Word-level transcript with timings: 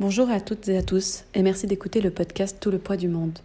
Bonjour 0.00 0.30
à 0.30 0.40
toutes 0.40 0.68
et 0.68 0.78
à 0.78 0.82
tous 0.84 1.24
et 1.34 1.42
merci 1.42 1.66
d'écouter 1.66 2.00
le 2.00 2.12
podcast 2.12 2.58
Tout 2.60 2.70
le 2.70 2.78
poids 2.78 2.96
du 2.96 3.08
monde. 3.08 3.36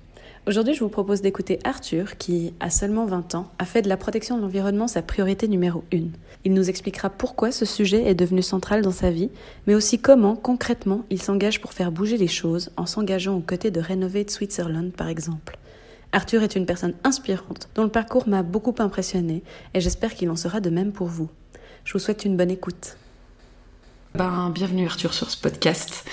Aujourd'hui, 0.45 0.75
je 0.75 0.81
vous 0.81 0.89
propose 0.89 1.23
d'écouter 1.23 1.57
Arthur 1.63 2.15
qui, 2.15 2.53
à 2.59 2.69
seulement 2.69 3.07
20 3.07 3.33
ans, 3.33 3.49
a 3.57 3.65
fait 3.65 3.81
de 3.81 3.89
la 3.89 3.97
protection 3.97 4.37
de 4.37 4.43
l'environnement 4.43 4.87
sa 4.87 5.01
priorité 5.01 5.47
numéro 5.47 5.83
une. 5.91 6.11
Il 6.45 6.53
nous 6.53 6.69
expliquera 6.69 7.09
pourquoi 7.09 7.51
ce 7.51 7.65
sujet 7.65 8.07
est 8.07 8.13
devenu 8.13 8.43
central 8.43 8.83
dans 8.83 8.91
sa 8.91 9.09
vie, 9.09 9.31
mais 9.65 9.73
aussi 9.73 9.97
comment, 9.97 10.35
concrètement, 10.35 11.05
il 11.09 11.19
s'engage 11.19 11.59
pour 11.59 11.73
faire 11.73 11.91
bouger 11.91 12.17
les 12.17 12.27
choses 12.27 12.69
en 12.77 12.85
s'engageant 12.85 13.35
aux 13.35 13.41
côtés 13.41 13.71
de 13.71 13.81
Renovate 13.81 14.29
Switzerland, 14.29 14.91
par 14.91 15.07
exemple. 15.07 15.57
Arthur 16.11 16.43
est 16.43 16.55
une 16.55 16.67
personne 16.67 16.93
inspirante 17.03 17.67
dont 17.73 17.83
le 17.83 17.89
parcours 17.89 18.27
m'a 18.27 18.43
beaucoup 18.43 18.75
impressionné 18.77 19.41
et 19.73 19.81
j'espère 19.81 20.13
qu'il 20.13 20.29
en 20.29 20.35
sera 20.35 20.59
de 20.59 20.69
même 20.69 20.91
pour 20.91 21.07
vous. 21.07 21.29
Je 21.83 21.93
vous 21.93 21.99
souhaite 21.99 22.25
une 22.25 22.37
bonne 22.37 22.51
écoute. 22.51 22.95
Ben, 24.15 24.51
bienvenue 24.53 24.85
Arthur 24.85 25.11
sur 25.11 25.31
ce 25.31 25.37
podcast. 25.37 26.07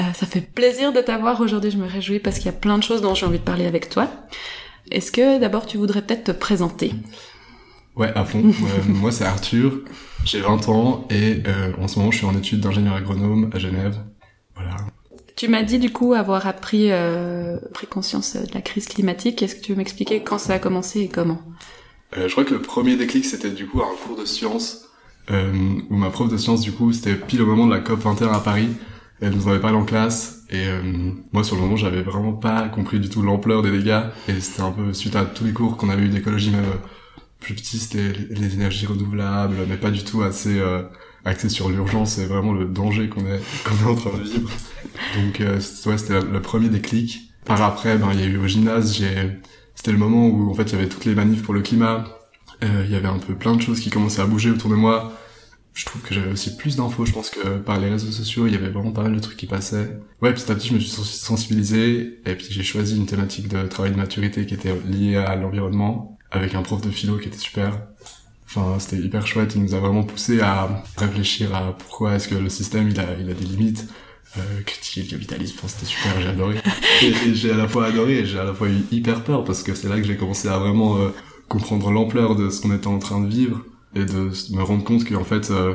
Euh, 0.00 0.02
ça 0.14 0.24
fait 0.24 0.40
plaisir 0.40 0.94
de 0.94 1.02
t'avoir 1.02 1.38
aujourd'hui, 1.42 1.70
je 1.70 1.76
me 1.76 1.86
réjouis 1.86 2.18
parce 2.18 2.36
qu'il 2.36 2.46
y 2.46 2.48
a 2.48 2.52
plein 2.52 2.78
de 2.78 2.82
choses 2.82 3.02
dont 3.02 3.14
j'ai 3.14 3.26
envie 3.26 3.38
de 3.38 3.44
parler 3.44 3.66
avec 3.66 3.90
toi. 3.90 4.08
Est-ce 4.90 5.12
que 5.12 5.38
d'abord 5.38 5.66
tu 5.66 5.76
voudrais 5.76 6.00
peut-être 6.00 6.24
te 6.24 6.32
présenter? 6.32 6.94
Ouais, 7.94 8.10
à 8.14 8.24
fond. 8.24 8.42
Euh, 8.62 8.82
moi 8.86 9.12
c'est 9.12 9.24
Arthur, 9.24 9.80
j'ai 10.24 10.40
20 10.40 10.66
ans 10.70 11.06
et 11.10 11.42
euh, 11.46 11.72
en 11.78 11.88
ce 11.88 11.98
moment 11.98 12.10
je 12.10 12.18
suis 12.18 12.26
en 12.26 12.34
études 12.34 12.60
d'ingénieur 12.60 12.94
agronome 12.94 13.50
à 13.52 13.58
Genève. 13.58 13.98
Voilà. 14.54 14.76
Tu 15.36 15.48
m'as 15.48 15.62
dit 15.62 15.78
du 15.78 15.92
coup 15.92 16.14
avoir 16.14 16.46
appris, 16.46 16.90
pris 17.74 17.86
conscience 17.86 18.34
de 18.36 18.54
la 18.54 18.62
crise 18.62 18.86
climatique. 18.86 19.42
Est-ce 19.42 19.56
que 19.56 19.60
tu 19.60 19.72
veux 19.72 19.78
m'expliquer 19.78 20.22
quand 20.22 20.38
ça 20.38 20.54
a 20.54 20.58
commencé 20.58 21.00
et 21.00 21.08
comment? 21.08 21.42
Je 22.16 22.30
crois 22.30 22.44
que 22.44 22.54
le 22.54 22.62
premier 22.62 22.96
déclic 22.96 23.26
c'était 23.26 23.50
du 23.50 23.66
coup 23.66 23.82
un 23.82 24.06
cours 24.06 24.16
de 24.16 24.24
sciences 24.24 24.88
où 25.30 25.96
ma 25.96 26.10
prof 26.10 26.30
de 26.30 26.36
sciences, 26.36 26.60
du 26.60 26.72
coup, 26.72 26.92
c'était 26.92 27.14
pile 27.14 27.42
au 27.42 27.46
moment 27.46 27.66
de 27.66 27.72
la 27.72 27.80
COP 27.80 28.00
21 28.00 28.32
à 28.32 28.40
Paris. 28.40 28.68
Elle 29.20 29.34
nous 29.34 29.46
en 29.46 29.50
avait 29.50 29.60
parlé 29.60 29.76
en 29.76 29.84
classe, 29.84 30.42
et 30.50 30.66
euh, 30.66 30.82
moi, 31.32 31.44
sur 31.44 31.54
le 31.54 31.62
moment, 31.62 31.76
j'avais 31.76 32.02
vraiment 32.02 32.32
pas 32.32 32.68
compris 32.68 32.98
du 32.98 33.08
tout 33.08 33.22
l'ampleur 33.22 33.62
des 33.62 33.70
dégâts, 33.70 34.02
et 34.26 34.40
c'était 34.40 34.62
un 34.62 34.72
peu 34.72 34.92
suite 34.92 35.14
à 35.14 35.24
tous 35.24 35.44
les 35.44 35.52
cours 35.52 35.76
qu'on 35.76 35.88
avait 35.88 36.02
eu 36.02 36.08
d'écologie, 36.08 36.50
même 36.50 36.64
euh, 36.64 36.88
plus 37.38 37.54
petit, 37.54 37.78
c'était 37.78 38.12
les 38.30 38.54
énergies 38.54 38.86
renouvelables, 38.86 39.54
mais 39.68 39.76
pas 39.76 39.92
du 39.92 40.02
tout 40.02 40.22
assez 40.22 40.58
euh, 40.58 40.82
axé 41.24 41.48
sur 41.48 41.68
l'urgence 41.68 42.18
et 42.18 42.26
vraiment 42.26 42.52
le 42.52 42.64
danger 42.64 43.08
qu'on 43.08 43.24
est, 43.26 43.40
qu'on 43.64 43.86
est 43.86 43.90
en 43.90 43.94
train 43.94 44.10
de 44.18 44.24
vivre. 44.24 44.50
Donc, 45.14 45.40
euh, 45.40 45.60
ouais, 45.86 45.98
c'était 45.98 46.20
le 46.20 46.42
premier 46.42 46.68
déclic. 46.68 47.32
Par 47.44 47.62
après, 47.62 47.96
ben, 47.96 48.10
il 48.12 48.20
y 48.20 48.22
a 48.24 48.26
eu 48.26 48.38
au 48.38 48.46
gymnase, 48.48 49.00
c'était 49.74 49.92
le 49.92 49.98
moment 49.98 50.26
où, 50.26 50.50
en 50.50 50.54
fait, 50.54 50.64
il 50.64 50.72
y 50.72 50.74
avait 50.74 50.88
toutes 50.88 51.04
les 51.04 51.14
manifs 51.14 51.42
pour 51.42 51.54
le 51.54 51.60
climat, 51.60 52.04
euh, 52.62 52.84
il 52.84 52.92
y 52.92 52.96
avait 52.96 53.08
un 53.08 53.18
peu 53.18 53.34
plein 53.34 53.56
de 53.56 53.62
choses 53.62 53.80
qui 53.80 53.90
commençaient 53.90 54.22
à 54.22 54.26
bouger 54.26 54.50
autour 54.50 54.70
de 54.70 54.76
moi. 54.76 55.12
Je 55.74 55.86
trouve 55.86 56.02
que 56.02 56.14
j'avais 56.14 56.30
aussi 56.30 56.56
plus 56.56 56.76
d'infos, 56.76 57.06
je 57.06 57.12
pense 57.12 57.30
que 57.30 57.58
par 57.58 57.80
les 57.80 57.88
réseaux 57.88 58.10
sociaux, 58.10 58.46
il 58.46 58.52
y 58.52 58.56
avait 58.56 58.68
vraiment 58.68 58.92
pas 58.92 59.02
mal 59.02 59.14
de 59.14 59.20
trucs 59.20 59.38
qui 59.38 59.46
passaient. 59.46 59.98
Ouais, 60.20 60.34
petit 60.34 60.50
à 60.52 60.54
petit, 60.54 60.68
je 60.68 60.74
me 60.74 60.80
suis 60.80 60.90
sensibilisé, 60.90 62.20
et 62.26 62.34
puis 62.34 62.46
j'ai 62.50 62.62
choisi 62.62 62.96
une 62.96 63.06
thématique 63.06 63.48
de 63.48 63.66
travail 63.66 63.92
de 63.92 63.96
maturité 63.96 64.44
qui 64.44 64.54
était 64.54 64.74
liée 64.86 65.16
à 65.16 65.34
l'environnement, 65.34 66.18
avec 66.30 66.54
un 66.54 66.62
prof 66.62 66.82
de 66.82 66.90
philo 66.90 67.16
qui 67.16 67.28
était 67.28 67.38
super. 67.38 67.80
Enfin, 68.46 68.78
c'était 68.78 69.02
hyper 69.02 69.26
chouette, 69.26 69.54
il 69.54 69.62
nous 69.62 69.74
a 69.74 69.80
vraiment 69.80 70.04
poussé 70.04 70.42
à 70.42 70.84
réfléchir 70.98 71.54
à 71.54 71.74
pourquoi 71.76 72.14
est-ce 72.16 72.28
que 72.28 72.34
le 72.34 72.50
système, 72.50 72.90
il 72.90 73.00
a, 73.00 73.06
il 73.18 73.30
a 73.30 73.34
des 73.34 73.44
limites, 73.46 73.88
euh, 74.36 74.60
critiquer 74.66 75.02
le 75.02 75.08
capitalisme, 75.08 75.54
enfin, 75.58 75.68
c'était 75.68 75.86
super, 75.86 76.20
j'ai 76.20 76.28
adoré. 76.28 76.56
Et, 77.02 77.34
j'ai 77.34 77.50
à 77.50 77.56
la 77.56 77.66
fois 77.66 77.86
adoré 77.86 78.18
et 78.18 78.26
j'ai 78.26 78.38
à 78.38 78.44
la 78.44 78.52
fois 78.52 78.68
eu 78.68 78.76
hyper 78.90 79.24
peur, 79.24 79.42
parce 79.44 79.62
que 79.62 79.74
c'est 79.74 79.88
là 79.88 79.96
que 79.96 80.04
j'ai 80.04 80.16
commencé 80.16 80.48
à 80.48 80.58
vraiment... 80.58 80.98
Euh, 80.98 81.08
comprendre 81.52 81.90
l'ampleur 81.90 82.34
de 82.34 82.48
ce 82.48 82.62
qu'on 82.62 82.74
était 82.74 82.86
en 82.86 82.98
train 82.98 83.20
de 83.20 83.28
vivre 83.28 83.62
et 83.94 84.04
de 84.04 84.30
me 84.54 84.62
rendre 84.62 84.84
compte 84.84 85.08
qu'en 85.08 85.24
fait 85.24 85.50
euh, 85.50 85.74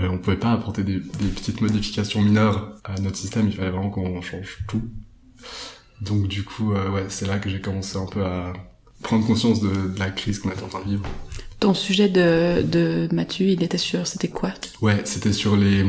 euh, 0.00 0.08
on 0.10 0.18
pouvait 0.18 0.36
pas 0.36 0.52
apporter 0.52 0.82
des, 0.84 0.98
petites 0.98 1.60
modifications 1.60 2.22
mineures 2.22 2.76
à 2.84 3.00
notre 3.00 3.16
système, 3.16 3.48
il 3.48 3.54
fallait 3.54 3.70
vraiment 3.70 3.90
qu'on 3.90 4.20
change 4.22 4.58
tout. 4.68 4.82
Donc 6.00 6.28
du 6.28 6.44
coup, 6.44 6.72
euh, 6.72 6.90
ouais, 6.90 7.06
c'est 7.08 7.26
là 7.26 7.38
que 7.38 7.48
j'ai 7.48 7.60
commencé 7.60 7.96
un 7.96 8.06
peu 8.06 8.24
à 8.24 8.52
prendre 9.02 9.26
conscience 9.26 9.60
de, 9.60 9.98
la 9.98 10.10
crise 10.10 10.38
qu'on 10.38 10.50
était 10.50 10.62
en 10.62 10.68
train 10.68 10.80
de 10.80 10.90
vivre. 10.90 11.04
Ton 11.58 11.74
sujet 11.74 12.08
de, 12.08 12.62
de 12.62 13.08
Mathieu, 13.12 13.48
il 13.48 13.62
était 13.64 13.78
sur, 13.78 14.06
c'était 14.06 14.28
quoi? 14.28 14.52
Ouais, 14.80 15.00
c'était 15.04 15.32
sur 15.32 15.56
les 15.56 15.84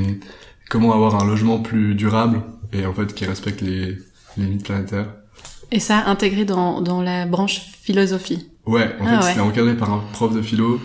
comment 0.70 0.94
avoir 0.94 1.22
un 1.22 1.26
logement 1.26 1.60
plus 1.60 1.96
durable 1.96 2.42
et 2.74 2.86
en 2.86 2.94
fait 2.94 3.14
qui 3.14 3.26
respecte 3.26 3.62
les, 3.62 3.98
les 4.38 4.44
limites 4.44 4.66
planétaires. 4.66 5.14
Et 5.72 5.80
ça 5.80 6.06
intégré 6.08 6.46
dans, 6.46 6.82
dans 6.82 7.02
la 7.02 7.28
branche 7.28 7.60
philosophie? 7.60 8.50
Ouais, 8.66 8.96
en 9.00 9.06
ah 9.06 9.22
fait, 9.22 9.30
c'était 9.30 9.42
encadré 9.42 9.76
par 9.76 9.92
un 9.92 10.04
prof 10.14 10.34
de 10.34 10.42
philo. 10.42 10.80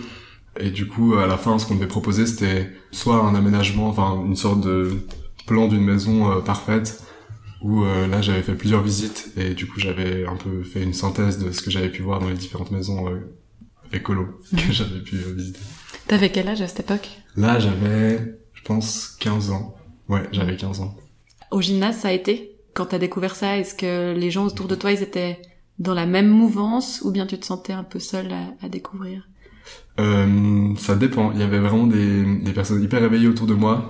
Et 0.59 0.69
du 0.69 0.87
coup, 0.87 1.15
à 1.15 1.27
la 1.27 1.37
fin, 1.37 1.59
ce 1.59 1.65
qu'on 1.65 1.75
devait 1.75 1.87
proposer, 1.87 2.25
c'était 2.25 2.71
soit 2.91 3.17
un 3.17 3.35
aménagement, 3.35 3.89
enfin, 3.89 4.23
une 4.25 4.35
sorte 4.35 4.61
de 4.61 5.05
plan 5.47 5.67
d'une 5.67 5.83
maison 5.83 6.31
euh, 6.31 6.39
parfaite, 6.39 7.03
où 7.61 7.83
euh, 7.83 8.07
là, 8.07 8.21
j'avais 8.21 8.41
fait 8.41 8.55
plusieurs 8.55 8.81
visites, 8.81 9.31
et 9.37 9.53
du 9.53 9.67
coup, 9.67 9.79
j'avais 9.79 10.25
un 10.25 10.35
peu 10.35 10.63
fait 10.63 10.81
une 10.81 10.93
synthèse 10.93 11.39
de 11.39 11.51
ce 11.51 11.61
que 11.61 11.71
j'avais 11.71 11.89
pu 11.89 12.03
voir 12.03 12.19
dans 12.19 12.29
les 12.29 12.35
différentes 12.35 12.71
maisons 12.71 13.09
euh, 13.09 13.19
écolo 13.91 14.39
que 14.51 14.55
mhm. 14.55 14.71
j'avais 14.71 14.99
pu 14.99 15.17
visiter. 15.17 15.59
T'avais 16.07 16.29
quel 16.29 16.47
âge 16.47 16.61
à 16.61 16.67
cette 16.67 16.81
époque? 16.81 17.09
Là, 17.35 17.59
j'avais, 17.59 18.37
je 18.53 18.63
pense, 18.63 19.17
15 19.19 19.51
ans. 19.51 19.75
Ouais, 20.07 20.23
j'avais 20.31 20.55
15 20.55 20.81
ans. 20.81 20.95
Au 21.51 21.61
gymnase, 21.61 21.97
ça 21.97 22.09
a 22.09 22.11
été? 22.11 22.55
Quand 22.73 22.87
t'as 22.87 22.99
découvert 22.99 23.35
ça, 23.35 23.57
est-ce 23.57 23.73
que 23.73 24.13
les 24.13 24.31
gens 24.31 24.45
autour 24.45 24.67
de 24.67 24.75
toi, 24.75 24.91
ils 24.91 25.01
étaient 25.01 25.41
dans 25.79 25.93
la 25.93 26.05
même 26.05 26.27
mouvance 26.27 27.01
ou 27.03 27.11
bien 27.11 27.25
tu 27.25 27.39
te 27.39 27.45
sentais 27.45 27.73
un 27.73 27.83
peu 27.83 27.99
seul 27.99 28.27
à, 28.61 28.69
découvrir? 28.69 29.27
Euh, 29.99 30.75
Ça 30.77 30.95
dépend. 30.95 31.31
Il 31.33 31.39
y 31.39 31.43
avait 31.43 31.59
vraiment 31.59 31.87
des, 31.87 32.37
des 32.37 32.51
personnes 32.51 32.81
hyper 32.83 33.01
réveillées 33.01 33.27
autour 33.27 33.47
de 33.47 33.53
moi. 33.53 33.89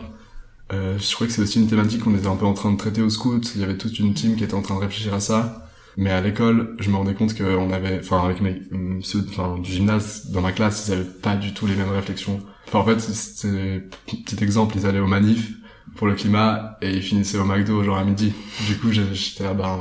Euh, 0.73 0.97
je 0.97 1.13
crois 1.13 1.27
que 1.27 1.33
c'est 1.33 1.41
aussi 1.41 1.59
une 1.61 1.67
thématique 1.67 2.03
qu'on 2.03 2.15
était 2.15 2.27
un 2.27 2.35
peu 2.35 2.45
en 2.45 2.53
train 2.53 2.71
de 2.71 2.77
traiter 2.77 3.01
au 3.01 3.09
scout. 3.09 3.51
Il 3.55 3.61
y 3.61 3.63
avait 3.63 3.77
toute 3.77 3.99
une 3.99 4.13
team 4.13 4.35
qui 4.35 4.43
était 4.43 4.55
en 4.55 4.61
train 4.61 4.75
de 4.75 4.81
réfléchir 4.81 5.13
à 5.13 5.19
ça. 5.19 5.61
Mais 5.97 6.09
à 6.09 6.19
l'école, 6.19 6.75
je 6.79 6.89
me 6.89 6.97
rendais 6.97 7.13
compte 7.13 7.37
qu'on 7.37 7.71
avait, 7.71 7.99
enfin, 7.99 8.25
avec 8.25 8.41
mes, 8.41 8.61
ceux, 9.01 9.25
enfin, 9.29 9.57
du 9.59 9.71
gymnase, 9.71 10.29
dans 10.31 10.41
ma 10.41 10.51
classe, 10.51 10.87
ils 10.87 10.93
avaient 10.93 11.03
pas 11.05 11.35
du 11.35 11.53
tout 11.53 11.67
les 11.67 11.75
mêmes 11.75 11.91
réflexions. 11.91 12.41
Enfin, 12.67 12.79
en 12.79 12.85
fait, 12.85 12.99
c'est, 12.99 13.83
petit 14.05 14.43
exemple, 14.43 14.75
ils 14.77 14.85
allaient 14.85 14.99
au 14.99 15.07
manif 15.07 15.53
pour 15.95 16.07
le 16.07 16.15
climat 16.15 16.77
et 16.81 16.91
ils 16.91 17.01
finissaient 17.01 17.37
au 17.37 17.45
McDo, 17.45 17.81
genre 17.83 17.97
à 17.97 18.03
midi. 18.03 18.33
Du 18.67 18.77
coup, 18.77 18.91
j'étais 18.91 19.45
là, 19.45 19.53
ben, 19.53 19.79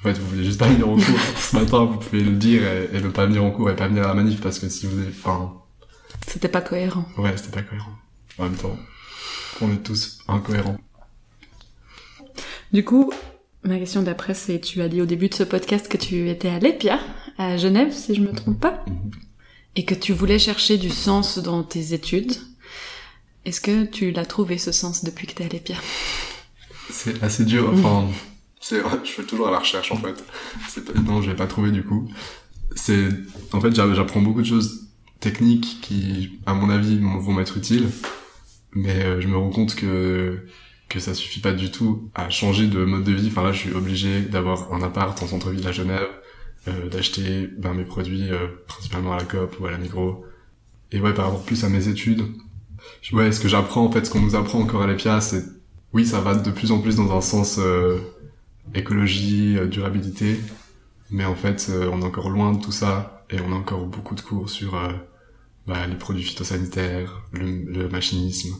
en 0.00 0.02
fait, 0.02 0.18
vous 0.18 0.28
voulez 0.28 0.44
juste 0.44 0.58
pas 0.58 0.68
venir 0.68 0.88
en 0.88 0.94
cours. 0.94 1.20
Ce 1.36 1.56
matin, 1.56 1.84
vous 1.84 1.98
pouvez 1.98 2.22
le 2.22 2.32
dire 2.32 2.62
et, 2.66 3.00
ne 3.00 3.08
pas 3.08 3.26
venir 3.26 3.44
en 3.44 3.50
cours 3.50 3.70
et 3.70 3.76
pas 3.76 3.86
venir 3.86 4.04
à 4.04 4.08
la 4.08 4.14
manif 4.14 4.40
parce 4.40 4.58
que 4.58 4.68
si 4.68 4.86
vous 4.86 5.02
êtes, 5.02 5.14
enfin. 5.18 5.52
C'était 6.26 6.48
pas 6.48 6.62
cohérent. 6.62 7.04
Ouais, 7.18 7.36
c'était 7.36 7.50
pas 7.50 7.62
cohérent. 7.62 7.92
En 8.38 8.44
même 8.44 8.56
temps, 8.56 8.78
on 9.60 9.70
est 9.70 9.82
tous 9.82 10.20
incohérents. 10.26 10.78
Du 12.72 12.84
coup, 12.84 13.12
ma 13.62 13.78
question 13.78 14.02
d'après, 14.02 14.32
c'est 14.32 14.58
tu 14.60 14.80
as 14.80 14.88
dit 14.88 15.02
au 15.02 15.06
début 15.06 15.28
de 15.28 15.34
ce 15.34 15.42
podcast 15.42 15.86
que 15.88 15.98
tu 15.98 16.30
étais 16.30 16.48
à 16.48 16.58
l'EPIA, 16.58 16.98
à 17.36 17.58
Genève, 17.58 17.92
si 17.92 18.14
je 18.14 18.22
me 18.22 18.32
trompe 18.32 18.58
pas, 18.58 18.82
mhm. 18.86 19.10
et 19.76 19.84
que 19.84 19.94
tu 19.94 20.14
voulais 20.14 20.38
chercher 20.38 20.78
du 20.78 20.88
sens 20.88 21.38
dans 21.38 21.62
tes 21.62 21.92
études. 21.92 22.32
Est-ce 23.44 23.60
que 23.60 23.84
tu 23.84 24.12
l'as 24.12 24.26
trouvé 24.26 24.56
ce 24.56 24.72
sens 24.72 25.04
depuis 25.04 25.26
que 25.26 25.34
t'es 25.34 25.44
à 25.44 25.48
l'EPIA 25.48 25.76
C'est 26.90 27.22
assez 27.22 27.44
dur, 27.44 27.70
enfin. 27.74 28.08
C'est 28.60 28.82
je 29.04 29.10
fais 29.10 29.24
toujours 29.24 29.48
à 29.48 29.50
la 29.50 29.58
recherche 29.58 29.90
en 29.90 29.96
fait. 29.96 30.22
Pas, 30.84 31.00
non, 31.00 31.22
je 31.22 31.30
l'ai 31.30 31.36
pas 31.36 31.46
trouvé 31.46 31.70
du 31.70 31.82
coup. 31.82 32.10
C'est 32.76 33.08
en 33.52 33.60
fait 33.60 33.74
j'apprends 33.74 34.20
beaucoup 34.20 34.42
de 34.42 34.46
choses 34.46 34.88
techniques 35.18 35.78
qui 35.80 36.38
à 36.46 36.54
mon 36.54 36.70
avis 36.70 36.98
vont 36.98 37.32
m'être 37.32 37.56
utiles, 37.56 37.88
mais 38.72 39.02
euh, 39.02 39.20
je 39.20 39.28
me 39.28 39.36
rends 39.36 39.50
compte 39.50 39.74
que 39.74 40.46
que 40.90 41.00
ça 41.00 41.14
suffit 41.14 41.40
pas 41.40 41.52
du 41.52 41.70
tout 41.70 42.10
à 42.14 42.28
changer 42.28 42.66
de 42.66 42.84
mode 42.84 43.04
de 43.04 43.12
vie. 43.12 43.28
Enfin 43.28 43.44
là, 43.44 43.52
je 43.52 43.60
suis 43.60 43.72
obligé 43.72 44.20
d'avoir 44.22 44.72
un 44.74 44.82
appart 44.82 45.20
en 45.22 45.26
centre-ville 45.26 45.66
à 45.66 45.72
Genève, 45.72 46.08
euh, 46.68 46.88
d'acheter 46.88 47.48
ben, 47.58 47.72
mes 47.72 47.84
produits 47.84 48.30
euh, 48.30 48.48
principalement 48.66 49.12
à 49.12 49.18
la 49.18 49.24
Coop 49.24 49.58
ou 49.60 49.66
à 49.66 49.70
la 49.70 49.78
Migros. 49.78 50.24
Et 50.92 51.00
ouais, 51.00 51.14
par 51.14 51.26
rapport 51.26 51.44
plus 51.44 51.64
à 51.64 51.68
mes 51.68 51.88
études, 51.88 52.24
ouais, 53.12 53.32
ce 53.32 53.40
que 53.40 53.48
j'apprends 53.48 53.86
en 53.86 53.92
fait, 53.92 54.04
ce 54.04 54.10
qu'on 54.10 54.20
nous 54.20 54.34
apprend 54.34 54.58
encore 54.58 54.82
à 54.82 54.86
l'EPIA, 54.86 55.20
c'est 55.20 55.44
oui, 55.92 56.04
ça 56.06 56.20
va 56.20 56.34
de 56.34 56.50
plus 56.50 56.72
en 56.72 56.80
plus 56.80 56.96
dans 56.96 57.16
un 57.16 57.20
sens 57.20 57.58
euh, 57.58 57.98
écologie, 58.74 59.56
euh, 59.58 59.66
durabilité. 59.66 60.38
Mais 61.10 61.24
en 61.24 61.34
fait, 61.34 61.68
euh, 61.70 61.90
on 61.92 62.02
est 62.02 62.04
encore 62.04 62.30
loin 62.30 62.52
de 62.52 62.62
tout 62.62 62.72
ça 62.72 63.24
et 63.30 63.40
on 63.40 63.52
a 63.52 63.56
encore 63.56 63.84
beaucoup 63.86 64.14
de 64.14 64.20
cours 64.20 64.48
sur 64.48 64.74
euh, 64.76 64.92
bah, 65.66 65.86
les 65.86 65.96
produits 65.96 66.22
phytosanitaires, 66.22 67.22
le, 67.32 67.88
machinisme. 67.88 68.56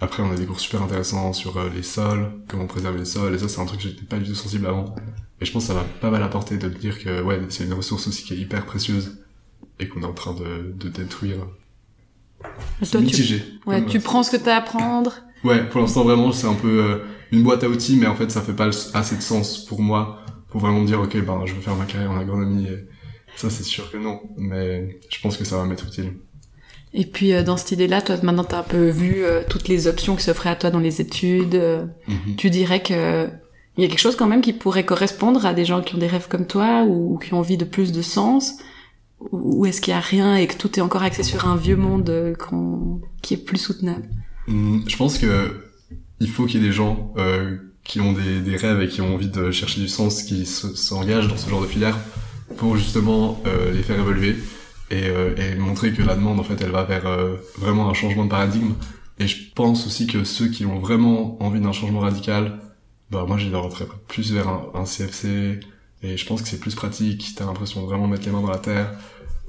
Après, 0.00 0.22
on 0.22 0.30
a 0.32 0.34
des 0.34 0.44
cours 0.44 0.58
super 0.58 0.82
intéressants 0.82 1.32
sur 1.32 1.62
les 1.70 1.82
sols, 1.82 2.32
comment 2.48 2.66
préserver 2.66 2.98
les 2.98 3.04
sols, 3.04 3.34
et 3.34 3.38
ça, 3.38 3.48
c'est 3.48 3.60
un 3.60 3.64
truc 3.64 3.80
que 3.80 3.88
j'étais 3.88 4.04
pas 4.04 4.18
du 4.18 4.28
tout 4.28 4.34
sensible 4.34 4.66
avant. 4.66 4.94
Et 5.40 5.44
je 5.44 5.52
pense 5.52 5.62
que 5.62 5.68
ça 5.68 5.74
va 5.74 5.84
pas 5.84 6.10
mal 6.10 6.22
apporter 6.22 6.58
de 6.58 6.68
dire 6.68 7.02
que 7.02 7.22
ouais, 7.22 7.40
c'est 7.48 7.64
une 7.64 7.72
ressource 7.72 8.08
aussi 8.08 8.24
qui 8.24 8.34
est 8.34 8.36
hyper 8.36 8.66
précieuse 8.66 9.18
et 9.78 9.88
qu'on 9.88 10.02
est 10.02 10.06
en 10.06 10.12
train 10.12 10.34
de, 10.34 10.74
de 10.76 10.88
détruire. 10.88 11.46
C'est 12.82 13.00
mitigé. 13.00 13.40
Tu... 13.40 13.68
Ouais, 13.68 13.86
tu 13.86 14.00
prends 14.00 14.24
ce 14.24 14.32
que 14.32 14.36
t'as 14.36 14.54
à 14.54 14.58
apprendre. 14.58 15.14
Ouais, 15.44 15.64
pour 15.68 15.80
l'instant 15.80 16.02
vraiment, 16.02 16.32
c'est 16.32 16.48
un 16.48 16.54
peu 16.54 17.00
une 17.34 17.42
boîte 17.42 17.64
à 17.64 17.68
outils, 17.68 17.96
mais 17.96 18.06
en 18.06 18.14
fait, 18.16 18.30
ça 18.30 18.40
fait 18.42 18.54
pas 18.54 18.68
assez 18.94 19.16
de 19.16 19.22
sens 19.22 19.64
pour 19.66 19.80
moi 19.82 20.20
pour 20.48 20.60
vraiment 20.60 20.82
dire, 20.84 21.00
ok, 21.00 21.16
ben, 21.24 21.42
je 21.46 21.54
veux 21.54 21.60
faire 21.60 21.74
ma 21.76 21.84
carrière 21.84 22.10
en 22.10 22.18
agronomie. 22.18 22.66
Et 22.66 22.86
ça, 23.36 23.50
c'est 23.50 23.64
sûr 23.64 23.90
que 23.90 23.96
non, 23.98 24.20
mais 24.36 24.98
je 25.10 25.20
pense 25.20 25.36
que 25.36 25.44
ça 25.44 25.56
va 25.56 25.64
m'être 25.64 25.86
utile. 25.86 26.12
Et 26.96 27.06
puis 27.06 27.32
euh, 27.34 27.42
dans 27.42 27.56
cette 27.56 27.72
idée-là, 27.72 28.02
toi 28.02 28.16
maintenant 28.22 28.44
t'as 28.44 28.60
un 28.60 28.62
peu 28.62 28.88
vu 28.88 29.14
euh, 29.24 29.42
toutes 29.50 29.66
les 29.66 29.88
options 29.88 30.14
qui 30.14 30.22
s'offraient 30.22 30.50
à 30.50 30.54
toi 30.56 30.70
dans 30.70 30.78
les 30.78 31.00
études. 31.00 31.56
euh, 31.56 31.86
Mhm. 32.06 32.36
Tu 32.36 32.50
dirais 32.50 32.82
que 32.82 33.28
il 33.76 33.82
y 33.82 33.84
a 33.84 33.88
quelque 33.88 33.98
chose 33.98 34.14
quand 34.14 34.28
même 34.28 34.40
qui 34.40 34.52
pourrait 34.52 34.84
correspondre 34.86 35.44
à 35.44 35.54
des 35.54 35.64
gens 35.64 35.82
qui 35.82 35.96
ont 35.96 35.98
des 35.98 36.06
rêves 36.06 36.28
comme 36.28 36.46
toi 36.46 36.84
ou, 36.84 37.14
ou 37.14 37.18
qui 37.18 37.34
ont 37.34 37.38
envie 37.40 37.56
de 37.56 37.64
plus 37.64 37.90
de 37.90 38.00
sens? 38.00 38.54
Ou 39.32 39.66
est-ce 39.66 39.80
qu'il 39.80 39.92
y 39.92 39.96
a 39.96 40.00
rien 40.00 40.36
et 40.36 40.46
que 40.46 40.56
tout 40.56 40.78
est 40.78 40.82
encore 40.82 41.02
axé 41.02 41.24
sur 41.24 41.48
un 41.48 41.56
vieux 41.56 41.74
monde 41.74 42.36
qui 43.22 43.34
est 43.34 43.38
plus 43.44 43.58
soutenable? 43.58 44.08
Hum, 44.46 44.84
Je 44.86 44.96
pense 44.96 45.18
que 45.18 45.63
il 46.24 46.30
faut 46.30 46.46
qu'il 46.46 46.60
y 46.62 46.64
ait 46.64 46.68
des 46.68 46.72
gens 46.72 47.12
euh, 47.18 47.58
qui 47.84 48.00
ont 48.00 48.12
des, 48.12 48.56
rêves 48.56 48.80
et 48.80 48.88
qui 48.88 49.02
ont 49.02 49.14
envie 49.14 49.28
de 49.28 49.50
chercher 49.50 49.80
du 49.80 49.88
sens, 49.88 50.22
qui 50.22 50.46
se- 50.46 50.74
s'engagent 50.74 51.28
dans 51.28 51.36
ce 51.36 51.50
genre 51.50 51.60
de 51.60 51.66
filière 51.66 51.98
pour 52.56 52.76
justement 52.76 53.42
euh, 53.46 53.72
les 53.72 53.82
faire 53.82 53.98
évoluer 53.98 54.36
et, 54.90 55.04
euh, 55.04 55.34
et 55.36 55.54
montrer 55.56 55.92
que 55.92 56.02
la 56.02 56.14
demande 56.14 56.40
en 56.40 56.44
fait 56.44 56.60
elle 56.62 56.70
va 56.70 56.84
vers 56.84 57.04
vraiment 57.58 57.90
un 57.90 57.94
changement 57.94 58.24
de 58.24 58.30
paradigme. 58.30 58.72
Et 59.18 59.26
je 59.26 59.52
pense 59.54 59.86
aussi 59.86 60.06
que 60.06 60.24
ceux 60.24 60.48
qui 60.48 60.64
ont 60.64 60.78
vraiment 60.78 61.40
envie 61.42 61.60
d'un 61.60 61.72
changement 61.72 62.00
radical, 62.00 62.58
bah 63.10 63.26
moi 63.28 63.36
j'orienterais 63.36 63.86
plus 64.08 64.32
vers 64.32 64.48
un, 64.48 64.84
CFC 64.84 65.60
et 66.02 66.16
je 66.16 66.26
pense 66.26 66.40
que 66.40 66.48
c'est 66.48 66.58
plus 66.58 66.74
pratique. 66.74 67.34
T'as 67.36 67.44
l'impression 67.44 67.82
de 67.82 67.86
vraiment 67.86 68.08
mettre 68.08 68.24
les 68.24 68.32
mains 68.32 68.40
dans 68.40 68.50
la 68.50 68.58
terre, 68.58 68.92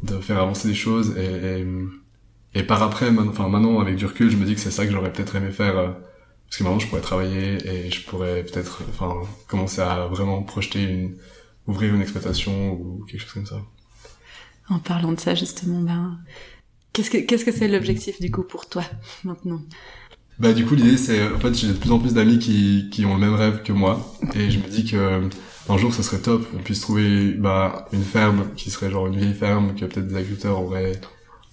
de 0.04 0.19
faire 0.19 0.39
avancer 0.39 0.68
des 0.68 0.75
choses 0.75 1.16
et, 1.18 2.63
par 2.63 2.83
après, 2.83 3.10
enfin 3.10 3.48
maintenant 3.48 3.80
avec 3.80 3.95
du 3.95 4.06
recul, 4.06 4.30
je 4.30 4.38
me 4.38 4.45
dis 4.45 4.56
que 4.56 4.62
c'est 4.62 4.72
ça 4.72 4.86
que 4.86 4.92
j'aurais 4.92 5.12
peut-être 5.12 5.36
aimé 5.36 5.51
faire, 5.51 5.95
parce 6.47 6.57
que 6.57 6.63
maintenant 6.63 6.80
je 6.80 6.88
pourrais 6.88 7.01
travailler 7.01 7.57
et 7.68 7.92
je 7.92 8.06
pourrais 8.06 8.44
peut-être, 8.44 8.83
enfin 8.89 9.21
commencer 9.47 9.81
à 9.81 10.07
vraiment 10.07 10.44
projeter 10.44 10.83
une, 10.83 11.18
ouvrir 11.68 11.94
une 11.94 12.01
exploitation 12.01 12.74
ou 12.74 13.06
quelque 13.07 13.21
chose 13.21 13.33
comme 13.33 13.45
ça. 13.45 13.62
En 14.69 14.80
parlant 14.80 15.12
de 15.12 15.19
ça 15.19 15.36
justement, 15.36 15.81
ben 15.81 16.18
qu'est-ce 16.94 17.09
que 17.12 17.18
qu'est-ce 17.18 17.45
que 17.45 17.51
c'est 17.51 17.68
l'objectif 17.68 18.19
du 18.21 18.31
coup 18.31 18.44
pour 18.44 18.68
toi 18.68 18.83
maintenant? 19.24 19.62
Bah 20.39 20.53
du 20.53 20.65
coup 20.65 20.75
l'idée 20.75 20.97
c'est, 20.97 21.27
en 21.31 21.39
fait 21.39 21.53
j'ai 21.53 21.68
de 21.68 21.74
plus 21.74 21.92
en 21.92 22.00
plus 22.00 22.13
d'amis 22.13 22.39
qui 22.39 22.89
qui 22.91 23.06
ont 23.06 23.15
le 23.15 23.19
même 23.21 23.36
rêve 23.36 23.63
que 23.63 23.74
moi 23.74 24.13
et 24.33 24.50
je 24.50 24.59
me 24.59 24.68
dis 24.68 24.86
que 24.86 25.30
un 25.68 25.77
jour 25.77 25.94
ce 25.94 26.03
serait 26.03 26.19
top 26.21 26.50
qu'on 26.51 26.57
puisse 26.59 26.81
trouver 26.81 27.31
bah 27.31 27.88
une 27.91 28.03
ferme 28.03 28.50
qui 28.56 28.69
serait 28.69 28.91
genre 28.91 29.07
une 29.07 29.18
vieille 29.18 29.33
ferme 29.33 29.75
que 29.75 29.86
peut-être 29.86 30.07
des 30.07 30.15
agriculteurs 30.15 30.62
auraient 30.62 31.00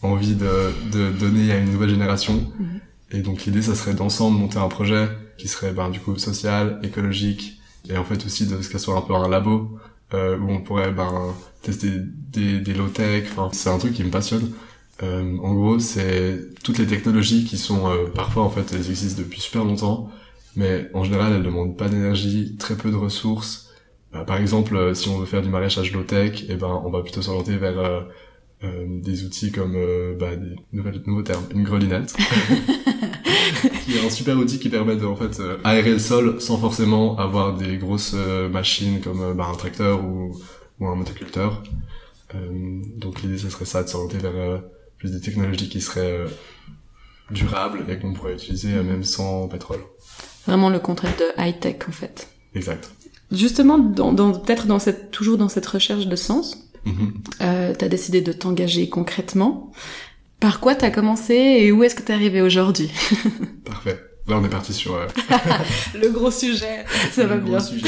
envie 0.03 0.35
de 0.35 0.73
de 0.91 1.11
donner 1.11 1.53
à 1.53 1.59
une 1.59 1.71
nouvelle 1.71 1.91
génération. 1.91 2.35
Mhm. 2.59 2.81
Et 3.13 3.21
donc 3.21 3.45
l'idée, 3.45 3.63
ça 3.63 3.75
serait 3.75 3.95
d'ensemble 3.95 4.39
monter 4.39 4.59
un 4.59 4.69
projet 4.69 5.09
qui 5.39 5.49
serait 5.49 5.73
ben, 5.73 5.91
du 5.91 6.01
coup 6.01 6.17
social, 6.17 6.81
écologique, 6.83 7.61
et 7.89 7.97
en 7.97 8.05
fait 8.05 8.25
aussi 8.25 8.47
de 8.47 8.61
ce 8.63 8.71
qu'elle 8.71 8.81
soit 8.81 8.97
un 8.97 9.03
peu 9.03 9.15
un 9.15 9.29
labo 9.29 9.79
euh, 10.15 10.39
où 10.39 10.51
on 10.51 10.61
pourrait 10.61 10.93
ben, 10.93 11.35
tester 11.63 11.91
des, 11.99 12.59
des 12.61 12.75
low-tech. 12.75 13.25
Enfin, 13.33 13.51
c'est 13.53 13.71
un 13.71 13.79
truc 13.79 13.95
qui 13.95 14.05
me 14.05 14.11
passionne. 14.11 14.51
Euh, 15.03 15.37
en 15.39 15.55
gros, 15.55 15.79
c'est 15.79 16.39
toutes 16.63 16.79
les 16.79 16.87
technologies 16.87 17.45
qui 17.45 17.59
sont 17.59 17.89
euh, 17.89 18.07
parfois 18.15 18.45
en 18.45 18.51
fait 18.51 18.73
elles 18.73 18.89
existent 18.91 19.21
depuis 19.21 19.41
super 19.41 19.65
longtemps, 19.65 20.11
mais 20.55 20.89
en 20.95 21.03
général 21.03 21.33
elles 21.33 21.43
demandent 21.43 21.77
pas 21.77 21.89
d'énergie, 21.89 22.57
très 22.57 22.77
peu 22.77 22.91
de 22.91 22.97
ressources. 22.97 23.71
Bah, 24.13 24.25
par 24.25 24.37
exemple, 24.37 24.77
euh, 24.77 24.95
si 24.95 25.09
on 25.09 25.19
veut 25.19 25.27
faire 25.27 25.43
du 25.43 25.49
maraîchage 25.49 25.93
low-tech, 25.93 26.45
et 26.49 26.57
ben 26.57 26.83
on 26.85 26.91
va 26.91 27.03
plutôt 27.03 27.23
s'orienter 27.23 27.57
vers 27.57 28.07
euh, 28.65 28.87
des 28.89 29.25
outils 29.25 29.51
comme 29.53 29.75
euh, 29.77 30.15
bah, 30.19 30.37
des 30.37 30.55
nouvelles, 30.73 31.03
nouveaux 31.07 31.23
termes, 31.23 31.45
une 31.55 31.65
grelinette, 31.65 32.15
qui 33.85 33.97
est 33.97 34.05
un 34.07 34.11
super 34.11 34.37
outil 34.39 34.59
qui 34.59 34.69
permet 34.69 34.97
de 34.97 35.05
en 35.07 35.17
fait 35.17 35.41
euh, 35.41 35.59
aérer 35.65 35.91
le 35.93 35.99
sol 35.99 36.41
sans 36.41 36.59
forcément 36.59 37.17
avoir 37.19 37.57
des 37.57 37.77
grosses 37.77 38.13
euh, 38.15 38.49
machines 38.49 39.01
comme 39.01 39.21
euh, 39.23 39.35
bah, 39.35 39.49
un 39.53 39.57
tracteur 39.57 40.05
ou, 40.05 40.37
ou 40.81 40.87
un 40.87 40.95
motoculteur. 40.95 41.63
Euh, 42.35 42.81
donc 42.97 43.23
l'idée 43.23 43.39
ce 43.39 43.51
serait 43.51 43.65
ça 43.65 43.83
de 43.83 43.89
s'orienter 43.89 44.19
vers 44.19 44.35
euh, 44.37 44.59
plus 44.99 45.11
des 45.13 45.21
technologies 45.21 45.69
qui 45.69 45.81
seraient 45.81 46.13
euh, 46.21 46.29
durables 47.31 47.85
et 47.89 47.99
qu'on 47.99 48.13
pourrait 48.13 48.35
utiliser 48.35 48.75
euh, 48.75 48.83
même 48.83 49.05
sans 49.05 49.49
pétrole. 49.49 49.81
Vraiment 50.47 50.71
le 50.71 50.79
contraire 50.81 51.15
de 51.19 51.25
high 51.43 51.59
tech 51.59 51.77
en 51.89 51.93
fait. 51.93 52.29
Exact. 52.55 52.91
Justement, 53.31 53.79
dans, 53.79 54.13
dans- 54.13 54.33
peut-être 54.39 54.67
dans 54.67 54.79
cette 54.79 55.11
toujours 55.11 55.39
dans 55.39 55.49
cette 55.49 55.67
recherche 55.67 56.07
de 56.07 56.17
sens, 56.17 56.62
Mhm. 56.85 57.13
euh, 57.41 57.75
t'as 57.79 57.89
décidé 57.89 58.21
de 58.23 58.33
t'engager 58.33 58.89
concrètement. 58.89 59.73
Par 60.41 60.59
quoi 60.61 60.75
t'as 60.75 60.91
commencé 60.91 61.35
et 61.35 61.71
où 61.73 61.85
est-ce 61.85 61.95
que 61.95 62.03
t'es 62.03 62.13
arrivé 62.13 62.43
aujourd'hui 62.43 62.91
Parfait. 63.65 63.99
Là 64.27 64.39
on 64.41 64.45
est 64.45 64.49
parti 64.49 64.73
sur 64.73 64.95
euh, 64.97 65.07
Le 66.01 66.09
gros 66.11 66.31
sujet, 66.31 66.85
ça 67.13 67.27
va 67.27 67.37
Le 67.37 67.41
gros 67.43 67.51
bien. 67.53 67.61
sujet. 67.61 67.87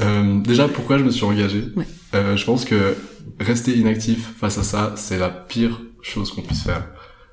Euh, 0.00 0.40
déjà, 0.40 0.68
pourquoi 0.68 0.98
je 0.98 1.04
me 1.04 1.10
suis 1.10 1.24
engagé 1.24 1.64
Ouais. 1.76 1.86
Euh, 2.14 2.36
Je 2.36 2.44
pense 2.44 2.64
que 2.64 2.96
rester 3.40 3.72
inactif 3.76 4.34
face 4.38 4.58
à 4.58 4.62
ça, 4.62 4.92
c'est 4.96 5.18
la 5.18 5.28
pire 5.30 5.82
chose 6.02 6.30
qu'on 6.32 6.42
puisse 6.42 6.62
faire. 6.62 6.86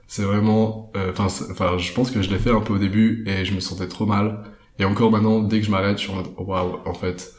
C'est 0.07 0.23
vraiment, 0.23 0.91
euh, 0.95 1.11
enfin, 1.17 1.77
je 1.77 1.91
pense 1.93 2.11
que 2.11 2.21
je 2.21 2.29
l'ai 2.29 2.39
fait 2.39 2.51
un 2.51 2.61
peu 2.61 2.73
au 2.73 2.77
début 2.77 3.23
et 3.27 3.45
je 3.45 3.53
me 3.53 3.59
sentais 3.59 3.87
trop 3.87 4.05
mal. 4.05 4.43
Et 4.79 4.85
encore 4.85 5.11
maintenant, 5.11 5.39
dès 5.39 5.59
que 5.59 5.65
je 5.65 5.71
m'arrête, 5.71 5.97
je 5.97 6.03
suis 6.03 6.11
en 6.11 6.15
mode, 6.15 6.27
waouh, 6.37 6.77
en 6.85 6.93
fait, 6.93 7.33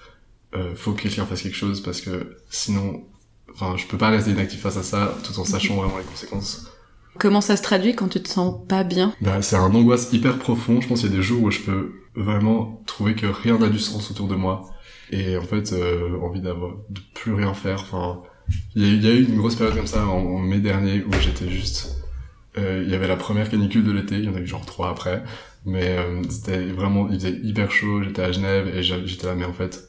euh, 0.55 0.75
faut 0.75 0.93
que 0.93 1.02
quelqu'un 1.02 1.25
fasse 1.25 1.43
quelque 1.43 1.56
chose 1.56 1.82
parce 1.82 2.00
que 2.00 2.37
sinon, 2.50 3.05
enfin, 3.55 3.77
je 3.77 3.87
peux 3.87 3.99
pas 3.99 4.11
rester 4.11 4.31
inactif 4.33 4.61
face 4.61 4.77
à 4.77 4.83
ça 4.83 5.17
tout 5.25 5.39
en 5.39 5.45
sachant 5.45 5.77
vraiment 5.77 5.99
les 5.99 6.05
conséquences. 6.05 6.67
Comment 7.19 7.41
ça 7.41 7.56
se 7.56 7.62
traduit 7.62 7.95
quand 7.95 8.09
tu 8.09 8.21
te 8.23 8.29
sens 8.29 8.67
pas 8.69 8.83
bien? 8.83 9.15
Bah, 9.21 9.41
c'est 9.41 9.56
un 9.56 9.73
angoisse 9.73 10.12
hyper 10.12 10.39
profond. 10.39 10.81
Je 10.81 10.89
pense 10.89 11.01
qu'il 11.01 11.11
y 11.11 11.15
a 11.15 11.17
des 11.17 11.23
jours 11.23 11.43
où 11.45 11.51
je 11.51 11.61
peux 11.61 11.93
vraiment 12.17 12.83
trouver 12.87 13.15
que 13.15 13.27
rien 13.27 13.56
n'a 13.59 13.69
du 13.69 13.79
sens 13.79 14.11
autour 14.11 14.27
de 14.27 14.35
moi. 14.35 14.62
Et 15.11 15.37
en 15.37 15.43
fait, 15.43 15.73
euh, 15.73 16.19
envie 16.23 16.41
d'avoir, 16.41 16.73
de 16.91 17.01
plus 17.15 17.33
rien 17.35 17.55
faire. 17.55 17.81
Enfin, 17.83 18.23
il 18.75 18.83
y, 18.83 18.87
a 18.87 18.89
eu- 18.89 18.97
il 18.97 19.05
y 19.05 19.09
a 19.09 19.12
eu 19.15 19.25
une 19.25 19.37
grosse 19.39 19.55
période 19.55 19.77
comme 19.77 19.87
ça 19.87 20.07
en, 20.07 20.19
en 20.19 20.39
mai 20.41 20.59
dernier 20.59 21.05
où 21.05 21.12
j'étais 21.21 21.49
juste, 21.49 21.99
euh, 22.59 22.83
il 22.85 22.91
y 22.91 22.95
avait 22.97 23.07
la 23.09 23.17
première 23.17 23.49
canicule 23.49 23.85
de 23.85 23.93
l'été. 23.93 24.17
Il 24.17 24.25
y 24.25 24.29
en 24.29 24.35
a 24.35 24.41
eu 24.41 24.47
genre 24.47 24.67
trois 24.67 24.91
après. 24.91 25.23
Mais 25.67 25.97
euh, 25.97 26.21
c'était 26.29 26.65
vraiment, 26.67 27.09
il 27.11 27.15
faisait 27.21 27.39
hyper 27.45 27.71
chaud. 27.71 28.03
J'étais 28.03 28.23
à 28.23 28.33
Genève 28.33 28.69
et 28.75 28.83
j'étais 28.83 29.27
là, 29.29 29.35
mais 29.37 29.45
en 29.45 29.53
fait, 29.53 29.89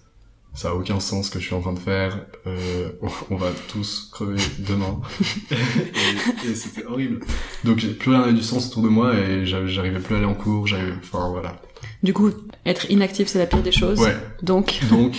ça 0.56 0.69
a 0.69 0.74
aucun 0.74 1.00
sens 1.00 1.28
ce 1.28 1.31
que 1.31 1.40
je 1.40 1.46
suis 1.46 1.54
en 1.56 1.62
train 1.62 1.74
de 1.74 1.80
faire. 1.80 2.25
Euh, 2.48 2.90
on, 3.30 3.36
va 3.36 3.52
tous 3.68 4.10
crever 4.12 4.42
demain. 4.60 5.02
et 5.52 6.50
et 6.50 6.56
c'était 6.56 6.86
horrible. 6.86 7.19
Donc 7.63 7.80
j'ai 7.80 7.94
plus 7.94 8.12
rien 8.12 8.22
avait 8.22 8.34
du 8.34 8.42
sens 8.42 8.68
autour 8.68 8.84
de 8.84 8.90
moi 8.90 9.13
et 9.16 9.46
j'a- 9.46 9.68
j'arrivais 9.68 10.00
plus 10.00 10.16
à 10.16 10.18
aller 10.18 10.28
en 10.28 10.34
cours. 10.34 10.66
J'avais, 10.66 10.94
enfin 10.94 11.30
voilà. 11.30 11.62
Du 12.04 12.13
coup, 12.13 12.31
être 12.66 12.90
inactif, 12.90 13.28
c'est 13.28 13.40
la 13.40 13.46
pire 13.46 13.62
des 13.63 13.72
choses. 13.72 14.00
Ouais. 14.00 14.16
Donc, 14.42 14.80
Donc 14.90 15.13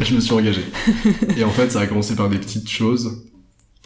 je 0.00 0.14
me 0.14 0.20
suis 0.20 0.32
engagé. 0.32 0.62
Et 1.36 1.44
en 1.44 1.50
fait, 1.50 1.70
ça 1.70 1.80
a 1.80 1.86
commencé 1.86 2.16
par 2.16 2.28
des 2.28 2.38
petites 2.38 2.68
choses. 2.68 3.24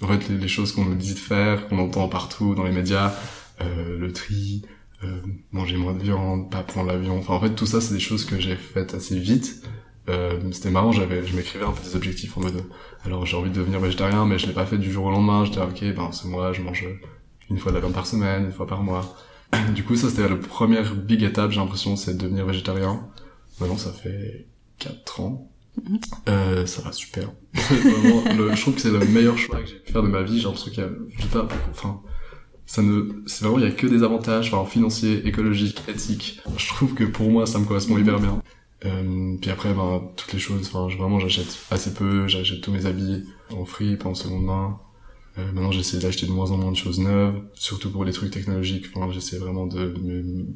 En 0.03 0.07
fait, 0.09 0.29
les, 0.29 0.39
les 0.39 0.49
choses 0.49 0.73
qu'on 0.73 0.85
nous 0.85 0.95
dit 0.95 1.15
de 1.15 1.19
faire, 1.19 1.69
qu'on 1.69 1.79
entend 1.79 2.09
partout 2.09 2.55
dans 2.55 2.65
les 2.65 2.73
médias, 2.73 3.15
euh, 3.61 3.99
le 3.99 4.13
tri, 4.13 4.63
euh, 5.05 5.21
manger 5.51 5.77
moins 5.77 5.95
de 5.95 6.03
viande, 6.03 6.51
pas 6.51 6.63
prendre 6.63 6.89
l'avion. 6.89 7.19
Enfin, 7.19 7.35
en 7.35 7.41
fait, 7.41 7.55
tout 7.55 7.67
ça, 7.67 7.81
c'est 7.81 7.95
des 7.95 8.01
choses 8.01 8.25
que 8.25 8.41
j'ai 8.41 8.57
faites 8.57 8.95
assez 8.95 9.19
vite. 9.19 9.63
Euh, 10.09 10.41
c'était 10.51 10.71
marrant, 10.71 10.91
j'avais, 10.93 11.25
je 11.27 11.37
m'écrivais 11.37 11.65
un 11.65 11.71
peu 11.71 11.83
des 11.83 11.95
objectifs 11.95 12.37
en 12.37 12.41
mode, 12.41 12.65
alors 13.05 13.25
j'ai 13.25 13.37
envie 13.37 13.51
de 13.51 13.55
devenir 13.55 13.79
végétarien, 13.79 14.25
mais 14.27 14.37
je 14.39 14.47
l'ai 14.49 14.53
pas 14.53 14.67
fait 14.67 14.79
du 14.79 14.91
jour 14.91 15.07
au 15.07 15.11
lendemain. 15.11 15.45
J'étais 15.45 15.61
ok, 15.61 15.95
ben 15.95 16.11
c'est 16.13 16.27
moi, 16.27 16.53
je 16.53 16.61
mange 16.63 16.85
une 17.51 17.59
fois 17.59 17.71
de 17.71 17.77
la 17.77 17.81
viande 17.81 17.95
par 17.95 18.07
semaine, 18.07 18.47
une 18.47 18.53
fois 18.53 18.67
par 18.67 18.83
mois. 18.83 19.17
Du 19.75 19.85
coup, 19.85 19.97
ça 19.97 20.09
c'était 20.09 20.29
la 20.29 20.35
première 20.37 20.95
big 20.95 21.23
étape, 21.23 21.51
j'ai 21.53 21.61
l'impression, 21.61 21.95
c'est 21.97 22.15
de 22.15 22.19
devenir 22.23 22.47
végétarien. 22.47 23.07
Maintenant, 23.61 23.77
ça 23.77 23.93
fait 23.93 24.47
4 24.79 25.21
ans. 25.21 25.51
Mhm. 25.89 26.01
Euh, 26.29 26.67
ça 26.67 26.83
va 26.83 26.91
super. 26.93 27.31
Vraiment, 27.55 28.25
le- 28.37 28.55
je 28.57 28.61
trouve 28.61 28.75
que 28.75 28.81
c'est 28.81 28.91
le 28.91 28.99
meilleur 29.07 29.39
choix 29.39 29.61
que 29.61 29.67
j'ai 29.69 29.77
pu 29.77 29.93
faire 29.93 30.03
de 30.03 30.09
ma 30.09 30.23
vie. 30.23 30.39
J'ai 30.39 30.45
l'impression 30.45 30.71
qu'il 30.71 30.83
y 30.83 30.87
a, 30.87 30.91
je 31.17 31.23
sais 31.23 31.29
pas, 31.29 31.47
enfin, 31.71 32.01
ça 32.67 32.83
ne, 32.83 33.23
c'est 33.27 33.45
vraiment, 33.45 33.59
il 33.59 33.65
y 33.65 33.69
a 33.69 33.71
que 33.73 33.87
des 33.87 34.03
avantages, 34.03 34.53
enfin, 34.53 34.69
financiers, 34.69 35.27
écologiques, 35.27 35.83
éthiques. 35.89 36.41
Je 36.57 36.69
trouve 36.69 36.95
que 36.95 37.05
pour 37.05 37.31
moi, 37.31 37.47
ça 37.47 37.59
me 37.59 37.65
correspond 37.67 37.99
hyper 37.99 38.19
bien. 38.21 38.43
Euh, 38.85 39.37
puis 39.41 39.51
après, 39.51 39.73
ben, 39.75 40.03
toutes 40.17 40.33
les 40.33 40.39
choses, 40.39 40.69
enfin, 40.73 40.95
vraiment, 40.97 41.21
j'achète 41.21 41.59
assez 41.71 41.95
peu, 41.95 42.27
j'achète 42.27 42.61
tous 42.61 42.73
mes 42.73 42.87
habits 42.87 43.25
en 43.51 43.65
free, 43.65 43.97
pas 43.97 44.09
en 44.09 44.15
seconde 44.15 44.45
main. 44.45 44.79
Euh, 45.39 45.53
maintenant, 45.53 45.73
j'essaie 45.73 45.99
d'acheter 45.99 46.27
de 46.27 46.33
moins 46.33 46.51
en 46.51 46.59
moins 46.59 46.73
de 46.73 46.77
choses 46.77 46.99
neuves, 46.99 47.41
surtout 47.55 47.91
pour 47.91 48.05
les 48.05 48.13
trucs 48.13 48.31
technologiques. 48.31 48.87
Enfin, 48.95 49.11
j'essaie 49.13 49.39
vraiment 49.39 49.67
de 49.67 49.95
me 50.03 50.47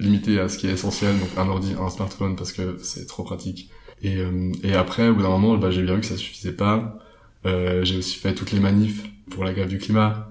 limiter 0.00 0.38
à 0.38 0.48
ce 0.48 0.58
qui 0.58 0.66
est 0.66 0.72
essentiel, 0.72 1.18
donc 1.18 1.28
un 1.36 1.48
ordi, 1.48 1.74
un 1.80 1.88
smartphone, 1.88 2.36
parce 2.36 2.52
que 2.52 2.78
c'est 2.82 3.06
trop 3.06 3.22
pratique. 3.24 3.70
Et, 4.02 4.16
euh, 4.16 4.52
et 4.62 4.74
après, 4.74 5.08
au 5.08 5.14
bout 5.14 5.22
d'un 5.22 5.30
moment, 5.30 5.56
bah, 5.56 5.70
j'ai 5.70 5.82
bien 5.82 5.94
vu 5.94 6.00
que 6.00 6.06
ça 6.06 6.16
suffisait 6.16 6.52
pas. 6.52 6.98
Euh, 7.46 7.84
j'ai 7.84 7.96
aussi 7.96 8.18
fait 8.18 8.34
toutes 8.34 8.52
les 8.52 8.60
manifs 8.60 9.04
pour 9.30 9.44
la 9.44 9.52
grève 9.52 9.68
du 9.68 9.78
climat, 9.78 10.30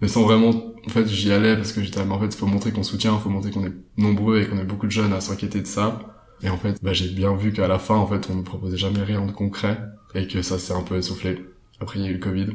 mais 0.00 0.08
sans 0.08 0.22
vraiment, 0.22 0.74
en 0.86 0.90
fait, 0.90 1.06
j'y 1.06 1.32
allais 1.32 1.56
parce 1.56 1.72
que 1.72 1.82
j'étais, 1.82 2.04
mais 2.04 2.12
en 2.12 2.20
fait, 2.20 2.34
faut 2.34 2.46
montrer 2.46 2.72
qu'on 2.72 2.82
soutient, 2.82 3.16
faut 3.18 3.30
montrer 3.30 3.50
qu'on 3.50 3.66
est 3.66 3.72
nombreux 3.96 4.40
et 4.40 4.46
qu'on 4.48 4.58
est 4.58 4.64
beaucoup 4.64 4.86
de 4.86 4.92
jeunes 4.92 5.12
à 5.12 5.20
s'inquiéter 5.20 5.60
de 5.60 5.66
ça. 5.66 6.15
Et 6.42 6.50
en 6.50 6.56
fait, 6.58 6.82
bah, 6.82 6.92
j'ai 6.92 7.08
bien 7.08 7.34
vu 7.34 7.52
qu'à 7.52 7.66
la 7.68 7.78
fin, 7.78 7.94
en 7.96 8.06
fait, 8.06 8.28
on 8.30 8.34
ne 8.34 8.42
proposait 8.42 8.76
jamais 8.76 9.02
rien 9.02 9.24
de 9.24 9.32
concret 9.32 9.78
et 10.14 10.26
que 10.26 10.42
ça 10.42 10.58
s'est 10.58 10.74
un 10.74 10.82
peu 10.82 10.96
essoufflé. 10.96 11.44
Après, 11.80 11.98
il 11.98 12.04
y 12.04 12.08
a 12.08 12.10
eu 12.10 12.14
le 12.14 12.18
Covid. 12.18 12.46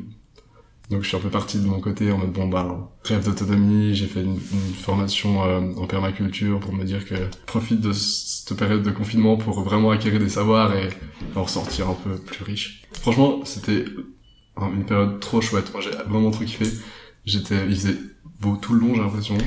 Donc, 0.89 1.03
je 1.03 1.07
suis 1.07 1.15
un 1.15 1.21
peu 1.21 1.29
parti 1.29 1.57
de 1.57 1.65
mon 1.65 1.79
côté 1.79 2.11
en 2.11 2.17
mode, 2.17 2.33
bon, 2.33 2.47
bah, 2.47 2.91
rêve 3.05 3.23
d'autonomie, 3.23 3.95
j'ai 3.95 4.07
fait 4.07 4.23
une, 4.23 4.37
formation 4.39 5.43
euh, 5.43 5.61
en 5.77 5.87
permaculture 5.87 6.59
pour 6.59 6.73
me 6.73 6.83
dire 6.83 7.05
que 7.05 7.15
profite 7.45 7.79
de 7.81 7.93
cette 7.93 8.57
période 8.57 8.83
de 8.83 8.91
confinement 8.91 9.37
pour 9.37 9.61
vraiment 9.61 9.91
acquérir 9.91 10.19
des 10.19 10.29
savoirs 10.29 10.75
et 10.75 10.89
en 11.35 11.43
ressortir 11.43 11.87
un 11.89 11.93
peu 11.93 12.17
plus 12.17 12.43
riche. 12.43 12.83
Franchement, 12.93 13.41
c'était 13.45 13.85
un- 14.57 14.73
une 14.73 14.85
période 14.85 15.19
trop 15.21 15.39
chouette. 15.39 15.71
Moi, 15.73 15.81
j'ai 15.81 15.91
vraiment 15.91 16.31
trop 16.31 16.43
kiffé. 16.43 16.65
J'étais, 17.25 17.65
il 17.67 17.75
faisait 17.75 17.97
beau 18.41 18.57
tout 18.57 18.73
le 18.73 18.81
long, 18.81 18.93
j'ai 18.95 19.01
l'impression. 19.01 19.37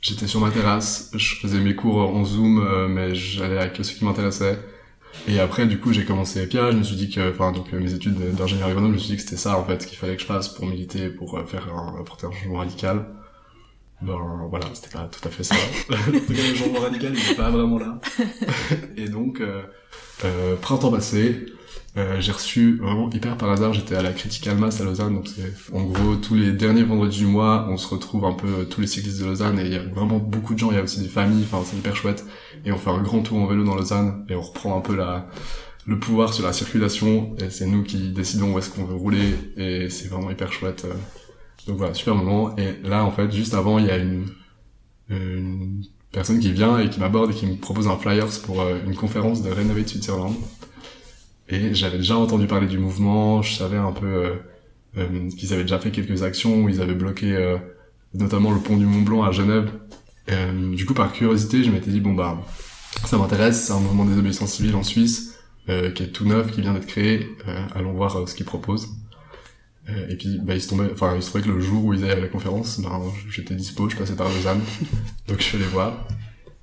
J'étais 0.00 0.26
sur 0.26 0.40
ma 0.40 0.50
terrasse, 0.50 1.10
je 1.14 1.34
faisais 1.36 1.58
mes 1.58 1.74
cours 1.74 1.98
en 1.98 2.24
Zoom, 2.24 2.58
euh, 2.58 2.88
mais 2.88 3.14
j'allais 3.14 3.58
avec 3.58 3.76
ceux 3.76 3.94
qui 3.94 4.04
m'intéressaient. 4.04 4.58
Et 5.26 5.40
après, 5.40 5.66
du 5.66 5.78
coup, 5.78 5.92
j'ai 5.92 6.04
commencé 6.04 6.46
PIA, 6.46 6.70
je 6.70 6.76
me 6.76 6.82
suis 6.82 6.96
dit 6.96 7.10
que, 7.10 7.30
enfin, 7.30 7.52
donc, 7.52 7.72
mes 7.72 7.92
études 7.92 8.34
d'ingénieur 8.34 8.68
agronome, 8.68 8.92
je 8.92 8.94
me 8.94 8.98
suis 8.98 9.10
dit 9.10 9.16
que 9.16 9.22
c'était 9.22 9.36
ça, 9.36 9.58
en 9.58 9.64
fait, 9.64 9.84
qu'il 9.84 9.98
fallait 9.98 10.14
que 10.14 10.22
je 10.22 10.26
fasse 10.26 10.48
pour 10.48 10.66
militer, 10.66 11.08
pour 11.08 11.36
euh, 11.36 11.44
faire 11.44 11.68
un, 11.74 12.00
apporter 12.00 12.26
un 12.26 12.32
changement 12.32 12.58
radical. 12.58 13.06
Ben, 14.00 14.46
voilà, 14.48 14.66
c'était 14.74 14.90
pas 14.90 15.08
tout 15.10 15.26
à 15.26 15.30
fait 15.30 15.42
ça. 15.42 15.56
en 15.90 15.96
tout 15.96 16.12
cas, 16.12 16.48
le 16.50 16.54
changement 16.54 16.80
radical, 16.80 17.12
il 17.16 17.28
n'est 17.28 17.34
pas 17.34 17.50
vraiment 17.50 17.78
là. 17.78 18.00
Et 18.96 19.08
donc, 19.08 19.40
euh, 19.40 19.62
euh, 20.24 20.54
printemps 20.56 20.92
passé, 20.92 21.46
euh, 21.96 22.20
j'ai 22.20 22.32
reçu 22.32 22.76
vraiment 22.76 23.10
hyper 23.10 23.36
par 23.36 23.50
hasard, 23.50 23.72
j'étais 23.72 23.96
à 23.96 24.02
la 24.02 24.12
Critique 24.12 24.46
Almas 24.46 24.78
à 24.80 24.84
Lausanne, 24.84 25.14
donc 25.14 25.26
c'est 25.26 25.74
en 25.74 25.82
gros 25.82 26.16
tous 26.16 26.34
les 26.34 26.52
derniers 26.52 26.84
vendredis 26.84 27.18
du 27.18 27.26
mois, 27.26 27.66
on 27.70 27.76
se 27.76 27.88
retrouve 27.88 28.24
un 28.24 28.34
peu 28.34 28.46
euh, 28.46 28.64
tous 28.64 28.80
les 28.80 28.86
cyclistes 28.86 29.20
de 29.20 29.24
Lausanne 29.24 29.58
et 29.58 29.64
il 29.64 29.72
y 29.72 29.76
a 29.76 29.82
vraiment 29.82 30.18
beaucoup 30.18 30.54
de 30.54 30.58
gens, 30.58 30.70
il 30.70 30.76
y 30.76 30.78
a 30.78 30.82
aussi 30.82 31.00
des 31.00 31.08
familles, 31.08 31.44
enfin 31.50 31.62
c'est 31.64 31.76
hyper 31.76 31.96
chouette 31.96 32.24
et 32.64 32.72
on 32.72 32.76
fait 32.76 32.90
un 32.90 33.02
grand 33.02 33.22
tour 33.22 33.38
en 33.38 33.46
vélo 33.46 33.64
dans 33.64 33.74
Lausanne 33.74 34.24
et 34.28 34.34
on 34.34 34.42
reprend 34.42 34.76
un 34.76 34.80
peu 34.80 34.94
la 34.94 35.28
le 35.86 35.98
pouvoir 35.98 36.34
sur 36.34 36.44
la 36.44 36.52
circulation 36.52 37.34
et 37.38 37.48
c'est 37.48 37.66
nous 37.66 37.82
qui 37.82 38.10
décidons 38.10 38.52
où 38.52 38.58
est-ce 38.58 38.68
qu'on 38.70 38.84
veut 38.84 38.94
rouler 38.94 39.34
et 39.56 39.88
c'est 39.88 40.08
vraiment 40.08 40.30
hyper 40.30 40.52
chouette. 40.52 40.84
Euh. 40.84 40.92
Donc 41.66 41.78
voilà, 41.78 41.94
super 41.94 42.14
moment 42.14 42.54
et 42.56 42.76
là 42.84 43.04
en 43.04 43.10
fait 43.10 43.30
juste 43.32 43.54
avant 43.54 43.78
il 43.78 43.86
y 43.86 43.90
a 43.90 43.96
une 43.96 44.26
une 45.08 45.82
personne 46.12 46.38
qui 46.38 46.52
vient 46.52 46.78
et 46.78 46.90
qui 46.90 47.00
m'aborde 47.00 47.30
et 47.30 47.34
qui 47.34 47.46
me 47.46 47.56
propose 47.56 47.88
un 47.88 47.96
flyers 47.96 48.40
pour 48.44 48.62
une 48.86 48.94
conférence 48.94 49.42
de 49.42 49.50
Renovate 49.50 49.88
Switzerland 49.88 50.34
et 51.48 51.74
j'avais 51.74 51.98
déjà 51.98 52.16
entendu 52.16 52.46
parler 52.46 52.66
du 52.66 52.78
mouvement, 52.78 53.42
je 53.42 53.54
savais 53.54 53.78
un 53.78 53.92
peu 53.92 54.06
euh, 54.06 54.34
euh, 54.98 55.30
qu'ils 55.30 55.52
avaient 55.54 55.62
déjà 55.62 55.78
fait 55.78 55.90
quelques 55.90 56.22
actions 56.22 56.62
où 56.62 56.68
ils 56.68 56.80
avaient 56.80 56.94
bloqué 56.94 57.34
euh, 57.34 57.56
notamment 58.14 58.52
le 58.52 58.60
pont 58.60 58.76
du 58.76 58.84
Mont 58.84 59.02
Blanc 59.02 59.22
à 59.22 59.32
Genève. 59.32 59.70
du 60.74 60.84
coup, 60.84 60.94
par 60.94 61.12
curiosité, 61.12 61.64
je 61.64 61.70
m'étais 61.70 61.90
dit, 61.90 62.00
bon 62.00 62.12
bah, 62.12 62.38
ça 63.06 63.16
m'intéresse, 63.16 63.64
c'est 63.66 63.72
un 63.72 63.80
mouvement 63.80 64.04
des 64.04 64.18
obéissances 64.18 64.52
civiles 64.52 64.76
en 64.76 64.82
Suisse, 64.82 65.38
qui 65.66 66.02
est 66.02 66.12
tout 66.12 66.26
neuf, 66.26 66.50
qui 66.50 66.60
vient 66.60 66.74
d'être 66.74 66.86
créé, 66.86 67.28
allons 67.74 67.92
voir 67.92 68.28
ce 68.28 68.34
qu'ils 68.34 68.46
proposent. 68.46 68.88
et 70.08 70.16
puis, 70.16 70.38
bah, 70.42 70.54
il 70.54 70.62
se 70.62 70.68
tombait, 70.68 70.88
trouvait 70.94 71.42
que 71.42 71.50
le 71.50 71.60
jour 71.60 71.84
où 71.84 71.94
ils 71.94 72.04
allaient 72.04 72.14
à 72.14 72.20
la 72.20 72.28
conférence, 72.28 72.80
ben, 72.80 73.00
j'étais 73.30 73.54
dispo, 73.54 73.88
je 73.88 73.96
passais 73.96 74.16
par 74.16 74.28
Lausanne, 74.28 74.60
donc 75.28 75.38
je 75.38 75.44
suis 75.44 75.56
allé 75.56 75.66
voir. 75.66 76.06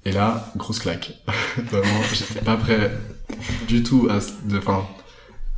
Et 0.05 0.11
là, 0.11 0.51
grosse 0.55 0.79
claque. 0.79 1.13
Vraiment, 1.57 2.01
j'étais 2.13 2.41
pas 2.41 2.57
prêt 2.57 2.91
du 3.67 3.83
tout 3.83 4.07
à, 4.09 4.19
enfin, 4.55 4.87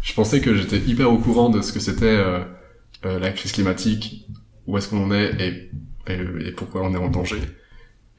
je 0.02 0.14
pensais 0.14 0.40
que 0.40 0.56
j'étais 0.56 0.80
hyper 0.80 1.12
au 1.12 1.18
courant 1.18 1.50
de 1.50 1.62
ce 1.62 1.74
que 1.74 1.80
c'était 1.80 2.06
euh, 2.06 2.40
euh, 3.06 3.20
la 3.20 3.32
crise 3.32 3.52
climatique, 3.52 4.26
où 4.66 4.78
est-ce 4.78 4.88
qu'on 4.90 5.04
en 5.04 5.12
est 5.12 5.36
et, 5.40 5.72
et, 6.14 6.52
pourquoi 6.54 6.84
on 6.84 6.94
est 6.94 6.98
en 6.98 7.10
danger. 7.10 7.42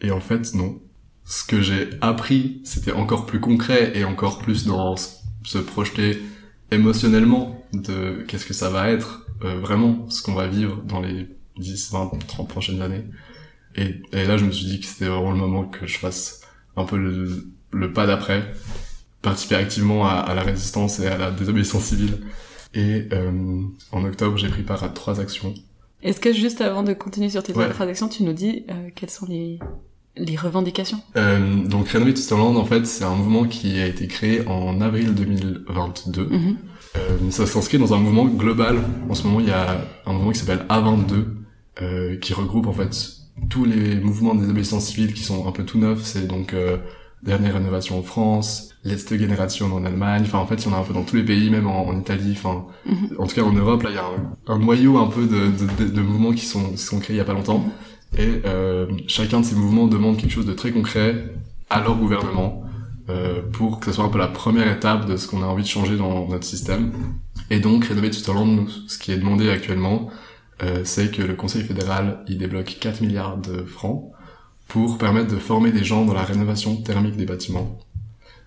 Et 0.00 0.11
en 0.11 0.20
fait, 0.20 0.54
non. 0.54 0.80
Ce 1.25 1.44
que 1.44 1.61
j'ai 1.61 1.90
appris, 2.00 2.61
c'était 2.64 2.92
encore 2.92 3.26
plus 3.26 3.40
concret 3.40 3.92
et 3.94 4.04
encore 4.04 4.38
plus 4.38 4.64
dans 4.64 4.97
se 4.97 5.58
projeter 5.58 6.23
émotionnellement 6.70 7.62
de 7.73 8.25
qu'est-ce 8.26 8.47
que 8.47 8.54
ça 8.54 8.70
va 8.70 8.90
être 8.90 9.26
euh, 9.44 9.58
vraiment 9.61 10.08
ce 10.11 10.23
qu'on 10.23 10.35
va 10.35 10.47
vivre 10.47 10.82
dans 10.85 11.00
les 11.00 11.28
10, 11.58 11.92
20, 11.92 12.11
30 12.26 12.49
prochaines 12.49 12.82
années. 12.82 13.04
Et, 13.78 14.02
et 14.12 14.25
là, 14.25 14.37
je 14.37 14.44
me 14.44 14.50
suis 14.50 14.66
dit 14.66 14.80
que 14.80 14.87
c'était 14.87 15.06
vraiment 15.06 15.30
le 15.30 15.38
moment 15.38 15.64
que 15.64 15.87
je 15.87 15.99
fasse 15.99 16.40
un 16.76 16.85
peu 16.85 16.97
le, 16.97 17.47
le 17.73 17.92
pas 17.92 18.06
d'après, 18.06 18.52
participer 19.23 19.54
activement 19.54 20.06
à, 20.06 20.14
à, 20.14 20.35
la 20.35 20.42
résistance 20.42 20.99
et 21.00 21.06
à 21.06 21.16
la 21.16 21.30
désobéissance 21.30 21.85
civile. 21.85 22.18
Et 22.75 23.06
euh, 23.12 23.62
en 23.92 24.04
octobre, 24.04 24.37
j'ai 24.37 24.49
pris 24.49 24.62
part 24.62 24.82
à 24.85 24.88
trois 24.88 25.20
actions. 25.20 25.54
Est-ce 26.02 26.20
que 26.20 26.32
juste 26.32 26.61
avant 26.61 26.82
de 26.82 26.92
continuer 26.92 27.30
sur 27.30 27.42
tes 27.42 27.52
trois 27.52 27.87
actions, 27.87 28.08
tu 28.08 28.23
nous 28.25 28.32
dis 28.32 28.64
euh, 28.70 28.90
quelles 28.94 29.11
sont 29.11 29.26
les, 29.26 29.58
les 30.16 30.37
revendications? 30.37 31.00
Euh, 31.16 31.64
Donc 31.64 31.88
Renovate 31.88 32.16
Switzerland, 32.16 32.56
en 32.56 32.64
fait, 32.64 32.87
c'est 32.87 33.04
un 33.04 33.14
mouvement 33.14 33.44
qui 33.44 33.78
a 33.80 33.87
été 33.87 34.06
créé 34.06 34.47
en 34.47 34.80
avril 34.80 35.14
2022. 35.14 36.26
Mm-hmm. 36.26 36.56
euh, 36.97 37.30
ça 37.30 37.47
s'inscrit 37.47 37.78
dans 37.78 37.94
un 37.94 37.99
mouvement 37.99 38.26
global. 38.26 38.78
En 39.08 39.14
ce 39.14 39.25
moment, 39.26 39.40
il 39.40 39.49
y 39.49 39.52
a 39.52 39.85
un 40.06 40.12
mouvement 40.12 40.30
qui 40.32 40.38
s'appelle 40.38 40.64
A22, 40.68 41.25
euh, 41.82 42.16
qui 42.18 42.32
regroupe 42.32 42.66
en 42.66 42.73
fait 42.73 43.18
tous 43.49 43.64
les 43.64 43.97
mouvements 43.97 44.35
des 44.35 44.49
obéissances 44.49 44.87
civiles 44.87 45.14
qui 45.14 45.23
sont 45.23 45.47
un 45.47 45.52
peu 45.52 45.64
tout 45.64 45.78
neufs, 45.78 46.02
c'est 46.04 46.26
donc 46.26 46.54
euh, 46.54 46.76
dernière 47.23 47.54
rénovation 47.54 47.99
en 47.99 48.02
France, 48.02 48.71
l'Est 48.85 49.16
Génération 49.16 49.75
en 49.75 49.85
Allemagne, 49.85 50.23
enfin 50.25 50.38
en 50.38 50.47
fait 50.47 50.57
il 50.57 50.71
y 50.71 50.73
en 50.73 50.76
a 50.76 50.80
un 50.80 50.85
peu 50.85 50.95
dans 50.95 51.02
tous 51.02 51.16
les 51.16 51.25
pays, 51.25 51.50
même 51.50 51.66
en, 51.66 51.99
Italie, 51.99 52.35
enfin 52.37 52.66
mhm. 52.87 53.16
en 53.18 53.26
tout 53.26 53.35
cas 53.35 53.42
en 53.42 53.52
Europe 53.52 53.83
là 53.83 53.90
il 53.90 53.97
y 53.97 53.99
a 53.99 54.04
un, 54.54 54.59
noyau 54.59 54.99
un 54.99 55.09
peu 55.09 55.26
de, 55.26 55.85
de, 55.85 55.90
de, 55.90 56.00
mouvements 56.00 56.33
qui 56.33 56.47
sont, 56.47 56.71
qui 56.71 56.78
sont 56.78 57.00
créés 57.00 57.16
il 57.16 57.18
y 57.18 57.23
a 57.23 57.25
pas 57.25 57.33
longtemps, 57.33 57.64
et 58.16 58.42
euh, 58.47 58.87
chacun 59.07 59.40
de 59.40 59.45
ces 59.45 59.54
mouvements 59.54 59.87
demande 59.87 60.16
quelque 60.16 60.33
chose 60.33 60.47
de 60.47 60.54
très 60.54 60.71
concret 60.71 61.35
à 61.71 61.80
leur 61.80 61.97
gouvernement 61.97 62.62
euh, 63.11 63.40
pour 63.52 63.80
que 63.80 63.87
ce 63.87 63.92
soit 63.92 64.04
un 64.04 64.11
peu 64.11 64.18
la 64.18 64.28
première 64.28 64.71
étape 64.71 65.07
de 65.07 65.16
ce 65.16 65.26
qu'on 65.28 65.42
a 65.42 65.47
envie 65.47 65.62
de 65.62 65.68
changer 65.68 65.97
dans 65.97 66.28
notre 66.28 66.45
système. 66.45 66.92
Et 67.50 67.59
donc 67.59 67.87
Rénover 67.87 68.12
Switzerland, 68.12 68.68
ce 68.87 68.99
qui 68.99 69.12
est 69.12 69.16
demandé 69.16 69.49
actuellement, 69.49 70.11
euh, 70.62 70.83
c'est 70.85 71.11
que 71.11 71.23
le 71.23 71.35
Conseil 71.35 71.62
fédéral 71.62 72.25
il 72.27 72.38
débloque 72.38 72.79
4 72.81 73.00
milliards 73.00 73.38
de 73.38 73.65
francs 73.65 74.11
pour 74.67 74.99
permettre 74.99 75.33
de 75.33 75.38
former 75.38 75.73
des 75.73 75.85
gens 75.85 76.05
dans 76.05 76.15
la 76.15 76.25
rénovation 76.25 76.77
thermique 76.77 77.17
des 77.17 77.25
bâtiments. 77.25 77.79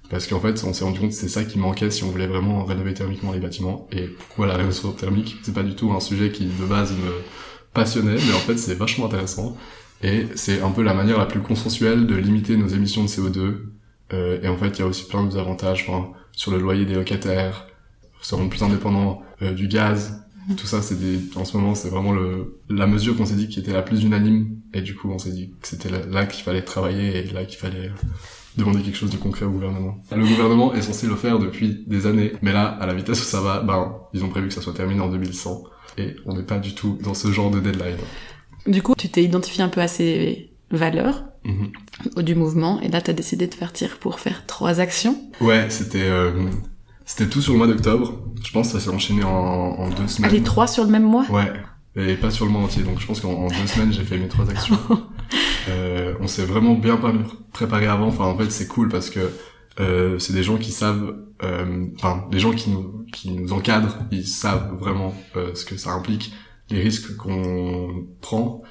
Parce 0.09 0.27
qu'en 0.27 0.41
fait, 0.41 0.61
on 0.65 0.73
s'est 0.73 0.83
rendu 0.83 0.99
compte 0.99 1.11
que 1.11 1.15
c'est 1.15 1.29
ça 1.29 1.45
qui 1.45 1.57
manquait 1.57 1.89
si 1.89 2.03
on 2.03 2.09
voulait 2.09 2.27
vraiment 2.27 2.65
rénover 2.65 2.93
thermiquement 2.93 3.31
les 3.31 3.39
bâtiments. 3.39 3.87
Et 3.93 4.07
pourquoi 4.07 4.45
la 4.45 4.55
rénovation 4.55 4.91
thermique? 4.91 5.37
C'est 5.41 5.53
pas 5.53 5.63
du 5.63 5.73
tout 5.73 5.93
un 5.93 6.01
sujet 6.01 6.31
qui 6.31 6.45
de 6.45 6.65
base 6.65 6.91
me 6.91 7.21
passionnait, 7.73 8.15
mais 8.15 8.33
en 8.33 8.39
fait 8.39 8.57
c'est 8.57 8.75
vachement 8.75 9.05
intéressant. 9.05 9.55
Et 10.03 10.27
c'est 10.35 10.61
un 10.61 10.71
peu 10.71 10.83
la 10.83 10.93
manière 10.93 11.17
la 11.17 11.25
plus 11.25 11.41
consensuelle 11.41 12.07
de 12.07 12.15
limiter 12.15 12.57
nos 12.57 12.67
émissions 12.67 13.03
de 13.03 13.07
CO2. 13.07 13.55
Euh, 14.13 14.41
et 14.41 14.47
en 14.47 14.57
fait, 14.57 14.77
il 14.77 14.79
y 14.79 14.81
a 14.81 14.87
aussi 14.87 15.07
plein 15.07 15.23
d'autres 15.23 15.39
avantages 15.39 15.89
sur 16.33 16.51
le 16.51 16.57
loyer 16.57 16.85
des 16.85 16.95
locataires, 16.95 17.67
se 18.21 18.35
rendre 18.35 18.49
plus 18.49 18.63
indépendant 18.63 19.21
euh, 19.41 19.53
du 19.53 19.67
gaz, 19.67 20.23
tout 20.57 20.65
ça, 20.65 20.81
c'est 20.81 20.99
des, 20.99 21.19
en 21.35 21.45
ce 21.45 21.55
moment, 21.55 21.75
c'est 21.75 21.89
vraiment 21.89 22.11
le, 22.11 22.59
la 22.69 22.87
mesure 22.87 23.15
qu'on 23.15 23.25
s'est 23.25 23.35
dit 23.35 23.47
qui 23.47 23.59
était 23.59 23.73
la 23.73 23.81
plus 23.81 24.03
unanime. 24.03 24.57
Et 24.73 24.81
du 24.81 24.95
coup, 24.95 25.09
on 25.11 25.19
s'est 25.19 25.31
dit 25.31 25.53
que 25.61 25.67
c'était 25.67 25.89
là, 25.89 26.25
qu'il 26.25 26.43
fallait 26.43 26.63
travailler 26.63 27.17
et 27.17 27.23
là 27.31 27.45
qu'il 27.45 27.59
fallait 27.59 27.91
demander 28.57 28.81
quelque 28.81 28.97
chose 28.97 29.11
de 29.11 29.17
concret 29.17 29.45
au 29.45 29.51
gouvernement. 29.51 29.97
Le 30.11 30.25
gouvernement 30.25 30.73
est 30.73 30.81
censé 30.81 31.07
le 31.07 31.15
faire 31.15 31.39
depuis 31.39 31.83
des 31.87 32.05
années, 32.07 32.33
mais 32.41 32.51
là, 32.51 32.65
à 32.65 32.85
la 32.85 32.93
vitesse 32.93 33.21
où 33.21 33.25
ça 33.25 33.41
va, 33.41 33.61
ben, 33.61 33.95
ils 34.13 34.23
ont 34.23 34.29
prévu 34.29 34.47
que 34.47 34.53
ça 34.53 34.61
soit 34.61 34.73
terminé 34.73 34.99
en 34.99 35.09
2100. 35.09 35.63
Et 35.97 36.15
on 36.25 36.35
n'est 36.35 36.43
pas 36.43 36.59
du 36.59 36.73
tout 36.73 36.97
dans 37.03 37.13
ce 37.13 37.31
genre 37.31 37.51
de 37.51 37.59
deadline. 37.59 37.97
Du 38.65 38.81
coup, 38.81 38.93
tu 38.97 39.09
t'es 39.09 39.23
identifié 39.23 39.63
un 39.63 39.69
peu 39.69 39.81
à 39.81 39.87
ces 39.87 40.51
valeurs 40.69 41.25
mm-hmm. 41.45 42.23
du 42.23 42.35
mouvement, 42.35 42.79
et 42.81 42.87
là, 42.87 43.01
t'as 43.01 43.13
décidé 43.13 43.47
de 43.47 43.55
partir 43.55 43.99
pour 43.99 44.19
faire 44.19 44.45
trois 44.45 44.79
actions. 44.79 45.17
Ouais, 45.41 45.69
c'était, 45.69 46.03
euh, 46.03 46.31
c'était 47.11 47.29
tout 47.29 47.41
sur 47.41 47.51
le 47.51 47.57
mois 47.57 47.67
d'octobre. 47.67 48.13
Je 48.41 48.51
pense 48.53 48.67
que 48.71 48.79
ça 48.79 48.85
s'est 48.85 48.89
enchaîné 48.89 49.25
en, 49.25 49.29
en, 49.29 49.89
deux 49.89 50.07
semaines. 50.07 50.31
Ah, 50.31 50.33
les 50.33 50.43
trois 50.43 50.65
sur 50.65 50.85
le 50.85 50.89
même 50.89 51.03
mois? 51.03 51.29
Ouais. 51.29 51.51
Et 51.97 52.15
pas 52.15 52.31
sur 52.31 52.45
le 52.45 52.51
mois 52.51 52.61
entier. 52.61 52.83
Donc 52.83 53.01
je 53.01 53.05
pense 53.05 53.19
qu'en 53.19 53.47
deux 53.47 53.67
semaines, 53.67 53.91
j'ai 53.91 54.03
fait 54.03 54.17
mes 54.17 54.29
trois 54.29 54.49
actions. 54.49 54.79
euh, 55.69 56.13
on 56.21 56.27
s'est 56.27 56.45
vraiment 56.45 56.73
bien 56.75 56.97
préparé 57.51 57.87
avant. 57.87 58.07
Enfin, 58.07 58.23
en 58.23 58.37
fait, 58.37 58.49
c'est 58.49 58.67
cool 58.67 58.87
parce 58.87 59.09
que 59.09 59.29
euh, 59.81 60.19
c'est 60.19 60.31
des 60.31 60.41
gens 60.41 60.55
qui 60.55 60.71
savent, 60.71 61.17
euh, 61.43 61.85
enfin, 61.95 62.27
des 62.31 62.39
gens 62.39 62.51
qui 62.51 62.69
nous, 62.69 63.05
qui 63.11 63.31
nous 63.31 63.51
encadrent, 63.51 63.97
ils 64.11 64.25
savent 64.25 64.73
vraiment 64.79 65.13
euh, 65.35 65.53
ce 65.53 65.65
que 65.65 65.75
ça 65.75 65.91
implique, 65.91 66.33
les 66.69 66.81
risques 66.81 67.17
qu'on 67.17 68.05
prend 68.21 68.61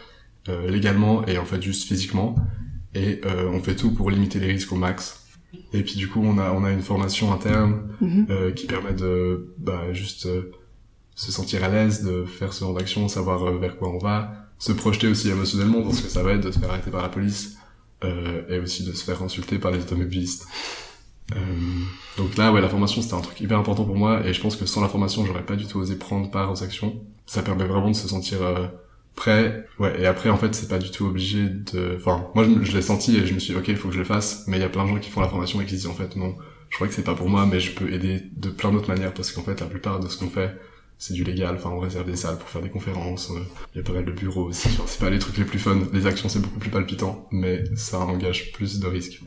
euh, 0.48 0.70
légalement 0.70 1.26
et 1.26 1.36
en 1.36 1.44
fait 1.44 1.60
juste 1.60 1.86
physiquement. 1.86 2.36
Et 2.94 3.20
euh, 3.26 3.50
on 3.52 3.62
fait 3.62 3.76
tout 3.76 3.92
pour 3.92 4.10
limiter 4.10 4.40
les 4.40 4.46
risques 4.46 4.72
au 4.72 4.76
max. 4.76 5.19
Et 5.72 5.82
puis 5.82 5.94
du 5.96 6.08
coup, 6.08 6.20
on 6.22 6.38
a 6.38 6.52
on 6.52 6.64
a 6.64 6.70
une 6.70 6.82
formation 6.82 7.32
interne 7.32 7.88
mhm. 8.00 8.26
euh, 8.30 8.52
qui 8.52 8.66
permet 8.66 8.92
de 8.92 9.52
bah, 9.58 9.92
juste 9.92 10.26
euh, 10.26 10.52
se 11.14 11.32
sentir 11.32 11.64
à 11.64 11.68
l'aise, 11.68 12.04
de 12.04 12.24
faire 12.24 12.52
ce 12.52 12.60
genre 12.60 12.74
d'action, 12.74 13.08
savoir 13.08 13.42
euh, 13.44 13.58
vers 13.58 13.76
quoi 13.76 13.88
on 13.90 13.98
va, 13.98 14.32
se 14.58 14.72
projeter 14.72 15.08
aussi 15.08 15.28
émotionnellement 15.28 15.80
dans 15.80 15.92
ce 15.92 16.02
que 16.02 16.08
ça 16.08 16.22
va 16.22 16.32
être 16.32 16.44
de 16.44 16.50
se 16.50 16.58
faire 16.58 16.70
arrêter 16.70 16.90
par 16.90 17.02
la 17.02 17.08
police 17.08 17.56
euh, 18.04 18.42
et 18.48 18.58
aussi 18.58 18.84
de 18.84 18.92
se 18.92 19.04
faire 19.04 19.22
insulter 19.22 19.58
par 19.58 19.70
les 19.70 19.80
automobilistes. 19.80 20.46
donc 22.16 22.36
là, 22.36 22.52
ouais, 22.52 22.60
la 22.60 22.68
formation 22.68 23.02
c'était 23.02 23.14
un 23.14 23.20
truc 23.20 23.40
hyper 23.40 23.58
important 23.58 23.84
pour 23.84 23.96
moi 23.96 24.26
et 24.26 24.32
je 24.32 24.40
pense 24.40 24.56
que 24.56 24.66
sans 24.66 24.80
la 24.80 24.88
formation, 24.88 25.24
j'aurais 25.24 25.46
pas 25.46 25.56
du 25.56 25.66
tout 25.66 25.78
osé 25.78 25.96
prendre 25.96 26.30
part 26.30 26.50
aux 26.50 26.62
actions. 26.62 27.00
Ça 27.26 27.42
permet 27.42 27.64
vraiment 27.64 27.90
de 27.90 27.96
se 27.96 28.08
sentir 28.08 28.38
après, 29.20 29.66
ouais, 29.78 30.00
et 30.00 30.06
après, 30.06 30.30
en 30.30 30.38
fait, 30.38 30.54
c'est 30.54 30.68
pas 30.68 30.78
du 30.78 30.90
tout 30.90 31.04
obligé 31.04 31.46
de... 31.46 31.96
Enfin, 31.98 32.30
moi, 32.34 32.46
je, 32.62 32.72
l'ai 32.72 32.80
senti 32.80 33.18
et 33.18 33.26
je 33.26 33.34
me 33.34 33.38
suis 33.38 33.52
dit, 33.52 33.58
ok, 33.58 33.68
il 33.68 33.76
faut 33.76 33.88
que 33.88 33.94
je 33.94 33.98
le 33.98 34.04
fasse, 34.06 34.44
mais 34.46 34.56
il 34.56 34.60
y 34.60 34.64
a 34.64 34.70
plein 34.70 34.84
de 34.84 34.88
gens 34.88 34.98
qui 34.98 35.10
font 35.10 35.20
la 35.20 35.28
formation 35.28 35.60
et 35.60 35.64
qui 35.66 35.72
se 35.72 35.76
disent, 35.76 35.86
en 35.88 35.94
fait, 35.94 36.16
non, 36.16 36.34
je 36.70 36.76
crois 36.76 36.88
que 36.88 36.94
c'est 36.94 37.04
pas 37.04 37.14
pour 37.14 37.28
moi, 37.28 37.44
mais 37.44 37.60
je 37.60 37.74
peux 37.74 37.92
aider 37.92 38.22
de 38.34 38.48
plein 38.48 38.72
d'autres 38.72 38.88
manières, 38.88 39.12
parce 39.12 39.30
qu'en 39.30 39.42
fait, 39.42 39.60
la 39.60 39.66
plupart 39.66 40.00
de 40.00 40.08
ce 40.08 40.16
qu'on 40.16 40.30
fait, 40.30 40.56
c'est 40.96 41.12
du 41.12 41.22
légal, 41.22 41.56
enfin, 41.56 41.68
on 41.68 41.80
réserve 41.80 42.06
des 42.06 42.16
salles 42.16 42.38
pour 42.38 42.48
faire 42.48 42.62
des 42.62 42.70
conférences, 42.70 43.30
euh, 43.30 43.40
il 43.74 43.78
y 43.78 43.80
a 43.82 43.84
pas 43.84 43.92
mal 43.92 44.06
de 44.06 44.12
bureaux 44.12 44.44
aussi, 44.46 44.70
c'est 44.86 45.00
pas 45.00 45.10
les 45.10 45.18
trucs 45.18 45.36
les 45.36 45.44
plus 45.44 45.58
fun, 45.58 45.78
les 45.92 46.06
actions, 46.06 46.30
c'est 46.30 46.40
beaucoup 46.40 46.58
plus 46.58 46.70
palpitant, 46.70 47.28
mais 47.30 47.64
ça 47.76 47.98
engage 47.98 48.52
plus 48.52 48.80
de 48.80 48.86
risques. 48.86 49.20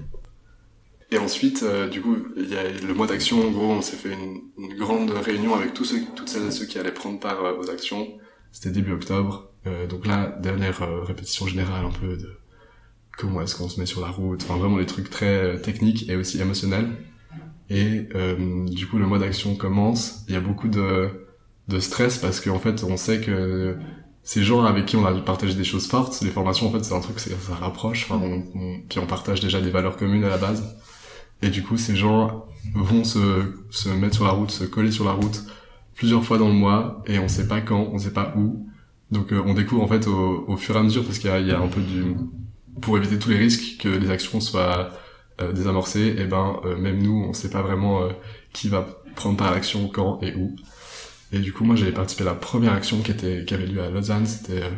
Et 1.12 1.20
ensuite, 1.20 1.62
euh, 1.62 1.88
du 1.88 2.02
coup, 2.02 2.18
il 2.36 2.50
y 2.50 2.56
a 2.56 2.64
le 2.68 2.94
mois 2.96 3.06
d'action, 3.06 3.48
en 3.48 3.52
gros, 3.52 3.70
on 3.70 3.84
s'est 3.84 3.98
fait 3.98 4.14
une, 4.14 4.76
grande 4.76 5.12
réunion 5.12 5.54
avec 5.54 5.76
tous 5.76 5.94
toutes 6.16 6.30
celles 6.30 6.48
et 6.48 6.52
ceux 6.52 6.66
qui 6.66 6.80
allaient 6.80 6.92
prendre 6.92 7.20
part 7.20 7.46
euh, 7.46 7.60
aux 7.60 7.70
actions. 7.70 8.08
C'était 8.52 8.72
début 8.72 8.94
octobre. 8.94 9.53
Euh, 9.68 9.88
donc 9.88 10.06
là, 10.06 10.38
dernière 10.42 10.82
euh, 10.82 11.04
répétition 11.04 11.48
générale 11.48 11.86
un 11.86 11.92
peu 11.92 12.18
de 12.18 12.38
comment 13.18 13.42
est-ce 13.42 13.56
qu'on 13.56 13.70
se 13.70 13.80
met 13.80 13.86
sur 13.86 14.02
la 14.02 14.08
route, 14.08 14.42
enfin 14.44 14.58
vraiment 14.58 14.78
des 14.78 14.86
trucs 14.86 15.10
très 15.10 15.60
techniques 15.62 16.10
et 16.10 16.16
aussi 16.16 16.42
émotionnels. 16.42 16.90
Et 17.70 18.08
du 18.68 18.88
coup, 18.88 18.98
le 18.98 19.08
mois 19.08 19.18
d'action 19.18 19.56
commence. 19.56 20.26
Il 20.28 20.34
y 20.34 20.38
a 20.38 20.42
beaucoup 20.42 20.68
de, 20.68 21.10
de 21.70 21.80
stress 21.80 22.18
parce 22.18 22.40
qu'en 22.40 22.60
fait, 22.60 22.84
on 22.84 22.98
sait 22.98 23.22
que 23.22 23.78
ces 24.24 24.44
gens 24.44 24.64
avec 24.64 24.86
qui 24.86 24.96
on 24.96 25.06
a 25.06 25.14
partagé 25.22 25.54
des 25.54 25.66
choses 25.66 25.88
fortes, 25.88 26.22
les 26.22 26.30
formations 26.30 26.68
en 26.68 26.72
fait 26.72 26.84
c'est 26.84 26.94
un 26.94 27.02
truc 27.02 27.20
ça 27.20 27.56
rapproche, 27.56 28.06
enfin 28.10 28.22
on, 28.24 28.80
puis 28.88 29.00
on 29.00 29.06
partage 29.06 29.42
déjà 29.42 29.60
des 29.60 29.70
valeurs 29.70 29.98
communes 29.98 30.24
à 30.24 30.30
la 30.30 30.38
base. 30.38 30.78
Et 31.42 31.50
du 31.50 31.62
coup 31.62 31.78
ces 31.78 31.96
gens 31.96 32.46
vont 32.74 33.04
se, 33.04 33.54
se 33.70 33.90
mettre 33.90 34.16
sur 34.16 34.24
la 34.24 34.32
route, 34.32 34.50
se 34.50 34.64
coller 34.64 34.92
sur 34.92 35.04
la 35.04 35.12
route 35.12 35.44
plusieurs 35.96 36.24
fois 36.24 36.38
dans 36.38 36.48
le 36.48 36.54
mois 36.54 37.04
et 37.06 37.20
on 37.20 37.28
sait 37.28 37.48
pas 37.48 37.60
quand, 37.60 37.90
on 37.92 37.98
sait 37.98 38.14
pas 38.14 38.34
où. 38.38 38.66
Donc 39.12 39.32
euh, 39.32 39.42
on 39.46 39.54
découvre 39.54 39.84
en 39.84 39.88
fait 39.88 40.08
au, 40.08 40.46
au, 40.48 40.58
fur 40.58 40.76
et 40.76 40.80
à 40.80 40.84
mesure 40.84 41.04
parce 41.04 41.20
qu'il 41.20 41.30
y, 41.30 41.48
y 41.48 41.52
a, 41.52 41.60
un 41.60 41.68
peu 41.68 41.82
du 41.82 42.16
pour 42.82 42.98
éviter 42.98 43.20
tous 43.20 43.30
les 43.30 43.38
risques 43.38 43.82
que 43.82 43.90
les 43.90 44.10
actions 44.10 44.40
soient 44.40 44.92
euh, 45.42 45.52
désamorcées. 45.52 46.16
Et 46.18 46.26
ben 46.26 46.60
euh, 46.66 46.78
même 46.78 47.02
nous 47.02 47.26
on 47.30 47.34
sait 47.34 47.50
pas 47.50 47.62
vraiment 47.62 48.08
qui 48.54 48.70
va 48.70 48.88
prendre 49.16 49.38
part 49.38 49.48
à 49.48 49.56
l'action 49.56 49.88
quand 49.88 50.20
et 50.22 50.36
où. 50.36 50.56
Et 51.34 51.40
du 51.40 51.52
coup, 51.52 51.64
moi, 51.64 51.76
j'avais 51.76 51.92
participé 51.92 52.22
à 52.22 52.32
la 52.32 52.36
première 52.36 52.74
action 52.74 53.02
qui 53.02 53.12
était 53.12 53.44
qui 53.44 53.56
avait 53.56 53.66
lieu 53.66 53.82
à 53.82 53.90
Lausanne, 53.90 54.28
c'était 54.28 54.62
euh, 54.62 54.70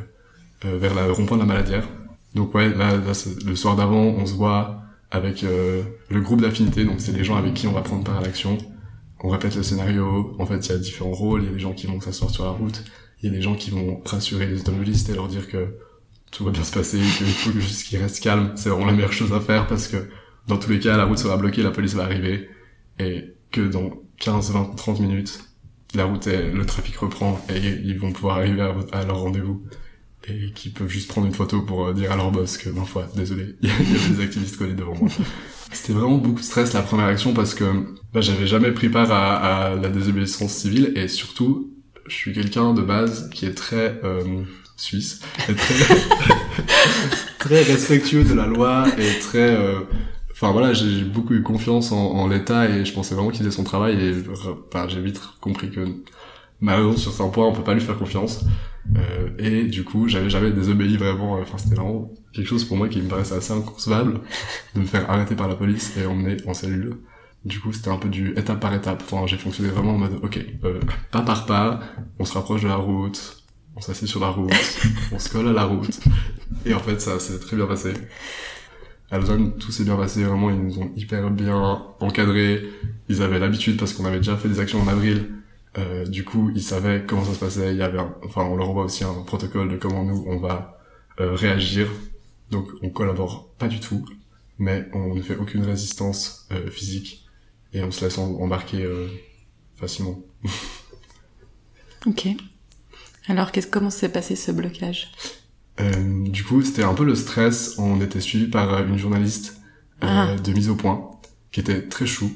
euh 0.65 0.77
vers 0.77 0.95
le 0.95 1.11
rond-point 1.11 1.37
de 1.37 1.41
la 1.41 1.47
Maladière. 1.47 1.87
Donc 2.33 2.55
ouais, 2.55 2.69
là, 2.69 2.93
le 2.95 3.55
soir 3.55 3.75
d'avant, 3.75 4.03
on 4.03 4.25
se 4.25 4.33
voit 4.33 4.81
avec 5.11 5.43
euh, 5.43 5.83
le 6.09 6.21
groupe 6.21 6.41
d'affinité, 6.41 6.85
donc 6.85 6.99
c'est 6.99 7.11
les 7.11 7.23
gens 7.23 7.35
avec 7.35 7.53
qui 7.53 7.67
on 7.67 7.73
va 7.73 7.81
prendre 7.81 8.05
part 8.05 8.17
à 8.17 8.21
l'action. 8.21 8.57
On 9.21 9.29
répète 9.29 9.55
le 9.55 9.63
scénario. 9.63 10.35
En 10.39 10.45
fait, 10.45 10.65
il 10.65 10.69
y 10.69 10.75
a 10.75 10.77
différents 10.77 11.11
rôles. 11.11 11.43
Il 11.43 11.45
y 11.47 11.49
a 11.49 11.53
des 11.53 11.59
gens 11.59 11.73
qui 11.73 11.87
vont 11.87 11.99
s'asseoir 11.99 12.29
sur 12.29 12.45
la 12.45 12.51
route. 12.51 12.83
Il 13.21 13.29
y 13.29 13.33
a 13.33 13.35
des 13.35 13.41
gens 13.41 13.55
qui 13.55 13.71
vont 13.71 14.01
rassurer 14.05 14.45
les 14.45 14.61
automobilistes 14.61 15.09
et 15.09 15.13
leur 15.13 15.27
dire 15.27 15.47
que 15.47 15.75
tout 16.31 16.43
va 16.43 16.51
bien 16.51 16.63
se 16.63 16.73
passer, 16.73 16.97
qu'il 16.97 17.27
faut 17.27 17.51
juste 17.59 17.87
qu'ils 17.87 17.99
restent 17.99 18.21
calmes. 18.21 18.51
C'est 18.55 18.69
vraiment 18.69 18.85
la 18.85 18.93
meilleure 18.93 19.13
chose 19.13 19.33
à 19.33 19.39
faire 19.39 19.67
parce 19.67 19.87
que 19.87 20.09
dans 20.47 20.57
tous 20.57 20.69
les 20.69 20.79
cas, 20.79 20.97
la 20.97 21.05
route 21.05 21.17
sera 21.17 21.37
bloquée, 21.37 21.63
la 21.63 21.71
police 21.71 21.93
va 21.93 22.03
arriver 22.03 22.49
et 22.99 23.33
que 23.51 23.61
dans 23.61 23.91
15, 24.19 24.51
20, 24.51 24.75
30 24.75 24.99
minutes, 24.99 25.39
la 25.93 26.05
route, 26.05 26.27
est, 26.27 26.51
le 26.51 26.65
trafic 26.65 26.95
reprend 26.97 27.43
et 27.49 27.59
ils 27.59 27.97
vont 27.97 28.11
pouvoir 28.11 28.37
arriver 28.37 28.61
à, 28.91 29.05
leur 29.05 29.19
rendez-vous 29.19 29.63
et 30.27 30.51
qu'ils 30.53 30.73
peuvent 30.73 30.89
juste 30.89 31.07
prendre 31.07 31.27
une 31.27 31.33
photo 31.33 31.61
pour 31.61 31.93
dire 31.93 32.11
à 32.11 32.15
leur 32.15 32.31
boss 32.31 32.57
que, 32.57 32.69
ma 32.69 32.83
foi, 32.83 33.07
désolé, 33.15 33.55
il 33.61 33.69
y 33.69 33.71
a 33.71 34.15
des 34.15 34.23
activistes 34.23 34.57
collés 34.57 34.73
devant 34.73 34.95
moi. 34.95 35.09
C'était 35.71 35.93
vraiment 35.93 36.17
beaucoup 36.17 36.39
de 36.39 36.45
stress 36.45 36.73
la 36.73 36.81
première 36.81 37.07
action 37.07 37.33
parce 37.33 37.53
que 37.53 37.65
bah, 38.13 38.21
j'avais 38.21 38.47
jamais 38.47 38.71
pris 38.71 38.89
part 38.89 39.11
à, 39.11 39.75
la 39.75 39.89
désobéissance 39.89 40.53
civile 40.53 40.93
et 40.95 41.07
surtout, 41.07 41.74
je 42.07 42.13
suis 42.13 42.33
quelqu'un 42.33 42.73
de 42.73 42.81
base 42.81 43.29
qui 43.29 43.45
est 43.45 43.55
très 43.55 43.99
euh, 44.03 44.43
suisse. 44.75 45.21
Et 45.49 45.55
très 45.55 45.85
très 47.39 47.63
respectueux 47.63 48.23
de 48.23 48.33
la 48.33 48.47
loi 48.47 48.85
et 48.97 49.19
très 49.19 49.55
euh, 49.55 49.81
enfin 50.31 50.51
voilà, 50.51 50.73
j'ai 50.73 51.03
beaucoup 51.03 51.33
eu 51.33 51.41
confiance 51.41 51.91
en, 51.91 51.97
en 51.97 52.27
l'État 52.27 52.69
et 52.69 52.85
je 52.85 52.93
pensais 52.93 53.15
vraiment 53.15 53.29
qu'il 53.29 53.39
faisait 53.39 53.55
son 53.55 53.63
travail 53.63 54.03
et 54.03 54.13
enfin, 54.67 54.87
j'ai 54.87 55.01
vite 55.01 55.21
compris 55.41 55.69
que 55.69 55.85
malheureusement 56.59 56.97
sur 56.97 57.11
certains 57.11 57.31
points 57.31 57.47
on 57.47 57.53
peut 57.53 57.63
pas 57.63 57.73
lui 57.73 57.81
faire 57.81 57.97
confiance. 57.97 58.45
Euh, 58.97 59.29
et 59.39 59.63
du 59.63 59.83
coup 59.83 60.07
j'avais 60.07 60.29
jamais 60.29 60.51
désobéi 60.51 60.95
vraiment 60.97 61.39
enfin 61.41 61.57
c'était 61.57 61.73
vraiment 61.73 62.13
quelque 62.33 62.47
chose 62.47 62.65
pour 62.65 62.77
moi 62.77 62.87
qui 62.87 63.01
me 63.01 63.09
paraissait 63.09 63.33
assez 63.33 63.51
inconcevable 63.51 64.19
de 64.75 64.81
me 64.81 64.85
faire 64.85 65.09
arrêter 65.09 65.35
par 65.35 65.47
la 65.47 65.55
police 65.55 65.97
et 65.97 66.05
emmener 66.05 66.37
en 66.45 66.53
cellule 66.53 66.97
du 67.45 67.59
coup 67.59 67.71
c'était 67.71 67.89
un 67.89 67.97
peu 67.97 68.09
du 68.09 68.31
étape 68.31 68.59
par 68.59 68.73
étape 68.73 69.01
enfin 69.05 69.27
j'ai 69.27 69.37
fonctionné 69.37 69.69
vraiment 69.69 69.91
en 69.91 69.97
mode 69.97 70.19
ok 70.23 70.39
euh, 70.63 70.79
pas 71.11 71.21
par 71.21 71.45
pas 71.45 71.79
on 72.19 72.25
se 72.25 72.33
rapproche 72.33 72.63
de 72.63 72.67
la 72.67 72.75
route 72.75 73.43
on 73.75 73.81
s'assied 73.81 74.07
sur 74.07 74.19
la 74.19 74.29
route 74.29 74.51
on 75.11 75.19
se 75.19 75.29
colle 75.29 75.47
à 75.47 75.53
la 75.53 75.65
route 75.65 75.99
et 76.65 76.73
en 76.73 76.79
fait 76.79 76.99
ça 76.99 77.19
s'est 77.19 77.39
très 77.39 77.55
bien 77.55 77.67
passé 77.67 77.93
à 79.11 79.19
Lausanne, 79.19 79.53
tout 79.57 79.71
s'est 79.71 79.83
bien 79.83 79.95
passé, 79.95 80.23
vraiment, 80.23 80.49
ils 80.49 80.59
nous 80.59 80.79
ont 80.79 80.91
hyper 80.95 81.29
bien 81.29 81.83
encadrés. 81.99 82.63
Ils 83.07 83.21
avaient 83.21 83.39
l'habitude 83.39 83.77
parce 83.77 83.93
qu'on 83.93 84.05
avait 84.05 84.17
déjà 84.17 84.35
fait 84.35 84.49
des 84.49 84.59
actions 84.59 84.81
en 84.81 84.87
avril. 84.87 85.29
Euh, 85.77 86.05
du 86.05 86.23
coup, 86.23 86.51
ils 86.55 86.63
savaient 86.63 87.03
comment 87.05 87.23
ça 87.23 87.33
se 87.33 87.39
passait. 87.39 87.71
Il 87.71 87.77
y 87.77 87.83
avait, 87.83 87.99
enfin, 88.23 88.43
on 88.43 88.55
leur 88.55 88.69
envoie 88.69 88.85
aussi 88.85 89.03
un 89.03 89.13
protocole 89.25 89.69
de 89.69 89.77
comment 89.77 90.03
nous 90.03 90.25
on 90.27 90.37
va 90.37 90.79
euh, 91.19 91.35
réagir. 91.35 91.87
Donc, 92.49 92.67
on 92.81 92.89
collabore 92.89 93.49
pas 93.57 93.67
du 93.67 93.79
tout, 93.79 94.05
mais 94.57 94.87
on 94.93 95.13
ne 95.13 95.21
fait 95.21 95.35
aucune 95.35 95.63
résistance 95.63 96.47
euh, 96.51 96.69
physique 96.69 97.24
et 97.75 97.83
on 97.83 97.91
se 97.91 98.05
laisse 98.05 98.17
embarquer 98.17 98.83
euh, 98.83 99.07
facilement. 99.75 100.17
ok. 102.07 102.27
Alors, 103.27 103.51
comment 103.69 103.89
s'est 103.89 104.09
passé 104.09 104.35
ce 104.35 104.51
blocage? 104.51 105.11
Euh, 105.81 106.29
du 106.29 106.43
coup, 106.45 106.61
c'était 106.61 106.83
un 106.83 106.93
peu 106.93 107.03
le 107.03 107.15
stress. 107.15 107.75
On 107.77 107.99
était 107.99 108.21
suivi 108.21 108.47
par 108.47 108.73
euh, 108.73 108.87
une 108.87 108.97
journaliste 108.97 109.57
euh, 110.03 110.07
ah. 110.07 110.35
de 110.41 110.53
mise 110.53 110.69
au 110.69 110.75
point 110.75 111.11
qui 111.51 111.59
était 111.59 111.81
très 111.81 112.05
chou. 112.05 112.31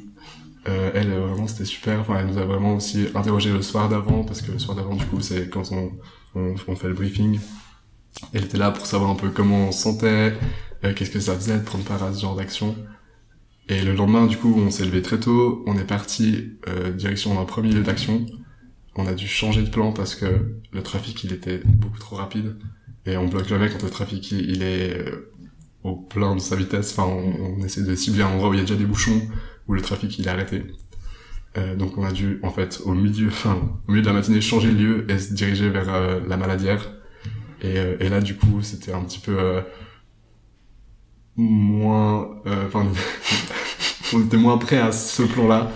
Euh, 0.67 0.91
elle, 0.93 1.11
vraiment, 1.11 1.47
c'était 1.47 1.65
super. 1.65 2.01
Enfin, 2.01 2.17
elle 2.19 2.27
nous 2.27 2.37
a 2.37 2.43
vraiment 2.45 2.75
aussi 2.75 3.07
interrogé 3.15 3.51
le 3.51 3.61
soir 3.61 3.87
d'avant 3.87 4.25
parce 4.25 4.41
que 4.41 4.51
le 4.51 4.59
soir 4.59 4.75
d'avant, 4.75 4.95
du 4.95 5.05
coup, 5.05 5.21
c'est 5.21 5.49
quand 5.49 5.71
on, 5.71 5.91
on, 6.35 6.55
on, 6.67 6.75
fait 6.75 6.89
le 6.89 6.93
briefing. 6.93 7.39
Elle 8.33 8.43
était 8.43 8.57
là 8.57 8.71
pour 8.71 8.85
savoir 8.85 9.09
un 9.09 9.15
peu 9.15 9.29
comment 9.29 9.69
on 9.69 9.71
se 9.71 9.83
sentait, 9.83 10.37
qu'est-ce 10.81 11.11
que 11.11 11.19
ça 11.21 11.35
faisait 11.35 11.57
de 11.57 11.63
prendre 11.63 11.85
part 11.85 12.03
à 12.03 12.11
ce 12.11 12.19
genre 12.19 12.35
d'action. 12.35 12.75
Et 13.69 13.81
le 13.81 13.93
lendemain, 13.93 14.25
du 14.25 14.35
coup, 14.35 14.53
on 14.57 14.71
s'est 14.71 14.83
levé 14.83 15.01
très 15.01 15.19
tôt. 15.19 15.63
On 15.67 15.77
est 15.77 15.85
parti 15.85 16.57
euh, 16.67 16.91
direction 16.91 17.35
d'un 17.35 17.45
premier 17.45 17.71
lieu 17.71 17.83
d'action. 17.83 18.25
On 18.95 19.05
a 19.05 19.13
dû 19.13 19.27
changer 19.27 19.61
de 19.61 19.69
plan 19.69 19.93
parce 19.93 20.15
que 20.15 20.25
le 20.73 20.83
trafic, 20.83 21.23
il 21.23 21.31
était 21.31 21.61
beaucoup 21.63 21.99
trop 21.99 22.15
rapide 22.15 22.55
et 23.05 23.17
on 23.17 23.27
bloque 23.27 23.49
le 23.49 23.69
quand 23.69 23.83
le 23.83 23.89
trafic 23.89 24.31
il, 24.31 24.61
est 24.61 24.97
euh, 24.97 25.31
au 25.83 25.95
plein 25.95 26.35
de 26.35 26.41
sa 26.41 26.55
vitesse. 26.55 26.91
Enfin, 26.97 27.09
on, 27.09 27.63
essaie 27.63 27.83
de 27.83 27.95
cibler 27.95 28.23
un 28.23 28.27
endroit 28.27 28.49
où 28.49 28.53
il 28.53 28.57
y 28.57 28.59
a 28.59 28.65
déjà 28.65 28.75
des 28.75 28.85
bouchons, 28.85 29.21
où 29.67 29.73
le 29.73 29.81
trafic 29.81 30.17
il 30.19 30.27
est 30.27 30.29
arrêté. 30.29 30.63
Euh, 31.57 31.75
donc 31.75 31.97
on 31.97 32.03
a 32.03 32.11
dû 32.11 32.39
en 32.43 32.51
fait 32.51 32.81
au 32.85 32.93
milieu, 32.93 33.27
enfin 33.29 33.59
au 33.87 33.91
milieu 33.91 34.01
de 34.01 34.07
la 34.07 34.13
matinée 34.13 34.41
changer 34.41 34.71
de 34.71 34.77
lieu 34.77 35.11
et 35.11 35.17
se 35.17 35.33
diriger 35.33 35.69
vers 35.69 35.93
euh, 35.93 36.19
la 36.27 36.37
maladière. 36.37 36.91
Et, 37.61 37.75
et, 37.99 38.07
là 38.07 38.21
du 38.21 38.37
coup 38.37 38.61
c'était 38.61 38.93
un 38.93 39.03
petit 39.03 39.19
peu 39.19 39.61
moins, 41.39 42.29
enfin 42.45 42.87
on 44.13 44.21
était 44.21 44.37
moins 44.37 44.57
prêt 44.57 44.77
à 44.77 44.91
ce 44.91 45.23
plan-là 45.23 45.71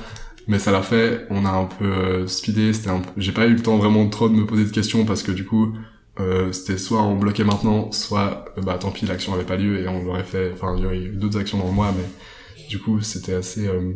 mais 0.48 0.60
ça 0.60 0.72
l'a 0.72 0.82
fait 0.82 1.26
on 1.30 1.46
a 1.46 1.52
un 1.52 1.66
peu 1.66 2.28
speedé 2.28 2.74
c'était 2.74 2.90
un 2.90 3.02
j'ai 3.16 3.32
pas 3.32 3.46
eu 3.46 3.54
le 3.54 3.62
temps 3.62 3.78
vraiment 3.78 4.08
trop 4.10 4.28
de 4.28 4.34
me 4.34 4.46
poser 4.46 4.66
de 4.66 4.72
questions 4.72 5.06
parce 5.06 5.24
que 5.24 5.32
du 5.32 5.46
coup 5.46 5.74
euh, 6.20 6.52
c'était 6.52 6.78
soit 6.78 7.02
on 7.02 7.16
bloquait 7.18 7.44
maintenant, 7.44 7.92
soit 7.92 8.46
euh, 8.58 8.62
bah 8.62 8.78
tant 8.78 8.92
pis 8.92 9.06
l'action 9.06 9.34
avait 9.34 9.46
pas 9.46 9.58
lieu 9.58 9.80
et 9.80 9.88
on 9.88 10.04
l'aurait 10.04 10.24
fait. 10.24 10.52
Enfin 10.54 10.76
il 10.78 10.84
y 10.84 10.86
aurait 10.86 11.00
eu 11.00 11.16
d'autres 11.16 11.40
actions 11.40 11.58
dans 11.58 11.68
le 11.68 11.74
mois, 11.74 11.92
mais 11.92 12.08
du 12.70 12.80
coup 12.80 13.02
c'était 13.02 13.34
assez 13.34 13.68
euh, 13.68 13.94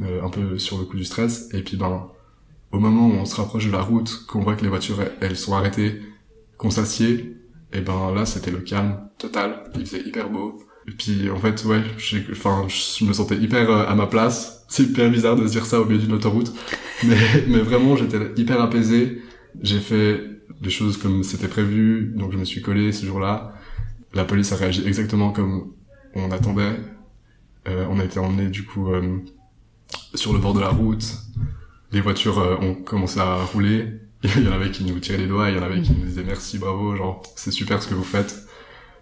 euh, 0.00 0.22
un 0.22 0.28
peu 0.28 0.58
sur 0.58 0.78
le 0.78 0.84
coup 0.84 0.96
du 0.96 1.04
stress. 1.04 1.48
Et 1.54 1.62
puis 1.62 1.76
ben 1.76 2.08
au 2.70 2.78
moment 2.78 3.08
où 3.08 3.12
on 3.12 3.24
se 3.24 3.36
rapproche 3.36 3.66
de 3.66 3.72
la 3.72 3.80
route, 3.80 4.26
qu'on 4.26 4.40
voit 4.40 4.56
que 4.56 4.62
les 4.62 4.68
voitures 4.68 4.98
elles 5.20 5.36
sont 5.36 5.54
arrêtées, 5.54 6.02
qu'on 6.58 6.70
s'assied, 6.70 7.36
et 7.72 7.80
ben 7.80 8.12
là 8.14 8.26
c'était 8.26 8.50
le 8.50 8.60
calme 8.60 9.08
total. 9.18 9.64
Il 9.74 9.86
faisait 9.86 10.02
hyper 10.02 10.28
beau. 10.28 10.58
Et 10.88 10.90
puis 10.90 11.30
en 11.30 11.38
fait 11.38 11.64
ouais, 11.64 11.82
enfin 12.32 12.66
je 12.68 13.04
me 13.04 13.12
sentais 13.12 13.36
hyper 13.36 13.70
à 13.70 13.94
ma 13.94 14.06
place. 14.06 14.64
C'est 14.68 14.84
hyper 14.84 15.10
bizarre 15.10 15.36
de 15.36 15.46
dire 15.46 15.66
ça 15.66 15.80
au 15.80 15.84
milieu 15.84 15.98
d'une 15.98 16.12
autoroute, 16.12 16.52
mais 17.04 17.16
mais 17.48 17.58
vraiment 17.58 17.96
j'étais 17.96 18.18
hyper 18.36 18.60
apaisé. 18.60 19.22
J'ai 19.60 19.80
fait 19.80 20.20
les 20.62 20.70
choses 20.70 20.96
comme 20.96 21.22
c'était 21.22 21.48
prévu, 21.48 22.12
donc 22.16 22.32
je 22.32 22.38
me 22.38 22.44
suis 22.44 22.62
collé 22.62 22.92
ce 22.92 23.06
jour-là. 23.06 23.54
La 24.14 24.24
police 24.24 24.52
a 24.52 24.56
réagi 24.56 24.86
exactement 24.86 25.30
comme 25.30 25.72
on 26.14 26.30
attendait. 26.30 26.76
Euh, 27.68 27.86
on 27.90 28.00
a 28.00 28.04
été 28.04 28.18
emmené 28.18 28.48
du 28.48 28.64
coup 28.64 28.92
euh, 28.92 29.18
sur 30.14 30.32
le 30.32 30.38
bord 30.38 30.54
de 30.54 30.60
la 30.60 30.68
route. 30.68 31.04
Les 31.92 32.00
voitures 32.00 32.38
euh, 32.38 32.56
ont 32.60 32.74
commencé 32.74 33.20
à 33.20 33.36
rouler. 33.36 33.86
il 34.36 34.44
y 34.44 34.48
en 34.48 34.52
avait 34.52 34.70
qui 34.70 34.84
nous 34.84 34.98
tiraient 35.00 35.18
les 35.18 35.26
doigts, 35.26 35.50
il 35.50 35.56
y 35.56 35.58
en 35.58 35.62
avait 35.62 35.80
qui 35.80 35.92
nous 35.92 36.04
disaient 36.04 36.24
merci, 36.24 36.58
bravo, 36.58 36.96
genre 36.96 37.22
c'est 37.36 37.50
super 37.50 37.82
ce 37.82 37.88
que 37.88 37.94
vous 37.94 38.04
faites. 38.04 38.46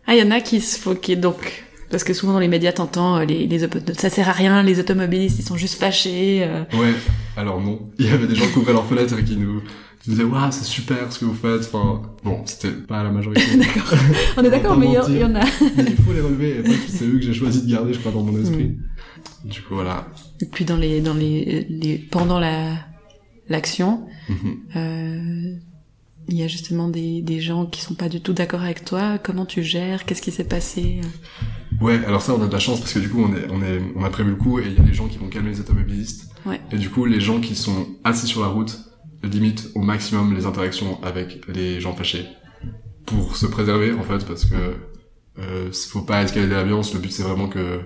Ah, 0.07 0.15
il 0.15 0.19
y 0.19 0.23
en 0.27 0.31
a 0.31 0.41
qui 0.41 0.61
se 0.61 0.79
foquaient 0.79 1.17
donc 1.17 1.65
parce 1.91 2.05
que 2.05 2.15
souvent 2.15 2.33
dans 2.33 2.39
les 2.39 2.49
médias 2.49 2.73
t'entends 2.73 3.21
les, 3.21 3.47
les 3.47 3.69
ça 3.97 4.11
sert 4.11 4.29
à 4.29 4.33
rien, 4.33 4.63
les 4.63 4.79
automobilistes 4.81 5.39
ils 5.39 5.45
sont 5.45 5.57
juste 5.57 5.79
fâchés. 5.79 6.49
Ouais, 6.73 6.95
alors 7.37 7.61
non, 7.61 7.81
il 7.99 8.07
y 8.07 8.11
avait 8.11 8.27
des 8.27 8.35
gens 8.35 8.47
qui 8.47 8.59
ouvraient 8.59 8.73
leurs 8.73 8.87
fenêtres 8.87 9.19
et 9.19 9.25
qui 9.25 9.37
nous 9.37 9.61
je 10.05 10.13
disais 10.13 10.25
waouh 10.25 10.51
c'est 10.51 10.65
super 10.65 11.13
ce 11.13 11.19
que 11.19 11.25
vous 11.27 11.35
faites. 11.35 11.61
Enfin 11.61 12.03
bon 12.25 12.43
c'était 12.47 12.71
pas 12.71 13.03
la 13.03 13.11
majorité. 13.11 13.43
D'accord. 13.57 13.99
On 14.37 14.45
est 14.45 14.51
d'accord 14.51 14.77
mais 14.79 14.87
il 14.87 14.93
y, 14.93 15.25
en 15.25 15.35
a. 15.35 15.45
mais 15.77 15.85
il 15.89 15.97
faut 15.97 16.13
les 16.13 16.21
relever. 16.21 16.63
C'est 16.89 17.05
eux 17.05 17.19
que 17.19 17.23
j'ai 17.23 17.35
choisi 17.35 17.67
de 17.67 17.71
garder 17.71 17.93
je 17.93 17.99
crois 17.99 18.13
dans 18.13 18.23
mon 18.23 18.41
esprit. 18.41 18.77
Mm. 19.45 19.49
du 19.49 19.63
coup 19.63 19.75
voilà. 19.75 20.09
Et 20.41 20.47
puis 20.47 20.65
dans 20.65 20.77
les 20.77 21.01
dans 21.01 21.15
les, 21.15 21.67
les 21.69 21.99
pendant 21.99 22.39
la 22.39 22.77
l'action 23.49 24.07
mm-hmm. 24.29 24.77
euh, 24.77 25.57
il 26.29 26.37
y 26.37 26.45
a 26.45 26.47
justement 26.47 26.89
des, 26.89 27.21
des 27.21 27.41
gens 27.41 27.67
qui 27.67 27.83
sont 27.83 27.95
pas 27.95 28.09
du 28.09 28.21
tout 28.21 28.33
d'accord 28.33 28.63
avec 28.63 28.85
toi. 28.85 29.19
Comment 29.19 29.45
tu 29.45 29.63
gères? 29.63 30.05
Qu'est-ce 30.05 30.23
qui 30.23 30.31
s'est 30.31 30.45
passé? 30.45 31.01
Ouais 31.81 32.05
alors 32.07 32.23
ça 32.23 32.35
on 32.35 32.43
a 32.43 32.47
de 32.47 32.53
la 32.53 32.59
chance 32.59 32.81
parce 32.81 32.93
que 32.93 32.99
du 32.99 33.09
coup 33.09 33.23
on 33.23 33.35
est 33.35 33.51
on 33.51 33.63
est 33.63 33.81
on 33.97 34.05
a 34.05 34.11
prévu 34.11 34.31
le 34.31 34.37
coup 34.37 34.59
et 34.59 34.67
il 34.67 34.75
y 34.75 34.81
a 34.81 34.83
des 34.83 34.95
gens 34.95 35.09
qui 35.09 35.19
vont 35.19 35.29
calmer 35.29 35.51
les 35.51 35.61
automobilistes 35.61 36.31
ouais. 36.47 36.61
et 36.71 36.77
du 36.77 36.91
coup 36.91 37.05
les 37.05 37.21
gens 37.21 37.41
qui 37.41 37.57
sont 37.57 37.87
assis 38.05 38.27
sur 38.27 38.43
la 38.43 38.49
route 38.49 38.79
limite 39.23 39.71
au 39.75 39.81
maximum 39.81 40.35
les 40.35 40.47
interactions 40.47 41.03
avec 41.03 41.47
les 41.49 41.81
gens 41.81 41.95
fâchés. 41.95 42.27
pour 43.07 43.37
se 43.37 43.47
préserver 43.47 43.93
en 43.93 44.03
fait 44.03 44.27
parce 44.27 44.45
que 44.45 44.55
euh, 45.39 45.71
faut 45.73 46.03
pas 46.03 46.23
escalader 46.23 46.55
la 46.55 46.65
violence. 46.65 46.93
Le 46.95 47.01
but 47.01 47.13
c'est 47.13 47.23
vraiment 47.23 47.49
que 47.49 47.81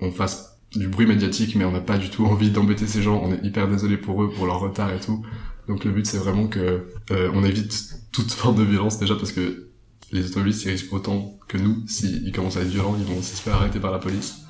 on 0.00 0.10
fasse 0.10 0.60
du 0.74 0.88
bruit 0.88 1.06
médiatique, 1.06 1.54
mais 1.54 1.64
on 1.64 1.72
n'a 1.72 1.80
pas 1.80 1.98
du 1.98 2.10
tout 2.10 2.24
envie 2.24 2.50
d'embêter 2.50 2.86
ces 2.86 3.02
gens. 3.02 3.20
On 3.22 3.32
est 3.32 3.44
hyper 3.44 3.68
désolé 3.68 3.96
pour 3.96 4.22
eux, 4.22 4.30
pour 4.30 4.46
leur 4.46 4.60
retard 4.60 4.92
et 4.92 5.00
tout. 5.00 5.24
Donc 5.68 5.84
le 5.84 5.90
but 5.90 6.06
c'est 6.06 6.18
vraiment 6.18 6.46
que 6.46 6.86
euh, 7.10 7.30
on 7.34 7.44
évite 7.44 7.94
toute 8.12 8.30
forme 8.30 8.56
de 8.56 8.62
violence 8.62 8.98
déjà 8.98 9.14
parce 9.14 9.32
que 9.32 9.71
les 10.12 10.26
automobilistes 10.26 10.64
ils 10.64 10.70
risquent 10.70 10.92
autant 10.92 11.38
que 11.48 11.58
nous. 11.58 11.82
S'ils 11.86 12.32
commencent 12.32 12.56
à 12.56 12.60
être 12.60 12.68
violents, 12.68 12.96
ils 12.98 13.04
vont 13.04 13.20
se 13.22 13.34
faire 13.40 13.54
arrêter 13.54 13.80
par 13.80 13.90
la 13.90 13.98
police. 13.98 14.42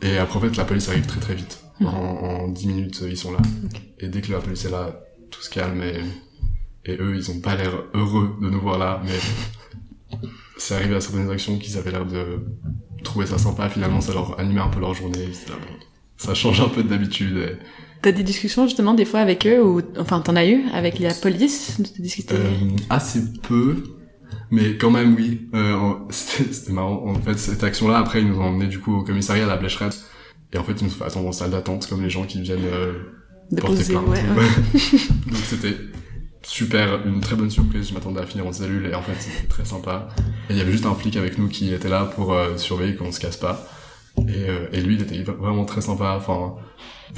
Et 0.00 0.16
après 0.16 0.38
en 0.38 0.42
fait 0.42 0.56
la 0.56 0.64
police 0.64 0.88
arrive 0.88 1.06
très 1.06 1.20
très 1.20 1.34
vite. 1.34 1.60
En, 1.80 1.86
en 1.86 2.48
10 2.48 2.66
minutes 2.66 3.04
ils 3.08 3.16
sont 3.16 3.32
là. 3.32 3.40
Et 3.98 4.08
dès 4.08 4.20
que 4.20 4.32
la 4.32 4.38
police 4.38 4.64
est 4.64 4.70
là, 4.70 5.00
tout 5.30 5.42
se 5.42 5.50
calme 5.50 5.82
et, 5.82 6.00
et 6.84 6.96
eux 7.00 7.16
ils 7.16 7.30
ont 7.30 7.40
pas 7.40 7.56
l'air 7.56 7.72
heureux 7.94 8.36
de 8.40 8.48
nous 8.48 8.60
voir 8.60 8.78
là, 8.78 9.02
mais 9.04 10.18
c'est 10.58 10.74
arrivé 10.74 10.94
à 10.94 11.00
certaines 11.00 11.30
actions 11.30 11.58
qu'ils 11.58 11.76
avaient 11.78 11.90
l'air 11.90 12.06
de 12.06 12.44
trouver 13.02 13.26
ça 13.26 13.38
sympa. 13.38 13.68
Finalement 13.68 14.00
ça 14.00 14.12
leur 14.12 14.38
animait 14.38 14.60
un 14.60 14.68
peu 14.68 14.80
leur 14.80 14.94
journée. 14.94 15.26
Là, 15.26 15.54
bon, 15.60 15.86
ça 16.16 16.34
change 16.34 16.60
un 16.60 16.68
peu 16.68 16.82
d'habitude. 16.84 17.36
Et... 17.36 17.56
T'as 18.02 18.12
des 18.12 18.22
discussions 18.22 18.66
justement 18.66 18.94
des 18.94 19.04
fois 19.04 19.20
avec 19.20 19.46
eux 19.46 19.62
ou 19.62 19.80
enfin 19.98 20.20
t'en 20.20 20.36
as 20.36 20.46
eu 20.46 20.64
avec 20.72 20.98
la 20.98 21.14
police 21.14 21.78
euh, 22.32 22.50
Assez 22.90 23.22
peu, 23.42 23.82
mais 24.50 24.76
quand 24.76 24.90
même 24.90 25.14
oui. 25.14 25.48
Euh, 25.54 25.94
c'était 26.10 26.72
marrant. 26.72 27.04
En 27.06 27.20
fait 27.20 27.38
cette 27.38 27.62
action-là 27.62 27.98
après 27.98 28.20
ils 28.20 28.28
nous 28.28 28.38
ont 28.38 28.44
emmené 28.44 28.66
du 28.66 28.78
coup 28.78 28.96
au 28.96 29.02
commissariat 29.02 29.44
à 29.44 29.48
la 29.48 29.56
Blécherette 29.56 30.02
et 30.52 30.58
en 30.58 30.64
fait 30.64 30.72
ils 30.72 30.84
nous 30.84 30.90
ont 30.90 30.94
fait 30.94 31.04
attendre 31.04 31.28
en 31.28 31.32
salle 31.32 31.50
d'attente 31.50 31.88
comme 31.88 32.02
les 32.02 32.10
gens 32.10 32.24
qui 32.24 32.40
viennent 32.40 32.64
euh, 32.64 32.92
porter 33.58 33.84
plainte. 33.84 34.06
Ouais, 34.08 34.22
Donc 35.26 35.40
c'était 35.44 35.76
super, 36.42 37.06
une 37.06 37.20
très 37.20 37.36
bonne 37.36 37.50
surprise. 37.50 37.88
Je 37.88 37.94
m'attendais 37.94 38.20
à 38.20 38.26
finir 38.26 38.46
en 38.46 38.52
cellule 38.52 38.86
et 38.86 38.94
en 38.94 39.02
fait 39.02 39.14
c'était 39.18 39.46
très 39.46 39.64
sympa. 39.64 40.08
Et 40.48 40.54
il 40.54 40.58
y 40.58 40.60
avait 40.60 40.72
juste 40.72 40.86
un 40.86 40.94
flic 40.94 41.16
avec 41.16 41.38
nous 41.38 41.48
qui 41.48 41.72
était 41.72 41.88
là 41.88 42.04
pour 42.04 42.32
euh, 42.32 42.56
surveiller 42.56 42.94
qu'on 42.94 43.12
se 43.12 43.20
casse 43.20 43.36
pas. 43.36 43.68
Et, 44.18 44.48
euh, 44.48 44.66
et 44.72 44.80
lui, 44.80 44.94
il 44.94 45.02
était 45.02 45.22
vraiment 45.22 45.64
très 45.64 45.80
sympa. 45.80 46.14
Enfin, 46.16 46.54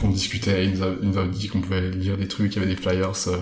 on 0.03 0.09
discutait, 0.09 0.65
il 0.65 0.73
nous 0.73 0.83
a, 0.83 0.93
il 1.03 1.09
nous 1.09 1.19
a 1.19 1.27
dit 1.27 1.49
qu'on 1.49 1.61
pouvait 1.61 1.91
lire 1.91 2.17
des 2.17 2.29
trucs, 2.29 2.55
il 2.55 2.61
y 2.61 2.65
avait 2.65 2.75
des 2.75 2.81
flyers 2.81 3.13
euh, 3.29 3.39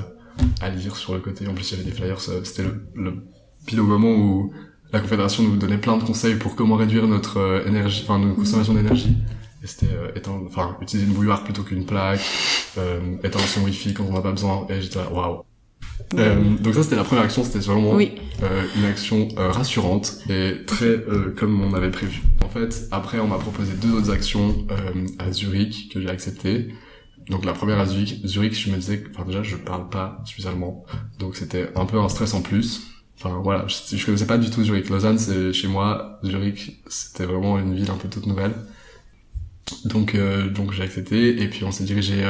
à 0.61 0.71
lire 0.71 0.97
sur 0.97 1.15
le 1.15 1.21
côté. 1.21 1.47
En 1.47 1.55
plus, 1.55 1.71
il 1.71 1.79
y 1.79 1.81
avait 1.81 1.91
des 1.91 1.97
flyers, 1.97 2.19
euh, 2.29 2.45
c'était 2.45 2.65
le, 2.65 2.87
le 2.95 3.25
pile 3.67 3.81
au 3.81 3.85
moment 3.85 4.11
où 4.11 4.53
la 4.93 5.01
Confédération 5.01 5.43
nous 5.43 5.57
donnait 5.57 5.79
plein 5.79 5.97
de 5.97 6.05
conseils 6.05 6.37
pour 6.37 6.55
comment 6.55 6.77
réduire 6.77 7.07
notre 7.07 7.65
énergie, 7.67 8.03
enfin 8.05 8.19
notre 8.19 8.37
consommation 8.37 8.75
d'énergie. 8.75 9.17
Et 9.63 9.67
c'était 9.67 9.87
éteindre, 10.17 10.45
enfin 10.47 10.77
utiliser 10.81 11.07
une 11.09 11.15
bouilloire 11.15 11.45
plutôt 11.45 11.63
qu'une 11.63 11.87
plaque, 11.87 12.21
éteindre 13.23 13.45
son 13.47 13.63
wifi 13.63 13.95
quand 13.95 14.05
on 14.05 14.13
n'a 14.13 14.21
pas 14.21 14.33
besoin. 14.33 14.67
Et 14.69 14.81
j'étais 14.81 14.99
là, 14.99 15.11
waouh. 15.13 15.43
Euh, 16.15 16.57
donc 16.59 16.75
ça 16.75 16.83
c'était 16.83 16.97
la 16.97 17.05
première 17.05 17.25
action, 17.25 17.45
c'était 17.45 17.61
vraiment 17.61 17.95
oui. 17.95 18.13
euh, 18.43 18.65
une 18.77 18.85
action 18.85 19.29
euh, 19.39 19.51
rassurante 19.51 20.19
et 20.29 20.57
très 20.67 20.87
euh, 20.87 21.35
comme 21.39 21.63
on 21.63 21.75
avait 21.75 21.91
prévu. 21.91 22.21
En 22.45 22.49
fait, 22.49 22.89
après 22.91 23.19
on 23.21 23.29
m'a 23.29 23.39
proposé 23.39 23.73
deux 23.75 23.93
autres 23.93 24.11
actions 24.11 24.67
euh, 24.71 25.07
à 25.19 25.33
Zurich 25.33 25.91
que 25.93 26.01
j'ai 26.01 26.11
acceptées. 26.11 26.75
Donc 27.31 27.45
la 27.45 27.53
première 27.53 27.79
à 27.79 27.87
Zurich, 27.87 28.21
Zurich 28.27 28.61
je 28.61 28.71
me 28.71 28.77
disais, 28.77 29.05
enfin 29.15 29.25
déjà 29.25 29.43
je 29.43 29.57
parle 29.57 29.89
pas 29.89 30.23
allemand, 30.47 30.85
donc 31.19 31.37
c'était 31.37 31.71
un 31.77 31.87
peu 31.87 31.99
un 31.99 32.09
stress 32.09 32.35
en 32.35 32.43
plus. 32.43 32.92
Enfin 33.25 33.41
voilà, 33.43 33.67
je, 33.69 33.97
je 33.97 34.05
connaissais 34.05 34.27
pas 34.27 34.39
du 34.39 34.51
tout 34.51 34.65
Zurich. 34.65 34.89
Lausanne 34.89 35.19
c'est 35.19 35.53
chez 35.53 35.69
moi, 35.69 36.19
Zurich 36.25 36.83
c'était 36.89 37.25
vraiment 37.25 37.59
une 37.59 37.75
ville 37.75 37.91
un 37.91 37.97
peu 37.97 38.09
toute 38.09 38.27
nouvelle. 38.27 38.53
Donc 39.85 40.17
donc 40.55 40.73
j'ai 40.73 40.83
accepté 40.83 41.41
et 41.41 41.49
puis 41.49 41.65
on 41.65 41.71
s'est 41.71 41.85
dirigé 41.85 42.25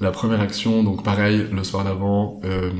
la 0.00 0.10
première 0.10 0.40
action, 0.40 0.82
donc 0.82 1.04
pareil, 1.04 1.46
le 1.52 1.62
soir 1.62 1.84
d'avant, 1.84 2.40
euh, 2.44 2.70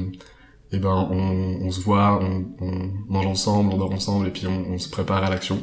eh 0.73 0.79
ben 0.79 1.09
on, 1.11 1.71
se 1.71 1.81
voit, 1.81 2.19
on, 2.23 2.91
mange 3.09 3.27
ensemble, 3.27 3.73
on 3.75 3.77
dort 3.77 3.93
ensemble, 3.93 4.29
et 4.29 4.31
puis 4.31 4.47
on, 4.47 4.79
se 4.79 4.89
prépare 4.89 5.23
à 5.23 5.31
l'action. 5.31 5.63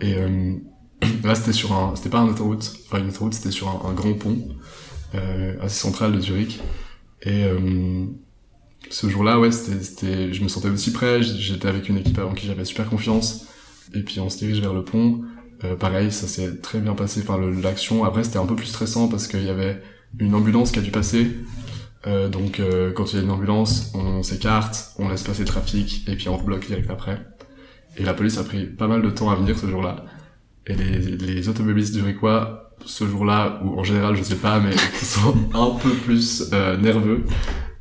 Et 0.00 0.14
euh, 0.16 0.54
là, 1.24 1.34
c'était 1.34 1.52
sur 1.52 1.72
un, 1.72 1.94
c'était 1.94 2.10
pas 2.10 2.18
un 2.18 2.28
autoroute, 2.28 2.72
enfin 2.86 2.98
une 2.98 3.10
autoroute, 3.10 3.34
c'était 3.34 3.52
sur 3.52 3.68
un, 3.68 3.92
grand 3.92 4.14
pont 4.14 4.36
euh, 5.14 5.56
assez 5.60 5.78
central 5.78 6.12
de 6.12 6.20
Zurich. 6.20 6.60
Euh, 7.26 8.06
ce 8.90 9.08
jour-là, 9.08 9.38
ouais, 9.38 9.52
c'était, 9.52 10.32
je 10.32 10.42
me 10.42 10.48
sentais 10.48 10.68
aussi 10.68 10.92
prêt. 10.92 11.22
J'étais 11.22 11.68
avec 11.68 11.88
une 11.88 11.96
équipe 11.96 12.18
avant 12.18 12.34
qui 12.34 12.46
j'avais 12.46 12.64
super 12.64 12.88
confiance. 12.88 13.46
Et 13.94 14.02
puis 14.02 14.20
on 14.20 14.28
se 14.28 14.38
dirige 14.38 14.60
vers 14.60 14.74
le 14.74 14.84
pont. 14.84 15.22
Euh, 15.64 15.76
pareil, 15.76 16.10
ça 16.10 16.26
s'est 16.26 16.56
très 16.56 16.80
bien 16.80 16.94
passé. 16.94 17.20
Enfin, 17.22 17.40
l'action. 17.62 18.04
Après, 18.04 18.24
c'était 18.24 18.38
un 18.38 18.46
peu 18.46 18.56
plus 18.56 18.66
stressant 18.66 19.08
parce 19.08 19.28
qu'il 19.28 19.44
y 19.44 19.48
avait 19.48 19.80
une 20.18 20.34
ambulance 20.34 20.72
qui 20.72 20.80
a 20.80 20.82
dû 20.82 20.90
passer. 20.90 21.30
Euh, 22.06 22.28
donc 22.28 22.58
euh, 22.58 22.92
quand 22.92 23.12
il 23.12 23.16
y 23.16 23.18
a 23.20 23.22
une 23.22 23.30
ambulance, 23.30 23.92
on 23.94 24.22
s'écarte, 24.22 24.94
on 24.98 25.08
laisse 25.08 25.22
passer 25.22 25.42
le 25.42 25.48
trafic 25.48 26.08
et 26.08 26.16
puis 26.16 26.28
on 26.28 26.36
rebloque 26.36 26.66
direct 26.66 26.90
après. 26.90 27.20
Et 27.96 28.02
la 28.02 28.14
police 28.14 28.38
a 28.38 28.44
pris 28.44 28.66
pas 28.66 28.88
mal 28.88 29.02
de 29.02 29.10
temps 29.10 29.30
à 29.30 29.36
venir 29.36 29.56
ce 29.56 29.66
jour-là. 29.66 30.04
Et 30.66 30.74
les, 30.74 30.98
les 30.98 31.48
automobilistes 31.48 31.94
du 31.94 32.02
Ricois, 32.02 32.74
ce 32.84 33.06
jour-là, 33.06 33.60
ou 33.64 33.78
en 33.78 33.84
général 33.84 34.16
je 34.16 34.22
sais 34.22 34.36
pas, 34.36 34.58
mais 34.58 34.76
sont 35.02 35.36
un 35.54 35.78
peu 35.80 35.90
plus 35.90 36.50
nerveux. 36.80 37.24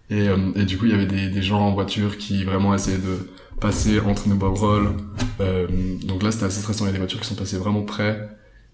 Et, 0.10 0.28
euh, 0.28 0.38
et, 0.56 0.66
du 0.66 0.78
coup 0.78 0.86
il 0.86 0.92
y 0.92 0.96
avait 0.96 1.06
des, 1.06 1.28
des, 1.28 1.42
gens 1.42 1.60
en 1.60 1.74
voiture 1.74 2.18
qui 2.18 2.44
vraiment 2.44 2.74
essayaient 2.74 2.98
de 2.98 3.30
passer 3.60 4.00
entre 4.00 4.28
nos 4.28 4.36
bob 4.36 4.58
Euh, 5.40 5.68
donc 6.04 6.24
là 6.24 6.32
c'était 6.32 6.46
assez 6.46 6.62
stressant, 6.62 6.86
il 6.86 6.88
y 6.88 6.90
a 6.90 6.94
des 6.94 6.98
voitures 6.98 7.20
qui 7.22 7.28
sont 7.28 7.36
passées 7.36 7.58
vraiment 7.58 7.84
près. 7.84 8.30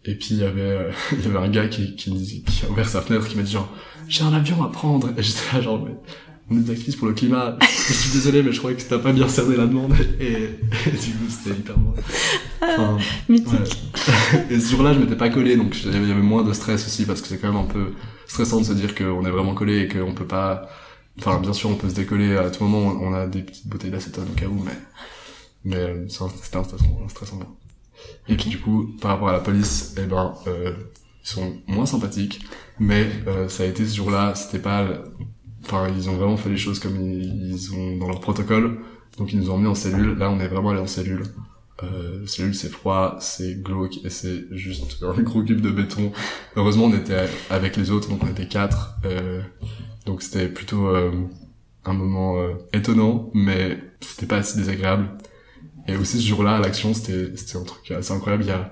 Et 0.05 0.15
puis 0.15 0.29
il 0.31 0.37
y 0.37 0.43
avait 0.43 0.61
euh, 0.61 0.91
il 1.11 1.23
y 1.23 1.27
avait 1.27 1.45
un 1.45 1.49
gars 1.49 1.67
qui, 1.67 1.95
qui, 1.95 2.43
qui 2.43 2.65
a 2.65 2.69
ouvert 2.69 2.87
sa 2.87 3.01
fenêtre 3.01 3.27
qui 3.27 3.35
m'a 3.35 3.43
dit 3.43 3.51
genre 3.51 3.69
j'ai 4.07 4.23
un 4.23 4.33
avion 4.33 4.63
à 4.63 4.69
prendre. 4.69 5.09
Et 5.17 5.23
j'étais 5.23 5.41
là 5.53 5.61
genre 5.61 5.83
mais 5.83 5.95
on 6.49 6.57
est 6.57 6.61
des 6.61 6.71
actrices 6.71 6.95
pour 6.95 7.07
le 7.07 7.13
climat. 7.13 7.57
Je 7.61 7.93
suis 7.93 8.11
désolé 8.11 8.41
mais 8.41 8.51
je 8.51 8.59
croyais 8.59 8.77
que 8.77 8.83
t'as 8.83 8.99
pas 8.99 9.11
bien 9.11 9.27
cerné 9.27 9.57
la 9.57 9.65
demande. 9.65 9.93
Et, 10.19 10.31
et 10.31 10.91
du 10.91 11.11
coup 11.11 11.29
c'était 11.29 11.59
hyper 11.59 11.77
bon 11.77 11.93
enfin, 12.61 12.97
mythique. 13.29 13.77
et 14.49 14.59
ce 14.59 14.71
jour-là 14.71 14.93
je 14.93 14.99
m'étais 14.99 15.15
pas 15.15 15.29
collé 15.29 15.55
donc 15.57 15.83
il 15.83 15.91
y 15.91 16.11
avait 16.11 16.13
moins 16.13 16.43
de 16.43 16.53
stress 16.53 16.85
aussi 16.85 17.05
parce 17.05 17.21
que 17.21 17.27
c'est 17.27 17.37
quand 17.37 17.51
même 17.51 17.61
un 17.61 17.65
peu 17.65 17.93
stressant 18.27 18.59
de 18.61 18.65
se 18.65 18.73
dire 18.73 18.95
qu'on 18.95 19.25
est 19.25 19.29
vraiment 19.29 19.53
collé 19.53 19.81
et 19.81 19.87
qu'on 19.87 20.13
peut 20.13 20.25
pas 20.25 20.69
enfin 21.19 21.39
bien 21.39 21.53
sûr 21.53 21.69
on 21.69 21.75
peut 21.75 21.89
se 21.89 21.95
décoller 21.95 22.35
à 22.37 22.49
tout 22.49 22.63
moment 22.63 22.97
on 23.01 23.13
a 23.13 23.27
des 23.27 23.41
petites 23.41 23.67
bouteilles 23.67 23.91
d'acétone 23.91 24.27
au 24.31 24.35
cas 24.35 24.47
où 24.47 24.63
mais 24.63 24.77
mais 25.63 26.09
c'était 26.09 26.57
un 26.57 26.63
stressant, 26.63 26.99
un 27.03 27.09
stressant 27.09 27.39
et 28.27 28.35
puis 28.35 28.49
du 28.49 28.59
coup, 28.59 28.95
par 29.01 29.11
rapport 29.11 29.29
à 29.29 29.33
la 29.33 29.39
police, 29.39 29.95
eh 29.97 30.05
ben, 30.05 30.33
euh, 30.47 30.73
ils 31.23 31.27
sont 31.27 31.57
moins 31.67 31.85
sympathiques. 31.85 32.45
Mais 32.79 33.07
euh, 33.27 33.47
ça 33.47 33.63
a 33.63 33.65
été 33.65 33.85
ce 33.85 33.95
jour-là, 33.95 34.35
c'était 34.35 34.59
pas... 34.59 34.87
Enfin, 35.63 35.87
ils 35.95 36.09
ont 36.09 36.15
vraiment 36.15 36.37
fait 36.37 36.49
les 36.49 36.57
choses 36.57 36.79
comme 36.79 36.99
ils, 37.01 37.73
ont 37.73 37.97
dans 37.97 38.07
leur 38.07 38.19
protocole. 38.19 38.79
Donc 39.17 39.33
ils 39.33 39.39
nous 39.39 39.49
ont 39.49 39.57
mis 39.57 39.67
en 39.67 39.75
cellule. 39.75 40.17
Là, 40.17 40.29
on 40.29 40.39
est 40.39 40.47
vraiment 40.47 40.71
allé 40.71 40.79
en 40.79 40.87
cellule. 40.87 41.23
Euh, 41.83 42.25
cellule, 42.25 42.55
c'est 42.55 42.69
froid, 42.69 43.17
c'est 43.19 43.61
glauque 43.61 43.97
et 44.05 44.09
c'est 44.09 44.45
juste 44.51 45.03
un 45.03 45.21
gros 45.21 45.43
cube 45.43 45.61
de 45.61 45.71
béton. 45.71 46.11
Heureusement, 46.55 46.85
on 46.85 46.93
était 46.93 47.27
avec 47.49 47.75
les 47.75 47.91
autres, 47.91 48.09
donc 48.09 48.23
on 48.23 48.27
était 48.27 48.47
quatre. 48.47 48.95
Euh, 49.05 49.41
donc 50.05 50.21
c'était 50.21 50.47
plutôt 50.47 50.87
euh, 50.87 51.11
un 51.85 51.93
moment 51.93 52.39
euh, 52.39 52.53
étonnant, 52.73 53.29
mais 53.33 53.79
c'était 54.01 54.25
pas 54.25 54.37
assez 54.37 54.57
désagréable. 54.57 55.09
Et 55.87 55.95
aussi 55.95 56.19
ce 56.19 56.27
jour-là, 56.27 56.57
à 56.57 56.59
l'action, 56.59 56.93
c'était, 56.93 57.35
c'était 57.35 57.57
un 57.57 57.63
truc 57.63 57.91
assez 57.91 58.13
incroyable. 58.13 58.43
Il 58.43 58.49
y 58.49 58.51
a 58.51 58.71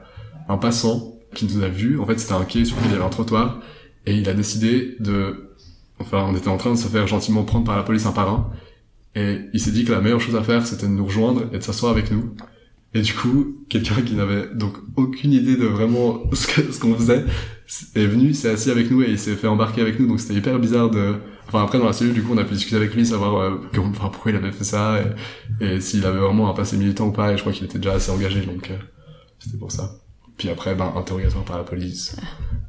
un 0.49 0.57
passant 0.57 1.15
qui 1.33 1.45
nous 1.45 1.63
a 1.63 1.67
vus. 1.69 1.99
En 1.99 2.05
fait, 2.05 2.19
c'était 2.19 2.33
un 2.33 2.45
quai 2.45 2.65
sur 2.65 2.75
lequel 2.77 2.91
il 2.91 2.93
y 2.93 2.95
avait 2.97 3.05
un 3.05 3.09
trottoir. 3.09 3.61
Et 4.05 4.15
il 4.15 4.27
a 4.29 4.33
décidé 4.33 4.95
de... 4.99 5.51
Enfin, 5.99 6.25
on 6.27 6.35
était 6.35 6.49
en 6.49 6.57
train 6.57 6.71
de 6.71 6.77
se 6.77 6.87
faire 6.87 7.07
gentiment 7.07 7.43
prendre 7.43 7.65
par 7.65 7.77
la 7.77 7.83
police 7.83 8.05
un 8.05 8.11
par 8.11 8.29
un. 8.29 8.51
Et 9.15 9.41
il 9.53 9.59
s'est 9.59 9.71
dit 9.71 9.85
que 9.85 9.91
la 9.91 10.01
meilleure 10.01 10.19
chose 10.19 10.35
à 10.35 10.43
faire, 10.43 10.65
c'était 10.65 10.87
de 10.87 10.91
nous 10.91 11.05
rejoindre 11.05 11.43
et 11.53 11.59
de 11.59 11.63
s'asseoir 11.63 11.91
avec 11.91 12.11
nous. 12.11 12.35
Et 12.95 13.01
du 13.01 13.13
coup, 13.13 13.57
quelqu'un 13.69 14.01
qui 14.01 14.15
n'avait 14.15 14.47
donc 14.53 14.75
aucune 14.95 15.31
idée 15.33 15.55
de 15.55 15.65
vraiment 15.65 16.23
ce, 16.33 16.71
ce 16.71 16.79
qu'on 16.79 16.95
faisait 16.95 17.25
est 17.95 18.07
venu, 18.07 18.33
s'est 18.33 18.49
assis 18.49 18.71
avec 18.71 18.89
nous 18.91 19.03
et 19.03 19.09
il 19.11 19.19
s'est 19.19 19.35
fait 19.35 19.47
embarquer 19.47 19.81
avec 19.81 19.99
nous. 19.99 20.07
Donc 20.07 20.19
c'était 20.19 20.35
hyper 20.35 20.59
bizarre 20.59 20.89
de 20.89 21.15
Enfin 21.47 21.63
après 21.63 21.77
dans 21.77 21.85
la 21.85 21.93
cellule 21.93 22.13
du 22.13 22.23
coup 22.23 22.33
on 22.33 22.37
a 22.37 22.43
pu 22.43 22.53
discuter 22.53 22.77
avec 22.77 22.95
lui 22.95 23.05
savoir 23.05 23.35
euh, 23.35 23.57
enfin, 23.77 24.09
pourquoi 24.09 24.31
il 24.31 24.37
avait 24.37 24.51
fait 24.51 24.63
ça 24.63 24.99
et, 25.59 25.65
et 25.65 25.81
s'il 25.81 26.05
avait 26.05 26.19
vraiment 26.19 26.49
un 26.49 26.53
passé 26.53 26.77
militant 26.77 27.07
ou 27.07 27.11
pas 27.11 27.33
et 27.33 27.37
je 27.37 27.41
crois 27.41 27.51
qu'il 27.51 27.65
était 27.65 27.79
déjà 27.79 27.93
assez 27.93 28.11
engagé 28.11 28.41
donc 28.45 28.71
euh, 28.71 28.77
c'était 29.39 29.57
pour 29.57 29.71
ça. 29.71 29.99
Puis 30.37 30.49
après 30.49 30.73
ben 30.73 30.93
interrogatoire 30.95 31.43
par 31.43 31.57
la 31.57 31.63
police. 31.63 32.15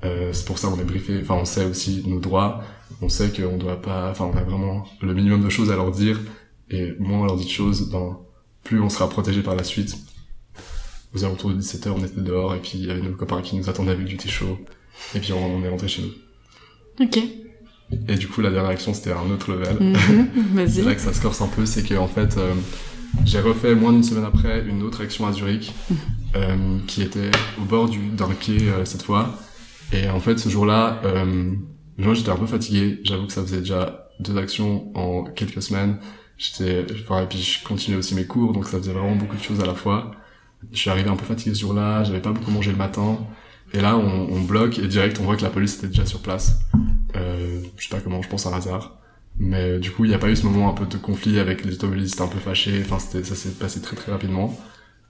Euh, 0.04 0.32
c'est 0.32 0.44
pour 0.44 0.58
ça 0.58 0.68
on 0.68 0.78
est 0.78 0.84
briefé. 0.84 1.20
Enfin 1.22 1.36
on 1.36 1.44
sait 1.44 1.64
aussi 1.64 2.02
nos 2.06 2.20
droits. 2.20 2.62
On 3.00 3.08
sait 3.08 3.30
qu'on 3.30 3.56
doit 3.56 3.80
pas. 3.80 4.10
Enfin 4.10 4.30
on 4.32 4.36
a 4.36 4.42
vraiment 4.42 4.84
le 5.00 5.14
minimum 5.14 5.42
de 5.42 5.48
choses 5.48 5.70
à 5.70 5.76
leur 5.76 5.90
dire 5.90 6.20
et 6.70 6.94
moins 6.98 7.20
on 7.20 7.24
leur 7.24 7.36
dit 7.36 7.46
de 7.46 7.50
choses 7.50 7.90
ben 7.90 8.18
plus 8.64 8.80
on 8.80 8.88
sera 8.88 9.08
protégé 9.08 9.42
par 9.42 9.54
la 9.54 9.64
suite. 9.64 9.96
Aux 11.14 11.24
alentours 11.24 11.50
de 11.50 11.60
17h 11.60 11.90
on 11.90 12.04
était 12.04 12.20
dehors 12.20 12.54
et 12.54 12.58
puis 12.58 12.72
il 12.74 12.86
y 12.86 12.90
avait 12.90 13.00
nos 13.00 13.14
copains 13.14 13.40
qui 13.40 13.56
nous 13.56 13.70
attendaient 13.70 13.92
avec 13.92 14.04
du 14.04 14.16
thé 14.16 14.28
chaud 14.28 14.58
et 15.14 15.20
puis 15.20 15.32
on, 15.32 15.56
on 15.56 15.62
est 15.62 15.68
rentré 15.68 15.88
chez 15.88 16.02
nous. 16.02 17.04
Ok. 17.04 17.18
Et 18.08 18.16
du 18.16 18.28
coup, 18.28 18.40
la 18.40 18.50
dernière 18.50 18.70
action, 18.70 18.94
c'était 18.94 19.12
un 19.12 19.30
autre 19.30 19.52
level. 19.52 19.76
Mhm, 19.80 20.66
c'est 20.68 20.82
là 20.82 20.94
que 20.94 21.00
ça 21.00 21.12
se 21.12 21.20
corse 21.20 21.40
un 21.40 21.48
peu, 21.48 21.66
c'est 21.66 21.82
que 21.82 21.94
en 21.94 22.08
fait, 22.08 22.36
euh, 22.36 22.54
j'ai 23.24 23.40
refait 23.40 23.74
moins 23.74 23.92
d'une 23.92 24.02
semaine 24.02 24.24
après 24.24 24.64
une 24.66 24.82
autre 24.82 25.02
action 25.02 25.26
à 25.26 25.32
Zurich, 25.32 25.72
mhm. 25.90 25.96
euh, 26.36 26.78
qui 26.86 27.02
était 27.02 27.30
au 27.60 27.64
bord 27.64 27.88
du 27.88 27.98
d'un 28.08 28.32
quai 28.38 28.68
euh, 28.68 28.84
cette 28.84 29.02
fois. 29.02 29.38
Et 29.92 30.08
en 30.08 30.20
fait, 30.20 30.38
ce 30.38 30.48
jour-là, 30.48 31.02
moi, 31.98 32.14
j'étais 32.14 32.30
un 32.30 32.36
peu 32.36 32.46
fatigué. 32.46 33.00
J'avoue 33.04 33.26
que 33.26 33.32
ça 33.32 33.42
faisait 33.42 33.60
déjà 33.60 34.08
deux 34.18 34.36
actions 34.36 34.90
en 34.96 35.24
quelques 35.24 35.62
semaines, 35.62 35.98
j'étais, 36.38 36.86
enfin, 37.02 37.22
et 37.22 37.26
puis 37.26 37.38
je 37.38 37.64
continuais 37.64 37.98
aussi 37.98 38.14
mes 38.14 38.26
cours, 38.26 38.52
donc 38.52 38.66
ça 38.66 38.78
faisait 38.78 38.92
vraiment 38.92 39.16
beaucoup 39.16 39.36
de 39.36 39.42
choses 39.42 39.60
à 39.60 39.66
la 39.66 39.74
fois. 39.74 40.12
Je 40.72 40.78
suis 40.78 40.90
arrivé 40.90 41.10
un 41.10 41.16
peu 41.16 41.24
fatigué 41.24 41.54
ce 41.54 41.60
jour-là, 41.60 42.02
j'avais 42.04 42.20
pas 42.20 42.32
beaucoup 42.32 42.50
mangé 42.50 42.70
le 42.70 42.76
matin. 42.76 43.18
Et 43.74 43.80
là, 43.80 43.96
on, 43.96 44.28
on, 44.32 44.40
bloque 44.40 44.78
et 44.78 44.86
direct, 44.86 45.18
on 45.20 45.24
voit 45.24 45.36
que 45.36 45.42
la 45.42 45.50
police 45.50 45.76
était 45.76 45.88
déjà 45.88 46.06
sur 46.06 46.20
place. 46.20 46.60
Euh, 47.16 47.60
je 47.76 47.82
sais 47.82 47.94
pas 47.94 48.00
comment, 48.00 48.22
je 48.22 48.28
pense 48.28 48.46
à 48.46 48.54
hasard. 48.54 48.98
Mais 49.38 49.78
du 49.80 49.90
coup, 49.90 50.04
il 50.04 50.08
n'y 50.08 50.14
a 50.14 50.18
pas 50.18 50.30
eu 50.30 50.36
ce 50.36 50.46
moment 50.46 50.70
un 50.70 50.74
peu 50.74 50.86
de 50.86 50.96
conflit 50.96 51.40
avec 51.40 51.64
les 51.64 51.74
automobilistes 51.74 52.20
un 52.20 52.28
peu 52.28 52.38
fâchés. 52.38 52.80
Enfin, 52.84 52.98
c'était, 52.98 53.24
ça 53.24 53.34
s'est 53.34 53.50
passé 53.50 53.80
très 53.80 53.96
très 53.96 54.12
rapidement. 54.12 54.56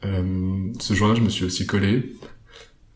Euh, 0.05 0.73
ce 0.81 0.95
jour-là, 0.95 1.15
je 1.15 1.21
me 1.21 1.29
suis 1.29 1.45
aussi 1.45 1.67
collé. 1.67 2.15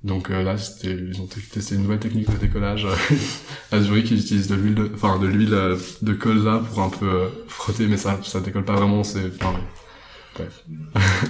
Donc 0.04 0.30
euh, 0.30 0.42
là, 0.42 0.56
c'était, 0.56 0.94
ils 0.94 1.20
ont 1.20 1.26
testé 1.26 1.74
une 1.74 1.82
nouvelle 1.82 1.98
technique 1.98 2.30
de 2.30 2.36
décollage 2.36 2.86
à 3.72 3.80
Zurich. 3.80 4.10
Ils 4.10 4.20
utilisent 4.20 4.48
de 4.48 4.54
l'huile, 4.54 4.74
de, 4.74 4.90
enfin 4.94 5.18
de 5.18 5.26
l'huile 5.26 5.54
euh, 5.54 5.76
de 6.02 6.12
colza 6.12 6.62
pour 6.68 6.82
un 6.82 6.88
peu 6.88 7.08
euh, 7.08 7.28
frotter, 7.48 7.86
mais 7.88 7.96
ça, 7.96 8.18
ça 8.22 8.40
décolle 8.40 8.64
pas 8.64 8.74
vraiment. 8.74 9.02
C'est, 9.02 9.26
enfin, 9.40 9.54
bref. 10.36 10.64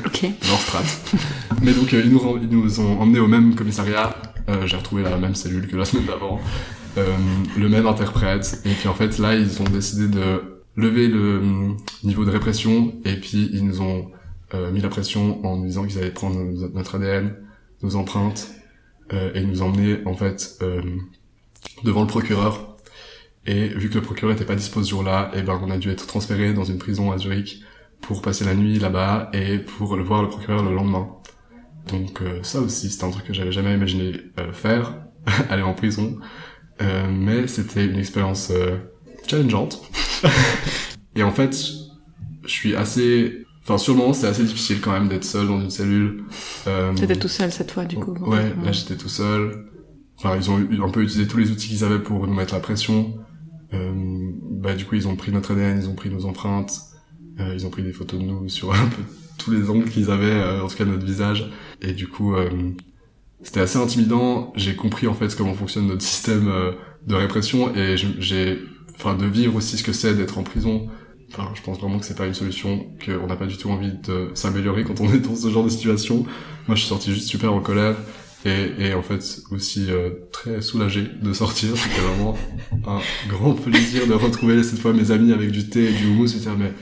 Ok. 0.05 0.22
Leur 0.48 0.61
strat. 0.61 0.83
mais 1.62 1.72
donc 1.72 1.92
ils 1.92 2.11
nous, 2.11 2.38
ils 2.42 2.48
nous 2.48 2.81
ont 2.81 3.01
emmenés 3.01 3.20
au 3.20 3.29
même 3.29 3.55
commissariat. 3.55 4.14
J'ai 4.64 4.76
retrouvé 4.76 5.02
la 5.02 5.16
même 5.18 5.34
cellule 5.34 5.66
que 5.68 5.76
la 5.76 5.84
semaine 5.84 6.06
d'avant, 6.06 6.40
le 6.96 7.68
même 7.68 7.87
interprète. 7.87 8.62
Et 8.64 8.72
puis 8.72 8.88
en 8.88 8.94
fait 8.94 9.18
là, 9.18 9.34
ils 9.34 9.61
ont 9.61 9.68
décidé 9.68 10.08
de 10.08 10.61
lever 10.76 11.08
le 11.08 11.74
niveau 12.02 12.24
de 12.24 12.30
répression 12.30 12.94
et 13.04 13.16
puis 13.16 13.50
ils 13.52 13.64
nous 13.64 13.82
ont 13.82 14.11
mis 14.72 14.80
la 14.80 14.88
pression 14.88 15.44
en 15.44 15.56
nous 15.56 15.66
disant 15.66 15.84
qu'ils 15.84 15.98
allaient 15.98 16.11
prendre 16.11 16.38
notre 16.72 16.94
ADN, 16.96 17.34
nos 17.82 17.96
empreintes 17.96 18.48
euh, 19.12 19.32
et 19.34 19.42
nous 19.42 19.62
emmener 19.62 20.00
en 20.04 20.14
fait 20.14 20.58
euh, 20.62 20.82
devant 21.84 22.02
le 22.02 22.06
procureur. 22.06 22.76
Et 23.46 23.68
vu 23.68 23.88
que 23.88 23.94
le 23.94 24.02
procureur 24.02 24.34
était 24.34 24.44
pas 24.44 24.54
dispo 24.54 24.82
ce 24.82 24.90
jour-là, 24.90 25.30
et 25.32 25.38
eh 25.38 25.42
ben 25.42 25.58
on 25.62 25.70
a 25.70 25.78
dû 25.78 25.90
être 25.90 26.06
transféré 26.06 26.52
dans 26.52 26.64
une 26.64 26.76
prison 26.76 27.11
à 27.12 27.16
Zurich 27.16 27.62
pour 28.02 28.20
passer 28.20 28.44
la 28.44 28.54
nuit 28.54 28.78
là-bas 28.78 29.30
et 29.32 29.58
pour 29.58 29.96
le 29.96 30.02
voir 30.02 30.22
le 30.22 30.28
procureur 30.28 30.62
le 30.62 30.74
lendemain. 30.74 31.08
Donc 31.88 32.22
euh, 32.22 32.42
ça 32.42 32.61
aussi, 32.61 32.90
c'était 32.90 33.05
un 33.05 33.11
truc 33.11 33.27
que 33.27 33.35
j'avais 33.35 33.53
jamais 33.53 33.74
imaginé 33.74 34.20
euh, 34.38 34.53
faire, 34.53 34.94
aller 35.51 35.62
en 35.62 35.74
prison. 35.74 36.18
Euh, 36.81 37.09
mais 37.11 37.46
c'était 37.48 37.87
une 37.87 37.98
expérience 37.98 38.53
challengeante. 39.27 39.83
et 41.16 41.22
en 41.22 41.33
fait, 41.33 41.57
je 42.44 42.51
suis 42.51 42.77
assez 42.77 43.44
Enfin, 43.68 43.77
sur 43.77 43.92
le 43.92 43.98
moment, 43.98 44.14
c'était 44.14 44.29
assez 44.29 44.44
difficile 44.44 44.81
quand 44.81 44.92
même 44.92 45.09
d'être 45.09 45.24
seul 45.24 45.46
dans 45.46 45.61
une 45.61 45.68
cellule. 45.68 46.24
Euh, 46.66 46.94
T'étais 46.94 47.16
tout 47.16 47.29
seul 47.29 47.53
cette 47.53 47.70
fois, 47.70 47.85
du 47.85 47.96
coup. 47.96 48.14
Ouais, 48.14 48.51
là 48.64 48.72
j'étais 48.72 48.96
tout 48.96 49.11
seul. 49.11 49.66
Enfin, 50.16 50.37
ils 50.37 50.51
ont 50.51 50.57
un 50.57 50.88
peu 50.88 51.03
utilisé 51.03 51.29
tous 51.29 51.37
les 51.37 51.51
outils 51.51 51.68
qu'ils 51.68 51.85
avaient 51.85 51.98
pour 51.98 52.27
nous 52.27 52.33
mettre 52.33 52.55
la 52.55 52.61
pression. 52.61 53.18
Euh, 53.74 53.92
bah, 54.53 54.74
du 54.74 54.87
coup, 54.87 54.94
ils 54.94 55.07
ont 55.07 55.16
pris 55.16 55.33
notre 55.33 55.53
ADN, 55.53 55.83
ils 55.83 55.87
ont 55.87 55.94
pris 55.94 56.09
nos 56.09 56.24
empreintes, 56.24 56.81
euh, 57.40 57.53
ils 57.53 57.66
ont 57.66 57.70
pris 57.70 57.83
des 57.83 57.92
photos 57.92 58.18
de 58.18 58.24
nous 58.24 58.48
sur 58.48 58.72
un 58.72 58.87
peu 58.87 59.03
tous 59.48 59.54
les 59.54 59.70
angles 59.70 59.88
qu'ils 59.88 60.11
avaient, 60.11 60.26
euh, 60.26 60.62
en 60.62 60.68
tout 60.68 60.76
cas 60.76 60.84
notre 60.84 61.04
visage. 61.04 61.50
Et 61.82 61.92
du 61.92 62.08
coup, 62.08 62.34
euh, 62.34 62.48
c'était 63.42 63.61
assez 63.61 63.78
intimidant. 63.78 64.52
J'ai 64.56 64.74
compris 64.74 65.06
en 65.06 65.14
fait 65.14 65.34
comment 65.34 65.54
fonctionne 65.54 65.87
notre 65.87 66.02
système 66.02 66.48
euh, 66.48 66.72
de 67.06 67.14
répression 67.14 67.74
et 67.74 67.96
j'ai, 67.96 68.58
enfin, 68.94 69.14
de 69.14 69.26
vivre 69.26 69.56
aussi 69.56 69.78
ce 69.78 69.82
que 69.82 69.92
c'est 69.92 70.14
d'être 70.14 70.38
en 70.38 70.42
prison 70.42 70.88
Enfin, 71.30 71.50
je 71.54 71.61
pense 71.61 71.78
vraiment 71.78 71.98
que 71.98 72.06
c'est 72.06 72.16
pas 72.16 72.26
une 72.26 72.32
solution, 72.32 72.87
qu'on 73.04 73.26
n'a 73.26 73.37
pas 73.37 73.44
du 73.44 73.58
tout 73.58 73.68
envie 73.68 73.92
de 73.92 74.30
s'améliorer 74.32 74.82
quand 74.82 74.98
on 75.02 75.12
est 75.12 75.18
dans 75.18 75.37
ce 75.37 75.50
genre 75.50 75.62
de 75.62 75.68
situation. 75.68 76.24
Moi, 76.66 76.74
je 76.74 76.76
suis 76.76 76.88
sorti 76.88 77.12
juste 77.12 77.28
super 77.28 77.52
en 77.52 77.61
colère 77.61 77.96
et, 78.46 78.70
et 78.78 78.94
en 78.94 79.02
fait 79.02 79.42
aussi 79.50 79.88
très 80.32 80.62
soulagé 80.62 81.06
de 81.20 81.32
sortir. 81.34 81.76
C'était 81.76 82.00
vraiment 82.00 82.34
un 82.87 83.00
grand 83.28 83.52
plaisir 83.52 84.06
de 84.06 84.14
retrouver 84.14 84.62
cette 84.62 84.78
fois 84.78 84.94
mes 84.94 85.11
amis 85.11 85.34
avec 85.34 85.50
du 85.50 85.68
thé 85.68 85.90
et 85.90 85.92
du 85.92 86.06
houmous. 86.06 86.28
C'était 86.28 86.48
mais 86.58 86.72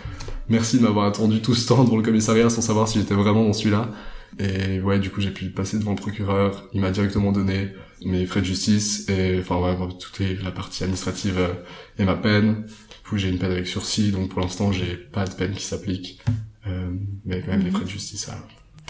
merci 0.49 0.79
de 0.79 0.83
m'avoir 0.83 1.07
attendu 1.07 1.41
tout 1.41 1.55
ce 1.55 1.69
temps 1.69 1.85
devant 1.85 1.97
le 1.97 2.03
commissariat 2.03 2.51
sans 2.51 2.63
savoir 2.63 2.89
si 2.89 2.99
j'étais 2.99 3.15
vraiment 3.15 3.45
dans 3.45 3.53
celui-là. 3.53 3.91
Et 4.39 4.81
ouais, 4.81 4.99
du 4.99 5.11
coup, 5.11 5.21
j'ai 5.21 5.31
pu 5.31 5.47
passer 5.51 5.79
devant 5.79 5.93
le 5.93 5.97
procureur. 5.97 6.69
Il 6.73 6.81
m'a 6.81 6.91
directement 6.91 7.33
donné 7.33 7.69
mes 8.05 8.27
frais 8.27 8.41
de 8.41 8.47
justice 8.47 9.09
et 9.09 9.39
enfin 9.41 9.57
ouais, 9.59 9.75
toute 9.99 10.21
la 10.43 10.51
partie 10.51 10.83
administrative 10.83 11.39
euh, 11.39 11.55
et 11.99 12.05
ma 12.05 12.15
peine 12.15 12.65
coup, 13.09 13.17
j'ai 13.19 13.29
une 13.29 13.39
peine 13.39 13.53
avec 13.53 13.67
sursis, 13.67 14.11
donc 14.11 14.31
pour 14.31 14.41
l'instant, 14.41 14.73
j'ai 14.73 14.97
pas 14.97 15.25
de 15.25 15.35
peine 15.35 15.53
qui 15.55 15.65
s'applique. 15.65 16.21
Euh, 16.67 16.91
mais 17.25 17.41
quand 17.41 17.53
même, 17.53 17.61
les 17.61 17.67
mhm. 17.67 17.77
frais 17.77 17.85
de 17.85 17.91
justice 17.91 18.29
à, 18.29 18.39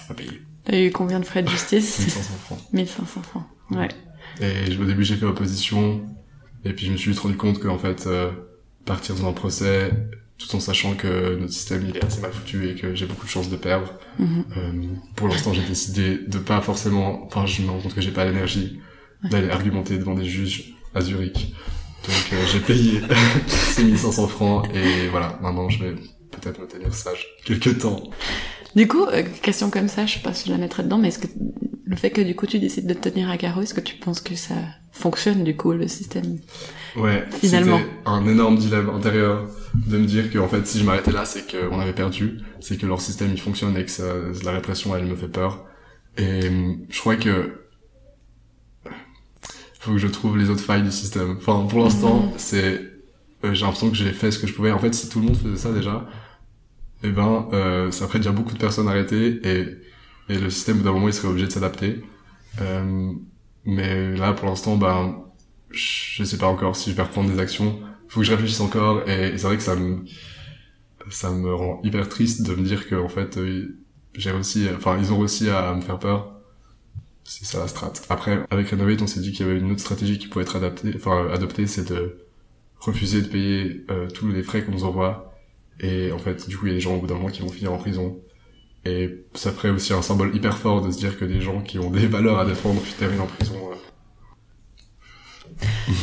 à 0.08 0.14
payer. 0.14 0.40
T'as 0.64 0.80
eu 0.80 0.90
combien 0.90 1.20
de 1.20 1.24
frais 1.24 1.42
de 1.42 1.48
justice 1.48 1.98
1500 2.06 2.34
francs. 2.44 2.72
1500 2.72 3.22
francs, 3.22 3.44
ouais. 3.70 3.88
Et 4.40 4.76
au 4.76 4.84
début, 4.84 5.04
j'ai 5.04 5.16
fait 5.16 5.26
opposition, 5.26 6.06
et 6.64 6.72
puis 6.72 6.86
je 6.86 6.92
me 6.92 6.96
suis 6.96 7.10
vite 7.10 7.20
rendu 7.20 7.36
compte 7.36 7.58
qu'en 7.60 7.78
fait, 7.78 8.06
euh, 8.06 8.30
partir 8.84 9.14
dans 9.16 9.28
un 9.28 9.32
procès, 9.32 9.92
tout 10.38 10.54
en 10.54 10.60
sachant 10.60 10.94
que 10.94 11.36
notre 11.36 11.52
système 11.52 11.86
il 11.88 11.96
est 11.96 12.04
assez 12.04 12.20
mal 12.20 12.32
foutu 12.32 12.68
et 12.68 12.74
que 12.74 12.94
j'ai 12.94 13.06
beaucoup 13.06 13.24
de 13.26 13.30
chances 13.30 13.48
de 13.48 13.56
perdre. 13.56 13.92
Mhm. 14.18 14.44
euh, 14.56 14.72
pour 15.14 15.28
l'instant, 15.28 15.52
j'ai 15.52 15.62
décidé 15.62 16.18
de 16.26 16.38
pas 16.38 16.60
forcément, 16.60 17.24
enfin, 17.26 17.46
je 17.46 17.62
me 17.62 17.70
rends 17.70 17.78
compte 17.78 17.94
que 17.94 18.00
j'ai 18.00 18.10
pas 18.10 18.24
l'énergie 18.24 18.80
d'aller 19.30 19.50
argumenter 19.50 19.98
devant 19.98 20.14
des 20.14 20.24
juges 20.26 20.74
à 20.94 21.00
Zurich. 21.00 21.54
Donc 22.06 22.32
euh, 22.32 22.44
j'ai 22.52 22.60
payé 22.60 23.00
6500 23.46 24.28
francs 24.28 24.68
et 24.74 25.08
voilà, 25.08 25.38
maintenant 25.42 25.68
je 25.68 25.84
vais 25.84 25.94
peut-être 26.30 26.60
me 26.60 26.66
tenir 26.66 26.94
sage 26.94 27.26
quelques 27.44 27.78
temps. 27.78 28.10
Du 28.76 28.86
coup, 28.86 29.04
euh, 29.06 29.22
question 29.42 29.70
comme 29.70 29.88
ça, 29.88 30.06
je 30.06 30.14
sais 30.14 30.20
pas 30.20 30.32
si 30.32 30.46
je 30.46 30.52
la 30.52 30.58
mettrais 30.58 30.84
dedans, 30.84 30.98
mais 30.98 31.08
est-ce 31.08 31.18
que 31.18 31.26
le 31.84 31.96
fait 31.96 32.10
que 32.10 32.20
du 32.20 32.36
coup 32.36 32.46
tu 32.46 32.58
décides 32.58 32.86
de 32.86 32.94
te 32.94 33.08
tenir 33.08 33.30
à 33.30 33.36
carreau, 33.36 33.62
est-ce 33.62 33.74
que 33.74 33.80
tu 33.80 33.96
penses 33.96 34.20
que 34.20 34.34
ça 34.34 34.54
fonctionne 34.92 35.44
du 35.44 35.56
coup 35.56 35.72
le 35.72 35.88
système 35.88 36.38
Ouais, 36.96 37.24
finalement. 37.40 37.80
Un 38.04 38.26
énorme 38.26 38.56
dilemme 38.56 38.90
intérieur 38.90 39.48
de 39.74 39.98
me 39.98 40.04
dire 40.04 40.30
que 40.30 40.38
en 40.38 40.48
fait 40.48 40.66
si 40.66 40.78
je 40.78 40.84
m'arrêtais 40.84 41.12
là, 41.12 41.24
c'est 41.24 41.50
qu'on 41.50 41.80
avait 41.80 41.94
perdu, 41.94 42.40
c'est 42.60 42.76
que 42.76 42.86
leur 42.86 43.00
système 43.00 43.30
il 43.32 43.40
fonctionne 43.40 43.76
et 43.76 43.84
que 43.84 43.90
ça, 43.90 44.04
la 44.44 44.52
répression 44.52 44.94
elle 44.94 45.06
me 45.06 45.16
fait 45.16 45.28
peur. 45.28 45.64
Et 46.18 46.50
je 46.88 47.00
crois 47.00 47.16
que 47.16 47.66
faut 49.86 49.92
que 49.92 49.98
je 49.98 50.08
trouve 50.08 50.36
les 50.36 50.50
autres 50.50 50.62
failles 50.62 50.82
du 50.82 50.90
système. 50.90 51.36
Enfin, 51.38 51.66
pour 51.68 51.78
l'instant, 51.78 52.22
mhm. 52.22 52.32
c'est, 52.36 52.80
euh, 53.44 53.54
j'ai 53.54 53.64
l'impression 53.64 53.88
que 53.88 53.96
j'ai 53.96 54.12
fait 54.12 54.30
ce 54.30 54.38
que 54.38 54.46
je 54.46 54.52
pouvais. 54.52 54.72
En 54.72 54.78
fait, 54.78 54.92
si 54.92 55.08
tout 55.08 55.20
le 55.20 55.26
monde 55.26 55.36
faisait 55.36 55.56
ça 55.56 55.72
déjà, 55.72 56.06
eh 57.06 57.10
ben, 57.10 57.48
euh, 57.52 57.90
ça 57.90 58.06
ferait 58.06 58.18
déjà 58.18 58.32
beaucoup 58.32 58.54
de 58.54 58.58
personnes 58.58 58.88
arrêtées 58.88 59.40
et, 59.44 60.32
et 60.32 60.38
le 60.38 60.50
système, 60.50 60.82
d'un 60.82 60.92
moment, 60.92 61.08
il 61.08 61.14
serait 61.14 61.28
obligé 61.28 61.46
de 61.46 61.52
s'adapter. 61.52 62.02
Euh, 62.60 63.12
mais 63.64 64.16
là, 64.16 64.32
pour 64.32 64.46
l'instant, 64.48 64.76
ben, 64.76 65.22
je 65.70 66.24
sais 66.24 66.38
pas 66.38 66.46
encore 66.46 66.76
si 66.76 66.90
je 66.90 66.96
vais 66.96 67.02
reprendre 67.02 67.30
des 67.30 67.38
actions. 67.38 67.80
Faut 68.08 68.20
que 68.20 68.26
je 68.26 68.32
réfléchisse 68.32 68.60
encore 68.60 69.08
et, 69.08 69.36
c'est 69.36 69.46
vrai 69.46 69.56
que 69.56 69.62
ça 69.62 69.76
me, 69.76 70.04
ça 71.10 71.30
me 71.32 71.54
rend 71.54 71.80
hyper 71.82 72.08
triste 72.08 72.42
de 72.46 72.54
me 72.54 72.62
dire 72.62 72.88
que, 72.88 72.94
en 72.94 73.08
fait, 73.08 73.36
euh, 73.36 73.76
j'ai 74.14 74.30
réussi, 74.30 74.66
enfin, 74.76 74.96
ils 74.98 75.12
ont 75.12 75.18
réussi 75.18 75.50
à 75.50 75.74
me 75.74 75.80
faire 75.80 75.98
peur 75.98 76.36
c'est 77.26 77.44
ça 77.44 77.58
la 77.58 77.68
strat. 77.68 77.92
Après, 78.08 78.44
avec 78.50 78.70
Renovate, 78.70 79.02
on 79.02 79.06
s'est 79.06 79.20
dit 79.20 79.32
qu'il 79.32 79.46
y 79.46 79.48
avait 79.48 79.58
une 79.58 79.70
autre 79.72 79.80
stratégie 79.80 80.18
qui 80.18 80.28
pourrait 80.28 80.44
être 80.44 80.56
adaptée, 80.56 80.92
enfin 80.94 81.28
adoptée, 81.32 81.66
c'est 81.66 81.90
de 81.92 82.18
refuser 82.78 83.22
de 83.22 83.26
payer 83.26 83.84
euh, 83.90 84.08
tous 84.08 84.28
les 84.28 84.42
frais 84.42 84.64
qu'on 84.64 84.72
nous 84.72 84.84
envoie. 84.84 85.25
Et 85.80 86.12
en 86.12 86.18
fait, 86.18 86.48
du 86.48 86.56
coup, 86.56 86.66
il 86.66 86.70
y 86.70 86.72
a 86.72 86.76
des 86.76 86.80
gens 86.80 86.96
au 86.96 87.00
bout 87.00 87.06
d'un 87.06 87.14
moment 87.14 87.28
qui 87.28 87.42
vont 87.42 87.48
finir 87.48 87.72
en 87.72 87.78
prison. 87.78 88.18
Et 88.84 89.26
ça 89.34 89.50
ferait 89.50 89.70
aussi 89.70 89.92
un 89.92 90.02
symbole 90.02 90.34
hyper 90.34 90.58
fort 90.58 90.80
de 90.80 90.90
se 90.90 90.98
dire 90.98 91.18
que 91.18 91.24
des 91.24 91.40
gens 91.40 91.60
qui 91.60 91.78
ont 91.78 91.90
des 91.90 92.06
valeurs 92.06 92.38
à 92.38 92.44
défendre 92.44 92.80
terminent 92.98 93.24
en 93.24 93.26
prison. 93.26 93.56
Euh. 93.72 93.74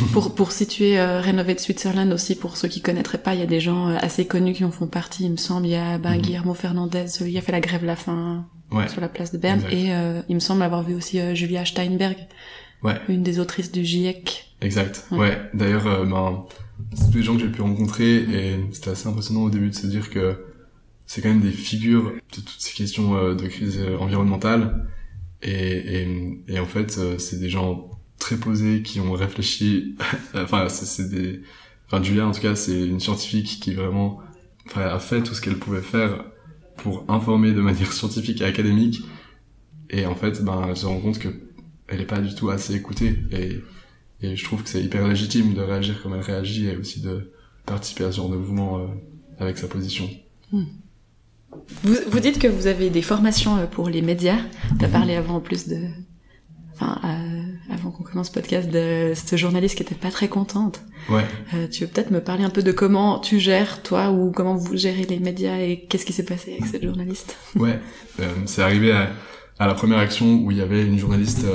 pour, 0.13 0.35
pour 0.35 0.51
situer 0.51 0.99
euh, 0.99 1.21
Renovate 1.21 1.59
Switzerland 1.59 2.11
aussi, 2.11 2.35
pour 2.35 2.57
ceux 2.57 2.67
qui 2.67 2.81
connaîtraient 2.81 3.19
pas, 3.19 3.35
il 3.35 3.39
y 3.39 3.43
a 3.43 3.47
des 3.47 3.59
gens 3.59 3.89
euh, 3.89 3.97
assez 4.01 4.27
connus 4.27 4.53
qui 4.53 4.65
en 4.65 4.71
font 4.71 4.87
partie, 4.87 5.25
il 5.25 5.31
me 5.31 5.37
semble. 5.37 5.67
Il 5.67 5.71
y 5.71 5.75
a 5.75 5.97
ben, 5.97 6.17
Guillermo 6.17 6.53
Fernandez, 6.53 7.05
il 7.21 7.37
a 7.37 7.41
fait 7.41 7.51
la 7.51 7.61
grève 7.61 7.85
la 7.85 7.95
faim 7.95 8.45
sur 8.87 9.01
la 9.01 9.09
place 9.09 9.31
de 9.31 9.37
Berne. 9.37 9.63
Et 9.71 9.93
euh, 9.93 10.21
il 10.29 10.35
me 10.35 10.39
semble 10.39 10.63
avoir 10.63 10.83
vu 10.83 10.95
aussi 10.95 11.19
euh, 11.19 11.35
Julia 11.35 11.65
Steinberg, 11.65 12.17
ouais. 12.83 12.99
une 13.07 13.23
des 13.23 13.39
autrices 13.39 13.71
du 13.71 13.85
GIEC. 13.85 14.55
Exact. 14.61 15.05
Ouais. 15.11 15.39
D'ailleurs, 15.53 15.87
euh, 15.87 16.05
ben, 16.05 16.45
c'est 16.93 17.11
tous 17.11 17.17
les 17.17 17.23
gens 17.23 17.35
que 17.35 17.41
j'ai 17.41 17.49
pu 17.49 17.61
rencontrer 17.61 18.15
et 18.17 18.59
c'était 18.71 18.91
assez 18.91 19.07
impressionnant 19.07 19.43
au 19.43 19.49
début 19.49 19.69
de 19.69 19.75
se 19.75 19.87
dire 19.87 20.09
que 20.09 20.45
c'est 21.05 21.21
quand 21.21 21.29
même 21.29 21.41
des 21.41 21.51
figures 21.51 22.13
de 22.13 22.41
toutes 22.41 22.55
ces 22.59 22.73
questions 22.73 23.33
de 23.33 23.47
crise 23.47 23.79
environnementale. 23.99 24.87
Et, 25.41 25.51
et, 25.51 26.43
et 26.47 26.59
en 26.59 26.65
fait, 26.65 26.99
c'est 27.17 27.39
des 27.39 27.49
gens 27.49 27.91
très 28.23 28.37
posés 28.37 28.81
qui 28.81 28.99
ont 28.99 29.11
réfléchi. 29.11 29.95
enfin, 30.33 30.69
c'est 30.69 31.09
des. 31.09 31.41
Enfin, 31.85 32.01
Julia, 32.01 32.25
en 32.25 32.31
tout 32.31 32.41
cas, 32.41 32.55
c'est 32.55 32.87
une 32.87 32.99
scientifique 32.99 33.59
qui 33.61 33.73
vraiment 33.73 34.21
enfin, 34.65 34.81
a 34.81 34.99
fait 34.99 35.21
tout 35.21 35.33
ce 35.33 35.41
qu'elle 35.41 35.57
pouvait 35.57 35.81
faire 35.81 36.23
pour 36.77 37.05
informer 37.09 37.51
de 37.51 37.61
manière 37.61 37.91
scientifique 37.99 38.41
et 38.41 38.45
académique. 38.45 39.01
Et 39.89 40.05
en 40.05 40.15
fait, 40.15 40.43
ben, 40.43 40.67
elle 40.69 40.77
se 40.77 40.85
rend 40.85 40.99
compte 40.99 41.19
que 41.19 41.29
elle 41.87 42.01
est 42.01 42.05
pas 42.05 42.21
du 42.21 42.33
tout 42.33 42.49
assez 42.49 42.73
écoutée. 42.75 43.19
Et, 43.31 43.61
et 44.23 44.35
je 44.35 44.43
trouve 44.43 44.63
que 44.63 44.69
c'est 44.69 44.81
hyper 44.81 45.07
légitime 45.07 45.53
de 45.53 45.61
réagir 45.61 46.01
comme 46.01 46.13
elle 46.13 46.21
réagit 46.21 46.67
et 46.67 46.77
aussi 46.77 47.01
de 47.01 47.31
participer 47.65 48.05
à 48.05 48.11
ce 48.11 48.17
genre 48.17 48.29
de 48.29 48.37
mouvement 48.37 48.79
euh, 48.79 48.87
avec 49.37 49.57
sa 49.57 49.67
position. 49.67 50.09
Hmm. 50.51 50.63
Vous, 51.83 51.95
vous 52.07 52.19
dites 52.19 52.39
que 52.39 52.47
vous 52.47 52.67
avez 52.67 52.89
des 52.89 53.01
formations 53.01 53.57
euh, 53.57 53.65
pour 53.65 53.89
les 53.89 54.01
médias. 54.01 54.39
Tu 54.79 54.85
as 54.85 54.87
parlé 54.87 55.15
avant 55.15 55.35
en 55.35 55.39
plus 55.41 55.67
de 55.67 55.77
enfin, 56.73 56.99
euh, 57.03 57.73
avant 57.73 57.91
qu'on 57.91 58.03
commence 58.03 58.27
ce 58.27 58.31
podcast, 58.31 58.69
de 58.69 59.11
cette 59.13 59.37
journaliste 59.37 59.75
qui 59.75 59.83
était 59.83 59.95
pas 59.95 60.09
très 60.09 60.27
contente. 60.27 60.81
Ouais. 61.09 61.25
Euh, 61.53 61.67
tu 61.67 61.83
veux 61.83 61.89
peut-être 61.89 62.11
me 62.11 62.21
parler 62.21 62.43
un 62.43 62.49
peu 62.49 62.63
de 62.63 62.71
comment 62.71 63.19
tu 63.19 63.39
gères, 63.39 63.83
toi, 63.83 64.11
ou 64.11 64.31
comment 64.31 64.55
vous 64.55 64.75
gérez 64.75 65.03
les 65.03 65.19
médias 65.19 65.57
et 65.57 65.85
qu'est-ce 65.89 66.05
qui 66.05 66.13
s'est 66.13 66.25
passé 66.25 66.53
avec 66.53 66.65
cette 66.65 66.83
journaliste? 66.83 67.37
Ouais, 67.55 67.79
c'est 68.45 68.61
arrivé 68.61 68.91
à, 68.91 69.11
à, 69.59 69.67
la 69.67 69.73
première 69.75 69.99
action 69.99 70.41
où 70.43 70.51
il 70.51 70.57
y 70.57 70.61
avait 70.61 70.85
une 70.85 70.97
journaliste 70.97 71.45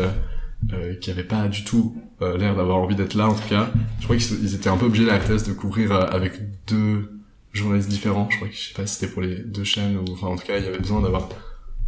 euh, 0.73 0.77
euh 0.77 0.94
qui 0.94 1.11
avait 1.11 1.25
pas 1.25 1.49
du 1.49 1.64
tout 1.64 1.97
euh, 2.23 2.37
l'air 2.37 2.57
d'avoir 2.57 2.79
envie 2.79 2.97
d'être 2.97 3.14
là, 3.14 3.29
en 3.29 3.35
tout 3.35 3.49
cas. 3.49 3.71
Je 4.01 4.05
crois 4.05 4.16
qu'ils 4.16 4.55
étaient 4.55 4.68
un 4.68 4.77
peu 4.77 4.87
obligés, 4.87 5.07
la 5.07 5.18
RTS, 5.18 5.44
de 5.49 5.53
couvrir 5.53 5.92
avec 5.92 6.33
deux 6.66 7.21
journalistes 7.53 7.88
différents. 7.88 8.29
Je 8.31 8.37
crois 8.37 8.49
que 8.49 8.55
je 8.55 8.68
sais 8.68 8.75
pas 8.75 8.87
si 8.87 8.97
c'était 8.97 9.12
pour 9.12 9.23
les 9.23 9.37
deux 9.37 9.64
chaînes 9.64 9.97
ou, 9.97 10.05
enfin, 10.12 10.29
en 10.29 10.37
tout 10.37 10.47
cas, 10.47 10.59
il 10.59 10.64
y 10.64 10.68
avait 10.68 10.79
besoin 10.79 11.01
d'avoir 11.01 11.29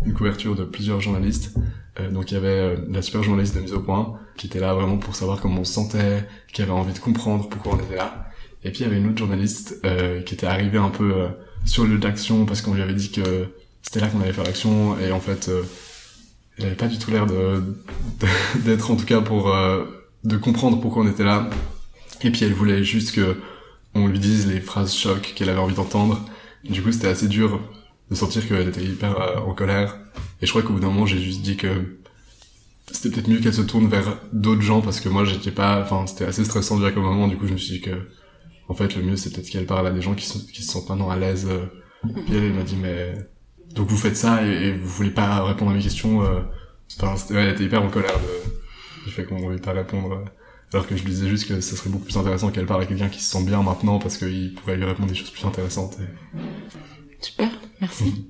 une 0.04 0.14
couverture 0.14 0.54
de 0.54 0.64
plusieurs 0.64 1.00
journalistes. 1.00 1.56
Euh, 1.98 2.10
donc 2.10 2.30
il 2.30 2.34
y 2.34 2.36
avait 2.36 2.48
euh, 2.48 2.76
la 2.88 3.02
super 3.02 3.22
journaliste 3.22 3.54
de 3.56 3.60
mise 3.60 3.72
au 3.72 3.80
point 3.80 4.18
qui 4.36 4.46
était 4.46 4.60
là 4.60 4.74
vraiment 4.74 4.96
pour 4.96 5.14
savoir 5.14 5.40
comment 5.40 5.60
on 5.60 5.64
se 5.64 5.72
sentait, 5.72 6.26
qui 6.52 6.62
avait 6.62 6.70
envie 6.70 6.92
de 6.92 6.98
comprendre 6.98 7.48
pourquoi 7.48 7.74
on 7.74 7.84
était 7.84 7.96
là. 7.96 8.30
Et 8.64 8.70
puis 8.70 8.80
il 8.80 8.86
y 8.86 8.86
avait 8.86 8.98
une 8.98 9.08
autre 9.08 9.18
journaliste 9.18 9.80
euh, 9.84 10.22
qui 10.22 10.34
était 10.34 10.46
arrivée 10.46 10.78
un 10.78 10.90
peu 10.90 11.12
euh, 11.14 11.28
sur 11.64 11.84
le 11.84 11.94
lieu 11.94 11.98
d'action 11.98 12.46
parce 12.46 12.62
qu'on 12.62 12.74
lui 12.74 12.82
avait 12.82 12.94
dit 12.94 13.10
que 13.10 13.48
c'était 13.82 14.00
là 14.00 14.08
qu'on 14.08 14.20
allait 14.20 14.32
faire 14.32 14.44
l'action 14.44 14.98
et 14.98 15.12
en 15.12 15.20
fait 15.20 15.50
elle 16.60 16.66
avait 16.66 16.76
pas 16.76 16.88
du 16.88 16.98
tout 16.98 17.10
l'air 17.10 17.26
d'être 18.64 18.90
en 18.90 18.96
tout 18.96 19.06
cas 19.06 19.20
pour 19.20 19.54
de 20.24 20.36
comprendre 20.36 20.80
pourquoi 20.80 21.02
on 21.02 21.08
était 21.08 21.24
là. 21.24 21.48
Et 22.22 22.30
puis 22.30 22.44
elle 22.44 22.52
voulait 22.52 22.84
juste 22.84 23.14
que 23.14 23.36
on 23.94 24.06
lui 24.06 24.18
dise 24.18 24.46
les 24.46 24.60
phrases 24.60 24.94
choc 24.94 25.32
qu'elle 25.34 25.48
avait 25.48 25.58
envie 25.58 25.74
d'entendre. 25.74 26.24
Du 26.64 26.82
coup 26.82 26.92
c'était 26.92 27.08
assez 27.08 27.28
dur 27.28 27.60
de 28.10 28.14
sentir 28.14 28.46
qu'elle 28.46 28.68
était 28.68 28.84
hyper 28.84 29.20
euh, 29.20 29.38
en 29.38 29.54
colère. 29.54 29.98
Et 30.42 30.46
je 30.46 30.50
crois 30.50 30.62
qu'au 30.62 30.72
bout 30.72 30.80
d'un 30.80 30.88
moment, 30.88 31.06
j'ai 31.06 31.20
juste 31.20 31.42
dit 31.42 31.56
que 31.56 31.98
c'était 32.90 33.14
peut-être 33.14 33.28
mieux 33.28 33.38
qu'elle 33.38 33.54
se 33.54 33.62
tourne 33.62 33.88
vers 33.88 34.18
d'autres 34.32 34.62
gens 34.62 34.80
parce 34.80 35.00
que 35.00 35.08
moi, 35.08 35.24
j'étais 35.24 35.52
pas, 35.52 35.80
enfin, 35.80 36.06
c'était 36.06 36.24
assez 36.24 36.44
stressant 36.44 36.76
déjà 36.76 36.90
comme 36.90 37.04
moment. 37.04 37.28
Du 37.28 37.36
coup, 37.36 37.46
je 37.46 37.52
me 37.52 37.58
suis 37.58 37.74
dit 37.74 37.80
que, 37.80 38.08
en 38.68 38.74
fait, 38.74 38.96
le 38.96 39.02
mieux, 39.02 39.16
c'est 39.16 39.30
peut-être 39.30 39.48
qu'elle 39.48 39.66
parle 39.66 39.86
à 39.86 39.90
des 39.92 40.02
gens 40.02 40.14
qui, 40.14 40.26
sont, 40.26 40.40
qui 40.40 40.62
se 40.62 40.72
sentent 40.72 40.88
maintenant 40.88 41.10
à 41.10 41.16
l'aise. 41.16 41.48
Et 42.04 42.34
elle, 42.34 42.44
elle 42.44 42.54
m'a 42.54 42.62
dit, 42.62 42.76
mais, 42.76 43.14
donc 43.74 43.88
vous 43.88 43.96
faites 43.96 44.16
ça 44.16 44.44
et, 44.44 44.72
vous 44.72 44.88
voulez 44.88 45.10
pas 45.10 45.44
répondre 45.44 45.70
à 45.70 45.74
mes 45.74 45.82
questions. 45.82 46.22
Euh... 46.22 46.40
Enfin, 47.00 47.14
elle 47.30 47.50
était 47.50 47.64
hyper 47.64 47.82
en 47.82 47.88
colère 47.88 48.18
de, 48.18 49.04
du 49.04 49.10
fait 49.10 49.24
qu'on 49.24 49.38
voulait 49.38 49.58
pas 49.58 49.72
répondre. 49.72 50.24
Alors 50.72 50.86
que 50.86 50.96
je 50.96 51.02
lui 51.02 51.10
disais 51.10 51.28
juste 51.28 51.48
que 51.48 51.60
ça 51.60 51.76
serait 51.76 51.90
beaucoup 51.90 52.04
plus 52.04 52.16
intéressant 52.16 52.50
qu'elle 52.50 52.66
parle 52.66 52.82
à 52.82 52.86
quelqu'un 52.86 53.08
qui 53.08 53.20
se 53.20 53.30
sent 53.30 53.44
bien 53.44 53.62
maintenant 53.62 53.98
parce 53.98 54.16
qu'il 54.16 54.54
pourrait 54.54 54.76
lui 54.76 54.84
répondre 54.84 55.08
des 55.08 55.14
choses 55.14 55.30
plus 55.30 55.44
intéressantes. 55.44 55.96
Super. 57.20 57.50
Merci. 57.80 58.26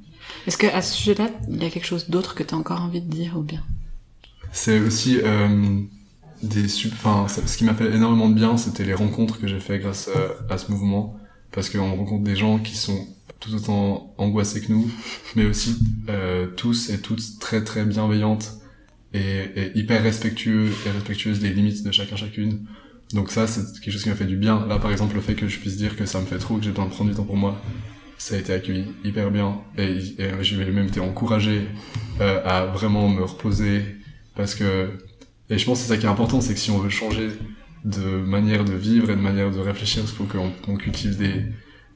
Est-ce 0.46 0.56
que 0.56 0.66
à 0.66 0.80
ce 0.80 0.94
sujet-là, 0.94 1.28
il 1.48 1.62
y 1.62 1.66
a 1.66 1.70
quelque 1.70 1.86
chose 1.86 2.08
d'autre 2.08 2.34
que 2.34 2.42
tu 2.42 2.54
as 2.54 2.56
encore 2.56 2.80
envie 2.80 3.02
de 3.02 3.10
dire 3.10 3.36
ou 3.36 3.42
bien? 3.42 3.62
C'est 4.52 4.80
aussi 4.80 5.20
euh, 5.22 5.80
des 6.42 6.66
enfin 6.92 7.26
ce 7.28 7.56
qui 7.56 7.64
m'a 7.64 7.74
fait 7.74 7.94
énormément 7.94 8.28
de 8.28 8.34
bien, 8.34 8.56
c'était 8.56 8.84
les 8.84 8.94
rencontres 8.94 9.38
que 9.38 9.46
j'ai 9.46 9.60
fait 9.60 9.78
grâce 9.78 10.08
à, 10.48 10.58
ce 10.58 10.70
mouvement 10.70 11.16
parce 11.52 11.68
qu'on 11.68 11.94
rencontre 11.94 12.24
des 12.24 12.36
gens 12.36 12.58
qui 12.58 12.76
sont 12.76 13.06
tout 13.40 13.54
autant 13.54 14.14
angoissés 14.18 14.60
que 14.60 14.70
nous, 14.70 14.90
mais 15.34 15.46
aussi 15.46 15.76
euh, 16.08 16.46
tous 16.56 16.90
et 16.90 17.00
toutes 17.00 17.38
très 17.40 17.64
très 17.64 17.84
bienveillantes 17.84 18.52
et, 19.12 19.20
et, 19.56 19.78
hyper 19.78 20.02
respectueux 20.02 20.68
et 20.86 20.90
respectueuses 20.90 21.40
des 21.40 21.50
limites 21.50 21.82
de 21.82 21.90
chacun 21.90 22.16
chacune. 22.16 22.66
Donc 23.12 23.30
ça, 23.30 23.46
c'est 23.46 23.62
quelque 23.80 23.92
chose 23.92 24.04
qui 24.04 24.08
m'a 24.08 24.14
fait 24.14 24.24
du 24.24 24.36
bien. 24.36 24.66
Là, 24.66 24.78
par 24.78 24.92
exemple, 24.92 25.16
le 25.16 25.20
fait 25.20 25.34
que 25.34 25.48
je 25.48 25.58
puisse 25.58 25.76
dire 25.76 25.96
que 25.96 26.06
ça 26.06 26.20
me 26.20 26.26
fait 26.26 26.38
trop, 26.38 26.58
que 26.58 26.62
j'ai 26.62 26.70
besoin 26.70 26.86
de 26.86 26.90
prendre 26.90 27.10
du 27.10 27.16
temps 27.16 27.24
pour 27.24 27.36
moi, 27.36 27.60
ça 28.20 28.34
a 28.34 28.38
été 28.38 28.52
accueilli 28.52 28.84
hyper 29.02 29.30
bien 29.30 29.62
et, 29.78 29.96
et 30.18 30.30
j'ai 30.42 30.56
même 30.56 30.86
été 30.86 31.00
encouragé 31.00 31.62
euh, 32.20 32.42
à 32.44 32.66
vraiment 32.66 33.08
me 33.08 33.24
reposer 33.24 33.82
parce 34.36 34.54
que 34.54 34.90
et 35.48 35.56
je 35.56 35.64
pense 35.64 35.78
que 35.78 35.86
c'est 35.86 35.94
ça 35.94 35.96
qui 35.96 36.04
est 36.04 36.10
important 36.10 36.42
c'est 36.42 36.52
que 36.52 36.60
si 36.60 36.70
on 36.70 36.78
veut 36.78 36.90
changer 36.90 37.30
de 37.86 38.04
manière 38.04 38.64
de 38.66 38.74
vivre 38.74 39.10
et 39.10 39.16
de 39.16 39.20
manière 39.22 39.50
de 39.50 39.58
réfléchir 39.58 40.02
il 40.02 40.08
faut 40.08 40.24
qu'on 40.24 40.76
cultive 40.76 41.16
des, 41.16 41.46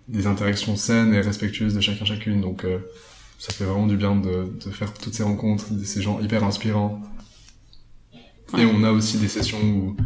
des 0.09 0.27
interactions 0.27 0.77
saines 0.77 1.15
et 1.15 1.21
respectueuses 1.21 1.75
de 1.75 1.81
chacun 1.81 2.05
chacune. 2.05 2.41
Donc 2.41 2.65
euh, 2.65 2.79
ça 3.39 3.53
fait 3.53 3.65
vraiment 3.65 3.87
du 3.87 3.97
bien 3.97 4.17
de, 4.17 4.53
de 4.65 4.71
faire 4.71 4.93
toutes 4.93 5.15
ces 5.15 5.23
rencontres 5.23 5.73
de 5.73 5.85
ces 5.85 6.03
gens 6.03 6.21
hyper 6.21 6.45
inspirants. 6.45 7.01
Et 8.59 8.65
on 8.65 8.85
a 8.85 8.93
aussi 8.93 9.19
des 9.19 9.29
sessions 9.29 9.61
où, 9.63 9.97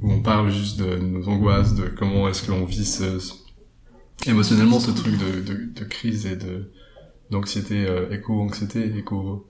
où 0.00 0.12
on 0.12 0.22
parle 0.22 0.50
juste 0.50 0.78
de 0.78 0.96
nos 0.96 1.28
angoisses 1.28 1.74
de 1.74 1.84
comment 1.86 2.28
est-ce 2.28 2.46
qu'on 2.46 2.64
vit 2.64 2.84
ce, 2.84 3.18
émotionnellement 4.26 4.80
ce 4.80 4.90
truc 4.90 5.16
de, 5.16 5.40
de, 5.40 5.64
de 5.72 5.84
crise 5.84 6.26
et 6.26 6.36
de 6.36 6.70
d'anxiété 7.30 7.86
euh, 7.86 8.10
éco-anxiété 8.10 8.92
éco 8.98 9.46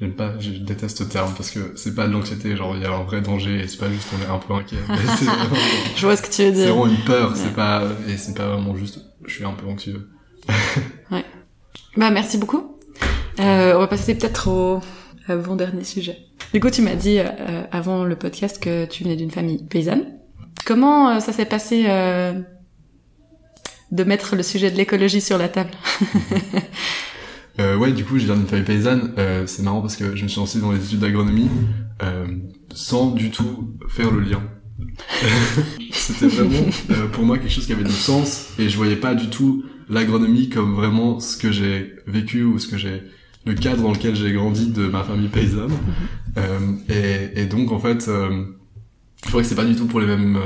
j'aime 0.00 0.12
pas 0.12 0.38
je 0.38 0.50
déteste 0.50 0.98
ce 0.98 1.04
terme 1.04 1.32
parce 1.36 1.50
que 1.50 1.72
c'est 1.76 1.94
pas 1.94 2.06
de 2.06 2.12
l'anxiété 2.12 2.56
genre 2.56 2.74
il 2.76 2.82
y 2.82 2.86
a 2.86 2.92
un 2.92 3.04
vrai 3.04 3.20
danger 3.20 3.60
et 3.60 3.68
c'est 3.68 3.78
pas 3.78 3.90
juste 3.90 4.08
on 4.18 4.22
est 4.22 4.34
un 4.34 4.38
peu 4.38 4.54
inquiet. 4.54 4.78
Je 5.96 6.06
vois 6.06 6.16
ce 6.16 6.22
que 6.22 6.30
tu 6.30 6.42
veux 6.44 6.52
dire. 6.52 6.64
c'est 6.64 6.70
vraiment 6.70 6.86
une 6.86 7.04
peur 7.04 7.36
c'est 7.36 7.54
pas 7.54 7.84
et 8.08 8.16
c'est 8.16 8.34
pas 8.34 8.48
vraiment 8.48 8.74
juste 8.74 9.00
je 9.24 9.34
suis 9.34 9.44
un 9.44 9.52
peu 9.52 9.66
anxieux. 9.66 10.08
Ouais. 11.10 11.24
Bah 11.96 12.10
merci 12.10 12.38
beaucoup. 12.38 12.78
Euh, 13.40 13.74
on 13.74 13.80
va 13.80 13.88
passer 13.88 14.14
peut-être 14.14 14.48
au 14.48 14.80
avant 15.26 15.56
dernier 15.56 15.82
sujet. 15.82 16.18
Du 16.52 16.60
coup 16.60 16.70
tu 16.70 16.82
m'as 16.82 16.94
dit 16.94 17.18
euh, 17.18 17.64
avant 17.72 18.04
le 18.04 18.16
podcast 18.16 18.62
que 18.62 18.84
tu 18.84 19.02
venais 19.02 19.16
d'une 19.16 19.30
famille 19.30 19.64
paysanne. 19.64 20.20
Comment 20.64 21.10
euh, 21.10 21.20
ça 21.20 21.32
s'est 21.32 21.46
passé 21.46 21.86
euh, 21.88 22.32
de 23.90 24.04
mettre 24.04 24.36
le 24.36 24.42
sujet 24.42 24.70
de 24.70 24.76
l'écologie 24.76 25.20
sur 25.20 25.38
la 25.38 25.48
table? 25.48 25.70
euh, 27.58 27.76
ouais, 27.76 27.92
du 27.92 28.04
coup, 28.04 28.18
je 28.18 28.24
viens 28.24 28.36
d'une 28.36 28.46
famille 28.46 28.64
paysanne. 28.64 29.12
Euh, 29.18 29.46
c'est 29.46 29.62
marrant 29.62 29.80
parce 29.80 29.96
que 29.96 30.16
je 30.16 30.22
me 30.22 30.28
suis 30.28 30.38
lancé 30.38 30.60
dans 30.60 30.72
les 30.72 30.84
études 30.84 31.00
d'agronomie 31.00 31.48
euh, 32.02 32.26
sans 32.72 33.10
du 33.10 33.30
tout 33.30 33.74
faire 33.88 34.10
le 34.10 34.20
lien. 34.20 34.42
C'était 35.92 36.28
vraiment 36.28 36.66
euh, 36.90 37.06
pour 37.08 37.24
moi 37.24 37.38
quelque 37.38 37.52
chose 37.52 37.66
qui 37.66 37.72
avait 37.72 37.84
du 37.84 37.92
sens 37.92 38.54
et 38.58 38.68
je 38.68 38.76
voyais 38.76 38.96
pas 38.96 39.14
du 39.14 39.28
tout 39.28 39.64
l'agronomie 39.88 40.48
comme 40.48 40.74
vraiment 40.74 41.20
ce 41.20 41.36
que 41.36 41.52
j'ai 41.52 41.94
vécu 42.06 42.42
ou 42.44 42.58
ce 42.58 42.68
que 42.68 42.76
j'ai 42.76 43.02
le 43.44 43.54
cadre 43.54 43.82
dans 43.82 43.92
lequel 43.92 44.14
j'ai 44.14 44.32
grandi 44.32 44.70
de 44.70 44.86
ma 44.86 45.02
famille 45.02 45.28
paysanne. 45.28 45.72
Euh, 46.36 46.58
et, 46.88 47.42
et, 47.42 47.46
donc 47.46 47.72
en 47.72 47.78
fait, 47.78 48.08
euh, 48.08 48.44
je 49.24 49.28
crois 49.28 49.42
que 49.42 49.48
c'est 49.48 49.54
pas 49.54 49.64
du 49.64 49.74
tout 49.74 49.86
pour 49.86 50.00
les 50.00 50.06
mêmes 50.06 50.38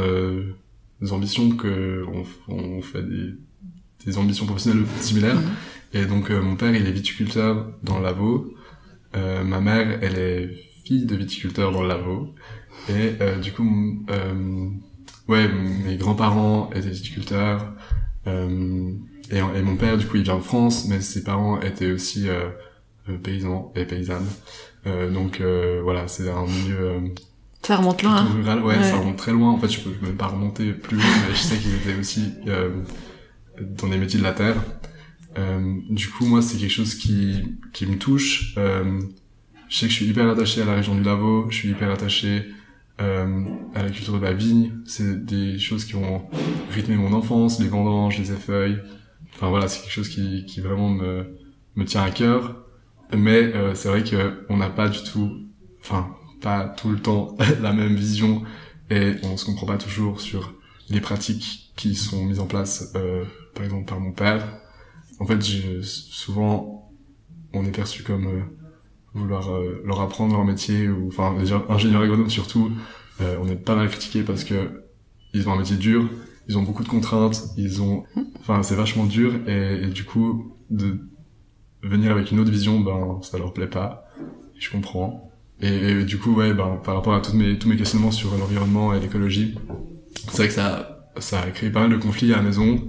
ambitions 1.11 1.51
que 1.51 2.05
on, 2.13 2.55
on 2.55 2.83
fait 2.83 3.03
des, 3.03 3.35
des, 4.07 4.19
ambitions 4.19 4.47
professionnelles 4.47 4.85
similaires. 5.01 5.39
Et 5.95 6.07
donc 6.07 6.31
euh, 6.31 6.43
mon 6.43 6.57
père 6.57 6.75
il 6.75 6.87
est 6.87 6.93
viticulteur 6.93 7.73
dans 7.83 7.99
le 7.99 8.05
Lavaux, 8.05 8.55
euh, 9.17 9.43
ma 9.45 9.61
mère 9.61 9.99
elle 10.03 10.19
est 10.19 10.51
fille 10.85 11.07
de 11.07 11.17
viticulteur 11.17 11.73
dans 11.73 11.83
le 11.83 11.89
Lavaux, 11.89 12.35
et 12.89 13.15
euh, 13.21 13.39
du 13.39 13.53
coup 13.53 14.05
euh, 14.11 14.69
ouais 15.29 15.49
mes 15.49 15.97
grands-parents 15.97 16.71
étaient 16.75 16.91
viticulteurs, 16.91 17.73
euh, 18.27 18.91
et, 19.31 19.39
et, 19.39 19.63
mon 19.63 19.77
père 19.77 19.97
du 19.97 20.07
coup 20.07 20.17
il 20.17 20.25
vient 20.25 20.37
de 20.37 20.43
France, 20.43 20.87
mais 20.89 21.01
ses 21.01 21.23
parents 21.25 21.61
étaient 21.61 21.93
aussi 21.93 22.27
paysans 23.23 23.73
et 23.75 23.87
paysannes. 23.87 24.29
donc 24.85 25.41
voilà 25.83 26.09
c'est 26.09 26.29
un 26.29 26.47
milieu 26.47 27.15
ça 27.65 27.77
remonte 27.77 28.03
loin. 28.03 28.17
Hein. 28.17 28.61
ouais, 28.63 28.83
ça 28.83 28.99
remonte 28.99 29.17
très 29.17 29.33
loin. 29.33 29.53
En 29.53 29.59
fait, 29.59 29.71
je 29.71 29.81
peux 29.81 29.91
même 30.05 30.17
pas 30.17 30.27
remonter 30.27 30.73
plus 30.73 30.99
loin, 30.99 31.07
mais 31.27 31.35
je 31.35 31.41
sais 31.41 31.57
qu'ils 31.57 31.75
étaient 31.75 31.99
aussi 31.99 32.35
euh, 32.47 32.83
dans 33.59 33.87
les 33.87 33.97
métiers 33.97 34.19
de 34.19 34.25
la 34.25 34.33
terre. 34.33 34.57
Euh, 35.39 35.79
du 35.91 36.09
coup, 36.09 36.27
moi, 36.27 36.43
c'est 36.43 36.59
quelque 36.59 36.71
chose 36.71 36.95
qui, 36.95 37.43
qui 37.73 37.87
me 37.87 37.99
touche. 37.99 38.55
Euh, 38.57 39.01
je 39.69 39.77
sais 39.77 39.87
que 39.87 39.93
je 39.93 39.97
suis 39.97 40.07
hyper 40.07 40.29
attaché 40.29 40.63
à 40.63 40.65
la 40.65 40.75
région 40.75 40.95
du 40.95 41.03
Lavaux, 41.03 41.51
je 41.51 41.57
suis 41.57 41.71
hyper 41.71 41.91
attaché 41.91 42.47
euh, 43.01 43.45
à 43.75 43.83
la 43.83 43.91
culture 43.91 44.15
de 44.15 44.25
la 44.25 44.33
vigne. 44.33 44.73
C'est 44.87 45.25
des 45.25 45.59
choses 45.59 45.85
qui 45.85 45.97
ont 45.97 46.29
rythmé 46.71 46.97
mon 46.97 47.13
enfance, 47.13 47.61
les 47.61 47.69
vendanges, 47.69 48.19
les 48.19 48.31
effeuilles. 48.33 48.79
Enfin 49.35 49.49
voilà, 49.49 49.67
c'est 49.67 49.81
quelque 49.81 49.93
chose 49.93 50.09
qui, 50.09 50.45
qui 50.47 50.61
vraiment 50.61 50.91
me, 50.91 51.37
me 51.75 51.85
tient 51.85 52.03
à 52.03 52.11
cœur. 52.11 52.65
Mais 53.13 53.55
euh, 53.55 53.75
c'est 53.75 53.89
vrai 53.89 54.05
que 54.05 54.45
on 54.49 54.57
n'a 54.57 54.71
pas 54.71 54.89
du 54.89 55.03
tout... 55.03 55.41
Enfin, 55.81 56.15
pas 56.41 56.69
tout 56.69 56.91
le 56.91 56.99
temps 56.99 57.37
la 57.63 57.73
même 57.73 57.97
vision 57.97 58.43
et 58.91 59.15
on 59.23 59.37
se 59.37 59.45
comprend 59.45 59.67
pas 59.67 59.79
toujours 59.79 60.21
sur 60.21 60.55
les 60.91 61.01
pratiques 61.01 61.73
qui 61.77 61.95
sont 61.95 62.25
mises 62.25 62.39
en 62.39 62.47
place, 62.47 62.93
euh, 62.97 63.25
par 63.55 63.65
exemple 63.65 63.87
par 63.87 63.99
mon 63.99 64.13
père. 64.13 64.47
En 65.21 65.27
fait, 65.27 65.41
souvent, 65.83 66.93
on 67.53 67.65
est 67.65 67.71
perçu 67.71 68.03
comme 68.03 68.27
euh, 68.27 68.41
vouloir 69.15 69.51
euh, 69.51 69.83
leur 69.85 70.01
apprendre 70.01 70.35
leur 70.35 70.45
métier 70.45 70.89
ou 70.89 71.09
enfin 71.09 71.35
ingénieur 71.69 72.03
agronome 72.03 72.31
surtout. 72.31 72.73
Euh, 73.21 73.37
on 73.41 73.49
est 73.49 73.57
pas 73.57 73.77
mal 73.77 73.89
critiqué 73.89 74.23
parce 74.23 74.45
que 74.45 74.83
ils 75.33 75.49
ont 75.49 75.53
un 75.53 75.59
métier 75.59 75.77
dur, 75.77 76.09
ils 76.49 76.59
ont 76.59 76.63
beaucoup 76.63 76.83
de 76.83 76.89
contraintes, 76.89 77.45
ils 77.57 77.81
ont, 77.83 78.05
enfin 78.41 78.63
c'est 78.63 78.75
vachement 78.75 79.05
dur 79.05 79.35
et, 79.49 79.85
et, 79.85 79.87
du 79.87 80.05
coup 80.05 80.57
de 80.71 80.99
venir 81.83 82.11
avec 82.11 82.31
une 82.31 82.41
autre 82.41 82.51
vision, 82.51 82.81
ben 82.81 83.21
ça 83.23 83.39
leur 83.39 83.53
plaît 83.53 83.69
pas. 83.69 84.05
Je 84.59 84.71
comprends. 84.71 85.31
Et, 85.61 86.05
du 86.05 86.19
coup, 86.19 86.35
ouais, 86.35 86.53
ben, 86.53 86.81
par 86.85 86.95
rapport 86.95 87.15
à 87.15 87.21
tous 87.21 87.35
mes, 87.35 87.59
tous 87.59 87.69
mes 87.69 87.77
questionnements 87.77 88.11
sur 88.11 88.37
l'environnement 88.37 88.93
et 88.93 89.01
l'écologie, 89.01 89.55
c'est 90.29 90.37
vrai 90.37 90.49
que 90.49 90.55
ça, 90.55 91.11
ça 91.19 91.41
a 91.41 91.51
créé 91.51 91.71
pas 91.71 91.81
mal 91.81 91.91
de 91.91 91.97
conflits 91.97 92.33
à 92.33 92.37
la 92.37 92.43
maison, 92.43 92.87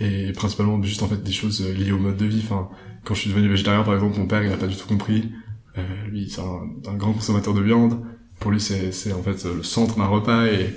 et 0.00 0.32
principalement 0.32 0.82
juste 0.82 1.02
en 1.02 1.08
fait 1.08 1.22
des 1.22 1.32
choses 1.32 1.66
liées 1.66 1.92
au 1.92 1.98
mode 1.98 2.16
de 2.16 2.26
vie. 2.26 2.42
Enfin, 2.44 2.68
quand 3.04 3.14
je 3.14 3.20
suis 3.20 3.30
devenu 3.30 3.48
végétarien, 3.48 3.82
par 3.82 3.94
exemple, 3.94 4.18
mon 4.18 4.26
père, 4.26 4.42
il 4.42 4.52
a 4.52 4.56
pas 4.56 4.66
du 4.66 4.76
tout 4.76 4.86
compris. 4.86 5.32
Euh, 5.78 5.82
lui, 6.08 6.28
c'est 6.30 6.40
un, 6.40 6.62
un, 6.90 6.94
grand 6.94 7.12
consommateur 7.12 7.54
de 7.54 7.60
viande, 7.60 8.00
pour 8.40 8.50
lui 8.50 8.60
c'est 8.60 8.92
c'est 8.92 9.12
en 9.12 9.22
fait 9.22 9.44
le 9.44 9.62
centre 9.62 9.96
d'un 9.96 10.06
repas. 10.06 10.46
Et 10.46 10.74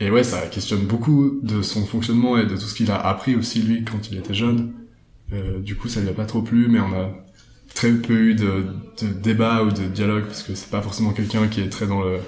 et 0.00 0.10
ouais 0.10 0.22
ça 0.22 0.42
questionne 0.46 0.82
beaucoup 0.86 1.40
de 1.42 1.60
son 1.62 1.84
fonctionnement 1.84 2.38
et 2.38 2.46
de 2.46 2.54
tout 2.54 2.62
ce 2.62 2.74
qu'il 2.74 2.90
a 2.90 2.96
appris 3.00 3.34
aussi 3.34 3.62
lui 3.62 3.84
quand 3.84 4.10
il 4.10 4.18
était 4.18 4.34
jeune. 4.34 4.72
Euh, 5.32 5.58
du 5.60 5.76
coup 5.76 5.88
ça 5.88 6.00
lui 6.00 6.08
a 6.08 6.12
pas 6.12 6.24
trop 6.24 6.40
plu 6.40 6.68
mais 6.68 6.80
on 6.80 6.92
a 6.94 7.10
très 7.74 7.92
peu 7.92 8.14
eu 8.14 8.34
de, 8.34 8.66
de 9.02 9.08
débat 9.08 9.62
ou 9.62 9.70
de 9.70 9.84
dialogue 9.84 10.24
parce 10.24 10.42
que 10.42 10.54
c'est 10.54 10.70
pas 10.70 10.80
forcément 10.82 11.12
quelqu'un 11.12 11.48
qui 11.48 11.60
est 11.60 11.68
très 11.68 11.86
dans 11.86 12.02
le, 12.02 12.18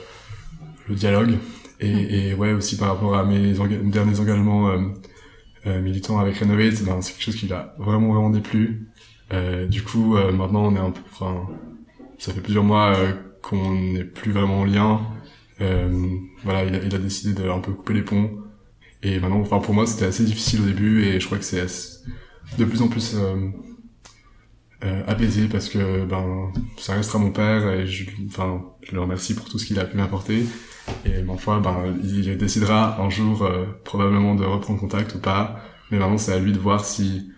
le 0.88 0.94
dialogue. 0.94 1.34
Et, 1.80 2.30
et 2.30 2.34
ouais 2.34 2.52
aussi 2.52 2.76
par 2.76 2.88
rapport 2.88 3.14
à 3.16 3.24
mes 3.24 3.54
enga- 3.54 3.88
derniers 3.90 4.20
engagements 4.20 4.70
euh, 5.66 5.80
militants 5.80 6.18
avec 6.18 6.36
Renovate 6.38 6.82
ben 6.84 7.00
c'est 7.02 7.12
quelque 7.12 7.24
chose 7.24 7.36
qui 7.36 7.48
l'a 7.48 7.74
vraiment 7.78 8.12
vraiment 8.12 8.30
déplu. 8.30 8.88
Euh, 9.32 9.66
du 9.66 9.82
coup 9.82 10.16
euh, 10.16 10.32
maintenant 10.32 10.66
on 10.66 10.74
est 10.74 10.80
un 10.80 10.90
peu 10.90 11.00
enfin 11.12 11.48
ça 12.18 12.32
fait 12.32 12.40
plusieurs 12.40 12.64
mois 12.64 12.96
qu'on 13.42 13.74
n'est 13.74 14.04
plus 14.04 14.32
vraiment 14.32 14.60
en 14.60 14.64
lien. 14.64 15.00
Voilà 16.44 16.64
il 16.64 16.74
a, 16.74 16.82
il 16.82 16.94
a 16.94 16.98
décidé 16.98 17.34
de 17.34 17.60
peu 17.60 17.72
couper 17.72 17.94
les 17.94 18.02
ponts. 18.02 18.30
Et 19.02 19.18
maintenant 19.18 19.40
enfin 19.40 19.60
pour 19.60 19.74
moi 19.74 19.86
c'était 19.86 20.06
assez 20.06 20.24
difficile 20.24 20.60
au 20.62 20.66
début 20.66 21.04
et 21.04 21.20
je 21.20 21.26
crois 21.26 21.38
que 21.38 21.44
c'est 21.44 21.60
de 22.58 22.64
plus 22.64 22.82
en 22.82 22.88
plus 22.88 23.14
euh, 23.14 23.48
euh, 24.84 25.02
apaisé 25.06 25.46
parce 25.46 25.68
que 25.68 26.04
ben 26.04 26.52
ça 26.78 26.94
restera 26.94 27.18
mon 27.18 27.30
père 27.30 27.70
et 27.70 27.86
je 27.86 28.10
enfin 28.28 28.64
je 28.82 28.94
le 28.94 29.00
remercie 29.00 29.34
pour 29.34 29.48
tout 29.48 29.58
ce 29.58 29.66
qu'il 29.66 29.78
a 29.78 29.84
pu 29.84 29.96
m'apporter 29.96 30.44
et 31.04 31.22
ma 31.22 31.36
foi 31.36 31.60
ben 31.60 31.94
il 32.02 32.36
décidera 32.36 33.00
un 33.00 33.10
jour 33.10 33.42
euh, 33.42 33.66
probablement 33.84 34.34
de 34.34 34.44
reprendre 34.44 34.80
contact 34.80 35.14
ou 35.14 35.18
pas. 35.18 35.60
Mais 35.90 35.98
maintenant 35.98 36.18
c'est 36.18 36.32
à 36.32 36.38
lui 36.38 36.52
de 36.52 36.58
voir 36.58 36.84
si 36.84 37.30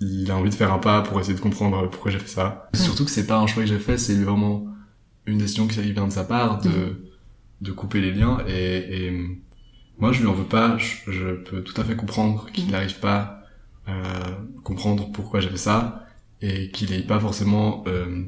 il 0.00 0.30
a 0.30 0.36
envie 0.36 0.50
de 0.50 0.54
faire 0.54 0.72
un 0.72 0.78
pas 0.78 1.02
pour 1.02 1.20
essayer 1.20 1.34
de 1.34 1.40
comprendre 1.40 1.88
pourquoi 1.90 2.10
j'ai 2.10 2.18
fait 2.18 2.28
ça. 2.28 2.68
Surtout 2.74 3.04
que 3.04 3.10
c'est 3.10 3.26
pas 3.26 3.38
un 3.38 3.46
choix 3.46 3.62
que 3.62 3.68
j'ai 3.68 3.78
fait 3.78 3.98
c'est 3.98 4.14
vraiment 4.14 4.66
une 5.26 5.38
décision 5.38 5.66
qui 5.66 5.80
vient 5.80 6.06
de 6.06 6.12
sa 6.12 6.24
part 6.24 6.60
de 6.60 7.04
de 7.60 7.72
couper 7.72 8.00
les 8.00 8.12
liens. 8.12 8.38
Et, 8.46 9.06
et 9.06 9.38
moi 9.98 10.12
je 10.12 10.20
lui 10.20 10.28
en 10.28 10.34
veux 10.34 10.44
pas. 10.44 10.76
Je, 10.78 11.10
je 11.10 11.34
peux 11.34 11.62
tout 11.62 11.80
à 11.80 11.84
fait 11.84 11.96
comprendre 11.96 12.46
qu'il 12.52 12.70
n'arrive 12.70 12.98
pas 13.00 13.40
à 13.86 13.92
comprendre 14.62 15.10
pourquoi 15.12 15.40
j'ai 15.40 15.50
fait 15.50 15.56
ça 15.56 16.06
et 16.40 16.70
qu'il 16.70 16.92
ait 16.92 17.02
pas 17.02 17.18
forcément 17.20 17.84
euh, 17.86 18.24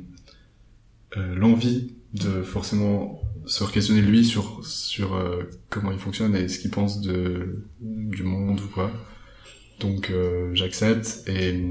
euh, 1.17 1.35
l'envie 1.35 1.95
de 2.15 2.43
forcément 2.43 3.21
se 3.47 3.65
questionner 3.65 4.03
lui 4.03 4.25
sur 4.25 4.65
sur 4.67 5.15
euh, 5.15 5.45
comment 5.71 5.93
il 5.93 5.99
fonctionne 5.99 6.35
et 6.37 6.49
ce 6.49 6.59
qu'il 6.59 6.71
pense 6.71 7.01
de 7.01 7.65
du 7.81 8.23
monde 8.23 8.61
ou 8.61 8.69
quoi 8.69 8.91
donc 9.81 10.11
euh, 10.11 10.51
j'accepte 10.55 11.23
et 11.29 11.63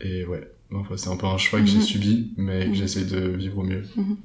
et 0.00 0.24
ouais 0.24 0.50
enfin, 0.72 0.96
c'est 0.96 1.08
un 1.10 1.16
peu 1.16 1.26
un 1.26 1.36
choix 1.38 1.60
que 1.60 1.66
j'ai 1.66 1.78
Mhm. 1.78 1.82
subi 1.82 2.32
mais 2.36 2.64
que 2.64 2.68
Mhm. 2.70 2.74
j'essaie 2.74 3.04
de 3.04 3.20
vivre 3.30 3.58
au 3.58 3.62
mieux 3.64 3.82
Mhm. 3.96 4.16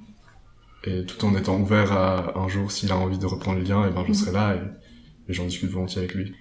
et 0.85 1.05
tout 1.05 1.25
en 1.25 1.35
étant 1.35 1.59
ouvert 1.59 1.91
à 1.91 2.37
un 2.39 2.47
jour 2.47 2.71
s'il 2.71 2.91
a 2.91 2.97
envie 2.97 3.17
de 3.17 3.25
reprendre 3.25 3.59
les 3.59 3.65
liens 3.65 3.87
et 3.87 3.91
ben 3.91 4.03
je 4.07 4.13
serai 4.13 4.31
là 4.31 4.55
et, 4.55 5.31
et 5.31 5.33
j'en 5.33 5.45
discute 5.45 5.69
volontiers 5.71 5.99
avec 5.99 6.13
lui 6.13 6.33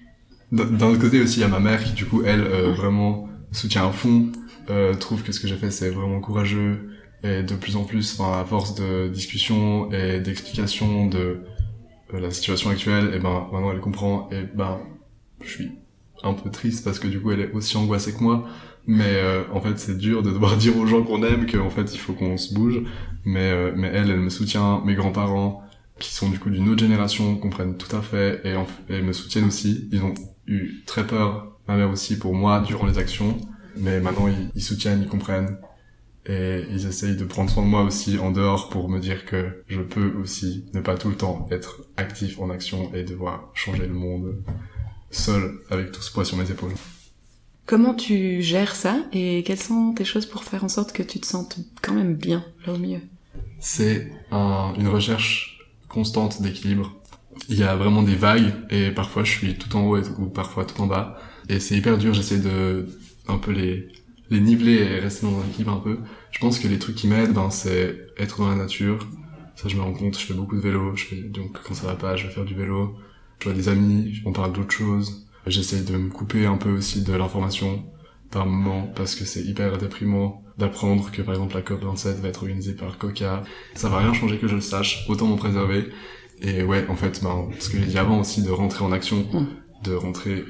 d'un 0.52 0.66
d'un 0.66 0.88
autre 0.88 1.00
côté 1.00 1.20
aussi 1.20 1.38
il 1.38 1.42
y 1.42 1.44
a 1.44 1.48
ma 1.48 1.60
mère 1.60 1.82
qui 1.82 1.92
du 1.94 2.04
coup 2.04 2.22
elle 2.24 2.42
euh, 2.42 2.72
vraiment 2.74 3.28
soutient 3.50 3.88
à 3.88 3.92
fond 3.92 4.30
euh, 4.70 4.94
trouve 4.94 5.22
que 5.22 5.32
ce 5.32 5.40
que 5.40 5.48
j'ai 5.48 5.56
fait 5.56 5.70
c'est 5.70 5.90
vraiment 5.90 6.20
courageux 6.20 6.90
et 7.24 7.42
de 7.42 7.54
plus 7.56 7.74
en 7.76 7.84
plus 7.84 8.20
enfin 8.20 8.40
à 8.40 8.44
force 8.44 8.74
de 8.76 9.08
discussion 9.08 9.90
et 9.92 10.20
d'explication 10.20 11.06
de 11.06 11.40
euh, 12.12 12.20
la 12.20 12.30
situation 12.30 12.70
actuelle 12.70 13.12
et 13.14 13.18
ben 13.18 13.48
maintenant 13.50 13.72
elle 13.72 13.80
comprend 13.80 14.28
et 14.30 14.42
ben 14.54 14.78
je 15.42 15.48
suis 15.50 15.70
un 16.22 16.34
peu 16.34 16.50
triste 16.50 16.84
parce 16.84 16.98
que 16.98 17.08
du 17.08 17.20
coup 17.20 17.32
elle 17.32 17.40
est 17.40 17.52
aussi 17.52 17.76
angoissée 17.76 18.12
que 18.12 18.22
moi. 18.22 18.46
Mais 18.86 19.14
euh, 19.14 19.42
en 19.52 19.60
fait 19.62 19.78
c'est 19.78 19.96
dur 19.96 20.22
de 20.22 20.30
devoir 20.30 20.56
dire 20.64 20.76
aux 20.78 20.86
gens 20.86 21.02
qu'on 21.02 21.22
aime 21.24 21.46
qu'en 21.50 21.70
fait 21.70 21.94
il 21.94 21.98
faut 21.98 22.12
qu'on 22.12 22.36
se 22.36 22.54
bouge. 22.54 22.82
Mais 23.24 23.50
euh, 23.50 23.72
mais 23.74 23.88
elle 23.88 24.10
elle 24.10 24.20
me 24.20 24.28
soutient 24.30 24.82
mes 24.84 24.94
grands-parents 24.94 25.62
qui 25.98 26.12
sont 26.12 26.28
du 26.28 26.38
coup 26.38 26.50
d'une 26.50 26.68
autre 26.68 26.80
génération 26.80 27.36
comprennent 27.36 27.76
tout 27.78 27.94
à 27.96 28.02
fait 28.02 28.40
et, 28.44 28.54
en- 28.56 28.66
me 28.90 29.12
soutiennent 29.12 29.46
aussi. 29.46 29.88
Ils 29.92 30.02
ont 30.02 30.12
eu 30.46 30.82
très 30.86 31.06
peur 31.06 31.56
ma 31.68 31.76
mère 31.76 31.88
aussi 31.90 32.18
pour 32.18 32.34
moi 32.34 32.60
durant 32.60 32.86
les 32.86 32.98
actions. 32.98 33.38
Mais 33.78 33.98
maintenant 34.00 34.28
ils 34.54 34.62
soutiennent 34.62 35.00
ils 35.02 35.08
comprennent 35.08 35.56
et 36.26 36.64
ils 36.70 36.86
essayent 36.86 37.16
de 37.16 37.24
prendre 37.24 37.50
soin 37.50 37.62
de 37.62 37.68
moi 37.68 37.82
aussi 37.82 38.18
en 38.18 38.30
dehors 38.30 38.68
pour 38.70 38.88
me 38.88 38.98
dire 39.00 39.26
que 39.26 39.62
je 39.68 39.80
peux 39.80 40.12
aussi 40.20 40.64
ne 40.74 40.80
pas 40.80 40.96
tout 40.96 41.08
le 41.10 41.16
temps 41.16 41.46
être 41.50 41.82
actif 41.96 42.38
en 42.40 42.50
action 42.50 42.92
et 42.94 43.04
devoir 43.04 43.50
changer 43.54 43.86
le 43.86 43.94
monde 43.94 44.36
seul 45.10 45.60
avec 45.70 45.92
tout 45.92 46.02
ce 46.02 46.12
poids 46.12 46.24
sur 46.24 46.36
mes 46.36 46.50
épaules. 46.50 46.72
Comment 47.66 47.94
tu 47.94 48.42
gères 48.42 48.74
ça 48.76 48.96
et 49.12 49.42
quelles 49.46 49.60
sont 49.60 49.92
tes 49.94 50.04
choses 50.04 50.26
pour 50.26 50.44
faire 50.44 50.64
en 50.64 50.68
sorte 50.68 50.92
que 50.92 51.02
tu 51.02 51.18
te 51.20 51.26
sentes 51.26 51.58
quand 51.82 51.94
même 51.94 52.14
bien 52.14 52.44
là 52.66 52.74
au 52.74 52.78
milieu? 52.78 53.00
C'est 53.58 54.10
un- 54.30 54.74
une 54.78 54.88
recherche 54.88 55.58
constante 55.88 56.42
d'équilibre. 56.42 56.94
Il 57.48 57.58
y 57.58 57.62
a 57.62 57.74
vraiment 57.76 58.02
des 58.02 58.16
vagues 58.16 58.52
et 58.70 58.90
parfois 58.90 59.24
je 59.24 59.30
suis 59.30 59.56
tout 59.56 59.74
en 59.76 59.86
haut 59.86 59.96
et- 59.96 60.08
ou 60.18 60.26
parfois 60.26 60.64
tout 60.64 60.80
en 60.82 60.86
bas. 60.86 61.18
Et 61.48 61.58
c'est 61.60 61.74
hyper 61.76 61.96
dur, 61.98 62.12
j'essaie 62.14 62.38
de 62.38 62.86
un 63.28 63.38
peu 63.38 63.52
les, 63.52 63.88
les 64.34 64.40
niveler 64.40 64.74
et 64.76 64.98
rester 65.00 65.26
dans 65.26 65.38
un 65.38 65.46
équilibre 65.48 65.72
un 65.72 65.80
peu. 65.80 65.98
Je 66.30 66.38
pense 66.38 66.58
que 66.58 66.68
les 66.68 66.78
trucs 66.78 66.96
qui 66.96 67.06
m'aident, 67.08 67.32
ben, 67.32 67.50
c'est 67.50 67.96
être 68.18 68.38
dans 68.38 68.48
la 68.48 68.56
nature. 68.56 68.98
Ça, 69.56 69.68
je 69.68 69.76
me 69.76 69.82
rends 69.82 69.92
compte, 69.92 70.18
je 70.18 70.24
fais 70.26 70.34
beaucoup 70.34 70.56
de 70.56 70.60
vélo. 70.60 70.94
Je 70.96 71.04
fais, 71.04 71.16
donc, 71.22 71.58
quand 71.64 71.74
ça 71.74 71.86
va 71.86 71.94
pas, 71.94 72.16
je 72.16 72.26
vais 72.26 72.32
faire 72.32 72.44
du 72.44 72.54
vélo. 72.54 72.96
Je 73.40 73.44
vois 73.44 73.54
des 73.54 73.68
amis, 73.68 74.20
on 74.24 74.32
parle 74.32 74.52
d'autres 74.52 74.72
choses. 74.72 75.26
J'essaie 75.46 75.82
de 75.82 75.96
me 75.96 76.08
couper 76.10 76.46
un 76.46 76.56
peu 76.56 76.70
aussi 76.70 77.02
de 77.02 77.12
l'information 77.12 77.84
par 78.30 78.46
moment 78.46 78.90
parce 78.96 79.14
que 79.14 79.24
c'est 79.24 79.42
hyper 79.42 79.76
déprimant 79.78 80.42
d'apprendre 80.58 81.10
que 81.10 81.20
par 81.22 81.34
exemple 81.34 81.54
la 81.54 81.62
COP27 81.62 82.20
va 82.20 82.28
être 82.28 82.42
organisée 82.42 82.74
par 82.74 82.96
Coca. 82.98 83.42
Ça 83.74 83.88
va 83.88 83.98
rien 83.98 84.12
changer 84.14 84.38
que 84.38 84.48
je 84.48 84.54
le 84.54 84.60
sache, 84.60 85.04
autant 85.08 85.26
m'en 85.26 85.36
préserver. 85.36 85.88
Et 86.40 86.62
ouais, 86.62 86.86
en 86.88 86.96
fait, 86.96 87.22
ben, 87.22 87.48
ce 87.60 87.68
que 87.70 87.78
j'ai 87.78 87.86
dit 87.86 87.98
avant 87.98 88.20
aussi, 88.20 88.42
de 88.42 88.50
rentrer 88.50 88.84
en 88.84 88.92
action, 88.92 89.26
Mm. 89.32 89.46
de 89.84 89.94
rentrer 89.94 90.44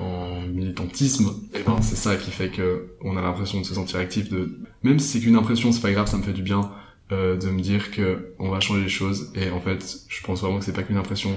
en 0.00 0.42
militantisme, 0.42 1.30
et 1.54 1.62
ben 1.62 1.80
c'est 1.82 1.96
ça 1.96 2.16
qui 2.16 2.30
fait 2.30 2.50
que 2.50 2.96
on 3.02 3.16
a 3.16 3.22
l'impression 3.22 3.60
de 3.60 3.66
se 3.66 3.74
sentir 3.74 3.98
actif. 3.98 4.28
De 4.30 4.58
même 4.82 4.98
si 4.98 5.08
c'est 5.08 5.20
qu'une 5.20 5.36
impression, 5.36 5.72
c'est 5.72 5.82
pas 5.82 5.92
grave, 5.92 6.06
ça 6.06 6.16
me 6.16 6.22
fait 6.22 6.32
du 6.32 6.42
bien 6.42 6.72
euh, 7.12 7.36
de 7.36 7.48
me 7.50 7.60
dire 7.60 7.90
que 7.90 8.34
on 8.38 8.50
va 8.50 8.60
changer 8.60 8.82
les 8.82 8.88
choses. 8.88 9.32
Et 9.34 9.50
en 9.50 9.60
fait, 9.60 9.84
je 10.08 10.22
pense 10.22 10.40
vraiment 10.40 10.58
que 10.58 10.64
c'est 10.64 10.72
pas 10.72 10.82
qu'une 10.82 10.96
impression, 10.96 11.30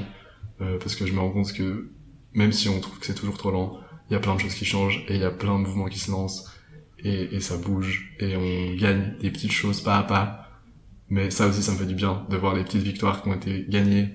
euh, 0.62 0.78
parce 0.80 0.96
que 0.96 1.06
je 1.06 1.14
me 1.14 1.20
rends 1.20 1.32
compte 1.32 1.54
que 1.54 1.90
même 2.34 2.52
si 2.52 2.70
on 2.70 2.80
trouve 2.80 3.00
que 3.00 3.06
c'est 3.06 3.16
toujours 3.16 3.38
trop 3.38 3.52
lent, 3.52 3.80
il 4.10 4.14
y 4.14 4.16
a 4.16 4.20
plein 4.20 4.36
de 4.36 4.40
choses 4.40 4.56
qui 4.56 4.66
changent 4.66 5.04
et 5.08 5.16
il 5.16 5.22
y 5.22 5.26
a 5.26 5.32
plein 5.32 5.60
de 5.60 5.66
mouvements 5.66 5.88
qui 5.88 6.00
se 6.00 6.12
lancent 6.12 6.52
et, 7.00 7.36
et 7.36 7.40
ça 7.40 7.58
bouge 7.58 8.16
et 8.20 8.36
on 8.36 8.76
gagne 8.76 9.16
des 9.20 9.30
petites 9.30 9.52
choses 9.52 9.82
pas 9.82 9.98
à 9.98 10.04
pas. 10.04 10.50
Mais 11.10 11.30
ça 11.32 11.48
aussi, 11.48 11.62
ça 11.62 11.74
me 11.74 11.78
fait 11.78 11.86
du 11.86 11.96
bien 11.96 12.26
de 12.30 12.38
voir 12.38 12.56
les 12.56 12.64
petites 12.64 12.82
victoires 12.82 13.22
qui 13.22 13.30
ont 13.30 13.36
été 13.36 13.66
gagnées 13.70 14.10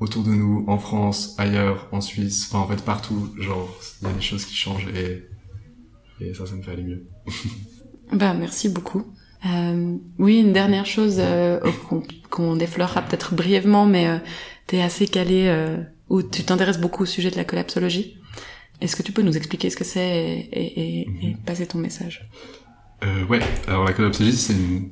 autour 0.00 0.22
de 0.22 0.30
nous, 0.30 0.64
en 0.68 0.78
France, 0.78 1.34
ailleurs, 1.38 1.88
en 1.92 2.00
Suisse, 2.00 2.48
enfin 2.48 2.60
en 2.60 2.68
fait 2.68 2.82
partout. 2.84 3.30
Genre, 3.38 3.68
il 4.02 4.08
y 4.08 4.10
a 4.10 4.14
des 4.14 4.20
choses 4.20 4.44
qui 4.44 4.54
changent 4.54 4.88
et, 4.88 5.26
et 6.20 6.34
ça, 6.34 6.46
ça 6.46 6.54
me 6.54 6.62
fait 6.62 6.72
aller 6.72 6.84
mieux. 6.84 7.06
Bah 8.12 8.34
merci 8.34 8.68
beaucoup. 8.68 9.04
Euh, 9.44 9.96
oui, 10.20 10.38
une 10.38 10.52
dernière 10.52 10.86
chose 10.86 11.16
euh, 11.18 11.58
qu'on 12.30 12.54
défleurera 12.54 13.02
peut-être 13.02 13.34
brièvement, 13.34 13.84
mais 13.84 14.06
euh, 14.06 14.18
t'es 14.68 14.80
assez 14.80 15.08
calé 15.08 15.46
euh, 15.48 15.78
ou 16.08 16.22
tu 16.22 16.44
t'intéresses 16.44 16.78
beaucoup 16.78 17.02
au 17.02 17.06
sujet 17.06 17.32
de 17.32 17.36
la 17.36 17.44
collapsologie. 17.44 18.16
Est-ce 18.80 18.94
que 18.94 19.02
tu 19.02 19.10
peux 19.10 19.22
nous 19.22 19.36
expliquer 19.36 19.70
ce 19.70 19.76
que 19.76 19.82
c'est 19.84 20.06
et, 20.06 20.38
et, 20.52 21.00
et, 21.00 21.00
et 21.00 21.36
passer 21.44 21.66
ton 21.66 21.78
message? 21.78 22.30
Euh, 23.02 23.24
ouais, 23.26 23.40
alors 23.66 23.84
la 23.84 23.92
collapsologie, 23.92 24.36
c'est 24.36 24.52
une 24.52 24.90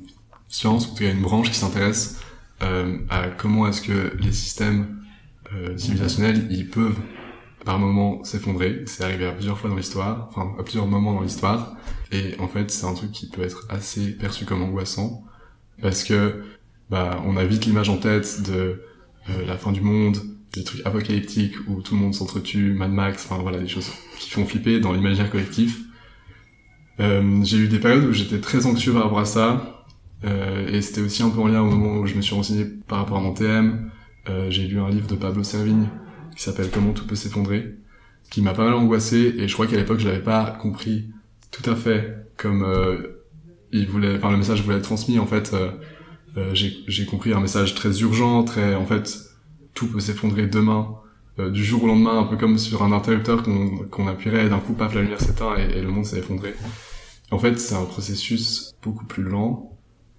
science, 0.49 0.87
ou 0.87 0.91
en 0.91 0.93
tout 0.95 1.03
cas 1.03 1.11
une 1.11 1.21
branche 1.21 1.49
qui 1.51 1.57
s'intéresse 1.57 2.19
à 2.61 3.27
comment 3.37 3.67
est-ce 3.67 3.81
que 3.81 4.15
les 4.19 4.31
systèmes 4.31 4.99
euh, 5.53 5.77
civilisationnels, 5.77 6.47
ils 6.49 6.69
peuvent 6.69 6.97
par 7.65 7.79
moments 7.79 8.23
s'effondrer. 8.23 8.83
C'est 8.85 9.03
arrivé 9.03 9.25
à 9.25 9.31
plusieurs 9.31 9.57
fois 9.57 9.69
dans 9.69 9.75
l'histoire, 9.75 10.27
enfin 10.29 10.53
à 10.59 10.63
plusieurs 10.63 10.87
moments 10.87 11.13
dans 11.13 11.21
l'histoire. 11.21 11.75
Et 12.11 12.35
en 12.39 12.47
fait, 12.47 12.71
c'est 12.71 12.85
un 12.85 12.93
truc 12.93 13.11
qui 13.11 13.27
peut 13.27 13.41
être 13.41 13.65
assez 13.69 14.11
perçu 14.11 14.45
comme 14.45 14.61
angoissant, 14.61 15.23
parce 15.81 16.03
que 16.03 16.43
bah 16.89 17.21
on 17.25 17.35
a 17.35 17.43
vite 17.43 17.65
l'image 17.65 17.89
en 17.89 17.97
tête 17.97 18.43
de 18.43 18.81
euh, 19.29 19.45
la 19.47 19.57
fin 19.57 19.71
du 19.71 19.81
monde, 19.81 20.17
des 20.53 20.63
trucs 20.63 20.85
apocalyptiques 20.85 21.55
où 21.67 21.81
tout 21.81 21.95
le 21.95 22.01
monde 22.01 22.13
s'entretue, 22.13 22.73
Mad 22.73 22.91
Max, 22.91 23.25
enfin 23.25 23.41
voilà 23.41 23.59
des 23.59 23.67
choses 23.67 23.89
qui 24.19 24.29
font 24.29 24.45
flipper 24.45 24.79
dans 24.79 24.93
l'imaginaire 24.93 25.31
collectif. 25.31 25.81
Euh, 26.99 27.43
j'ai 27.43 27.57
eu 27.57 27.67
des 27.67 27.79
périodes 27.79 28.05
où 28.05 28.13
j'étais 28.13 28.39
très 28.39 28.65
anxieux 28.67 28.93
par 28.93 29.03
rapport 29.03 29.19
à 29.19 29.25
ça, 29.25 29.74
euh, 30.25 30.67
et 30.67 30.81
c'était 30.81 31.01
aussi 31.01 31.23
un 31.23 31.29
peu 31.29 31.39
en 31.39 31.47
lien 31.47 31.61
au 31.61 31.69
moment 31.69 31.99
où 31.99 32.05
je 32.05 32.15
me 32.15 32.21
suis 32.21 32.35
renseigné 32.35 32.65
par 32.87 32.99
rapport 32.99 33.17
à 33.17 33.21
mon 33.21 33.33
TM. 33.33 33.91
Euh, 34.29 34.49
j'ai 34.49 34.67
lu 34.67 34.79
un 34.79 34.89
livre 34.89 35.07
de 35.07 35.15
Pablo 35.15 35.43
Servigne 35.43 35.87
qui 36.35 36.43
s'appelle 36.43 36.69
Comment 36.71 36.93
tout 36.93 37.05
peut 37.07 37.15
s'effondrer, 37.15 37.75
qui 38.31 38.41
m'a 38.41 38.53
pas 38.53 38.65
mal 38.65 38.73
angoissé, 38.73 39.35
et 39.37 39.47
je 39.47 39.53
crois 39.53 39.67
qu'à 39.67 39.77
l'époque 39.77 39.99
je 39.99 40.07
l'avais 40.07 40.23
pas 40.23 40.51
compris 40.61 41.09
tout 41.51 41.69
à 41.69 41.75
fait 41.75 42.27
comme 42.37 42.63
euh, 42.63 43.21
il 43.71 43.87
voulait, 43.87 44.15
enfin 44.17 44.31
le 44.31 44.37
message 44.37 44.61
voulait 44.63 44.77
être 44.77 44.83
transmis. 44.83 45.19
En 45.19 45.25
fait, 45.27 45.53
euh, 45.53 45.71
euh, 46.37 46.53
j'ai 46.53 47.05
compris 47.05 47.33
un 47.33 47.39
message 47.39 47.75
très 47.75 48.01
urgent, 48.01 48.43
très 48.43 48.75
en 48.75 48.85
fait 48.85 49.17
tout 49.73 49.91
peut 49.91 49.99
s'effondrer 49.99 50.47
demain. 50.47 50.95
euh, 51.39 51.49
du 51.51 51.63
jour 51.63 51.83
au 51.83 51.87
lendemain, 51.87 52.19
un 52.19 52.23
peu 52.25 52.37
comme 52.37 52.57
sur 52.57 52.83
un 52.83 52.91
interrupteur 52.91 53.43
qu'on 53.43 53.77
qu'on 53.89 54.07
appuierait 54.07 54.45
et 54.45 54.49
d'un 54.49 54.59
coup, 54.59 54.73
paf, 54.73 54.93
la 54.95 55.01
lumière 55.01 55.21
s'éteint 55.21 55.55
et, 55.57 55.77
et 55.77 55.81
le 55.81 55.89
monde 55.89 56.05
s'est 56.05 56.19
effondré. 56.19 56.55
En 57.31 57.39
fait, 57.39 57.59
c'est 57.59 57.75
un 57.75 57.85
processus 57.85 58.73
beaucoup 58.83 59.05
plus 59.05 59.23
lent, 59.23 59.74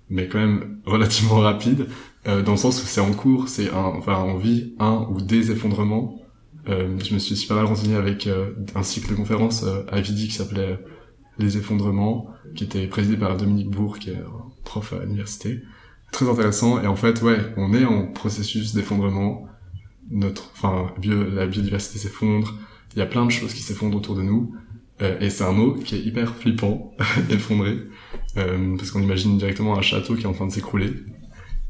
mais 0.09 0.29
quand 0.29 0.39
même 0.39 0.81
relativement 0.87 1.37
rapide, 1.37 1.87
euh, 2.27 2.43
dans 2.43 2.53
le 2.53 2.59
sens 2.59 2.83
où 2.83 2.87
c'est 2.87 3.01
en 3.01 3.13
cours, 3.13 3.49
c'est 3.49 3.71
un, 3.71 3.85
enfin 3.97 4.23
on 4.23 4.37
vit 4.37 4.75
un 4.79 5.07
ou 5.11 5.21
des 5.21 5.51
effondrements. 5.51 6.21
Euh, 6.69 6.99
je 6.99 7.15
me 7.15 7.19
suis 7.19 7.47
pas 7.47 7.55
mal 7.55 7.67
renseigné 7.67 7.95
avec 7.95 8.27
euh, 8.27 8.51
un 8.75 8.83
cycle 8.83 9.11
de 9.11 9.15
conférences 9.15 9.63
euh, 9.63 9.85
à 9.89 10.01
Vidi 10.01 10.27
qui 10.27 10.35
s'appelait 10.35 10.81
Les 11.39 11.57
effondrements, 11.57 12.31
qui 12.57 12.65
était 12.65 12.87
présidé 12.89 13.17
par 13.17 13.37
Dominique 13.37 13.71
Bourg, 13.71 13.99
qui 13.99 14.11
est 14.11 14.23
prof 14.65 14.93
à 14.93 15.05
l'université. 15.05 15.63
Très 16.13 16.29
intéressant. 16.29 16.83
Et 16.83 16.87
en 16.87 16.97
fait, 16.97 17.23
ouais, 17.23 17.39
on 17.57 17.75
est 17.75 17.85
en 17.85 18.07
processus 18.07 18.75
d'effondrement. 18.75 19.47
Notre, 20.11 20.51
enfin, 20.53 20.93
bio, 20.99 21.25
la 21.25 21.47
biodiversité 21.47 21.99
s'effondre. 21.99 22.55
Il 22.95 22.99
y 22.99 23.03
a 23.03 23.07
plein 23.07 23.27
de 23.27 23.31
choses 23.31 23.53
qui 23.53 23.63
s'effondrent 23.63 23.99
autour 23.99 24.15
de 24.15 24.23
nous. 24.23 24.55
Euh, 25.03 25.19
et 25.21 25.31
c'est 25.31 25.45
un 25.45 25.53
mot 25.53 25.75
qui 25.75 25.95
est 25.95 26.01
hyper 26.01 26.35
flippant, 26.35 26.93
effondré, 27.31 27.79
euh, 28.37 28.77
parce 28.77 28.91
qu'on 28.91 29.03
imagine 29.03 29.39
directement 29.39 29.79
un 29.79 29.83
château 29.83 30.15
qui 30.15 30.23
est 30.23 30.27
en 30.27 30.33
train 30.33 30.47
de 30.47 30.53
s'écrouler. 30.53 30.93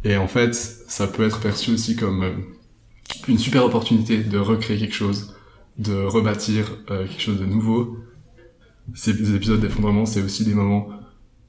Et 0.04 0.16
en 0.16 0.28
fait, 0.28 0.54
ça 0.54 1.06
peut 1.06 1.24
être 1.24 1.40
perçu 1.40 1.72
aussi 1.72 1.96
comme 1.96 2.22
euh, 2.22 2.32
une 3.28 3.38
super 3.38 3.64
opportunité 3.64 4.18
de 4.18 4.38
recréer 4.38 4.78
quelque 4.78 4.94
chose, 4.94 5.36
de 5.78 5.94
rebâtir 5.94 6.78
euh, 6.90 7.06
quelque 7.06 7.22
chose 7.22 7.40
de 7.40 7.46
nouveau. 7.46 7.98
Ces 8.94 9.34
épisodes 9.34 9.60
d'effondrement, 9.60 10.06
c'est 10.06 10.22
aussi 10.22 10.44
des 10.44 10.54
moments 10.54 10.88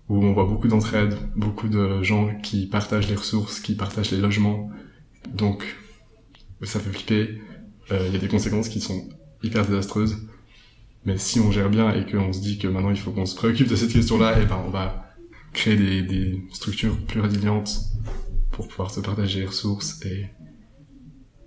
où 0.09 0.23
on 0.23 0.33
voit 0.33 0.45
beaucoup 0.45 0.67
d'entraide, 0.67 1.17
beaucoup 1.35 1.67
de 1.67 2.01
gens 2.01 2.29
qui 2.41 2.67
partagent 2.67 3.09
les 3.09 3.15
ressources, 3.15 3.59
qui 3.59 3.75
partagent 3.75 4.11
les 4.11 4.17
logements. 4.17 4.69
Donc, 5.33 5.75
ça 6.63 6.79
fait 6.79 6.89
flipper. 6.91 7.41
Il 7.91 8.13
y 8.13 8.15
a 8.15 8.19
des 8.19 8.27
conséquences 8.27 8.69
qui 8.69 8.79
sont 8.79 9.07
hyper 9.43 9.65
désastreuses. 9.65 10.17
Mais 11.05 11.17
si 11.17 11.39
on 11.39 11.51
gère 11.51 11.69
bien 11.69 11.93
et 11.93 12.05
qu'on 12.05 12.33
se 12.33 12.41
dit 12.41 12.57
que 12.57 12.67
maintenant 12.67 12.89
il 12.89 12.97
faut 12.97 13.11
qu'on 13.11 13.25
se 13.25 13.35
préoccupe 13.35 13.67
de 13.67 13.75
cette 13.75 13.93
question-là, 13.93 14.41
et 14.41 14.45
ben 14.45 14.61
on 14.65 14.69
va 14.69 15.06
créer 15.59 15.75
des, 15.75 16.01
des 16.03 16.25
structures 16.51 16.95
plus 17.09 17.19
résilientes 17.19 17.71
pour 18.51 18.67
pouvoir 18.67 18.89
se 18.91 18.99
partager 18.99 19.39
les 19.41 19.45
ressources 19.53 19.99
et 20.05 20.19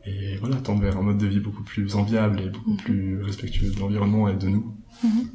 et 0.07 0.37
voilà 0.39 0.57
tendre 0.57 0.81
vers 0.83 0.97
un 0.97 1.03
mode 1.03 1.19
de 1.19 1.27
vie 1.27 1.41
beaucoup 1.41 1.63
plus 1.63 1.95
enviable 1.95 2.41
et 2.41 2.49
beaucoup 2.49 2.73
Mhm. 2.73 2.77
plus 2.87 3.23
respectueux 3.23 3.71
de 3.71 3.79
l'environnement 3.79 4.29
et 4.29 4.37
de 4.45 4.49
nous. 4.49 4.75
Mhm. 5.05 5.29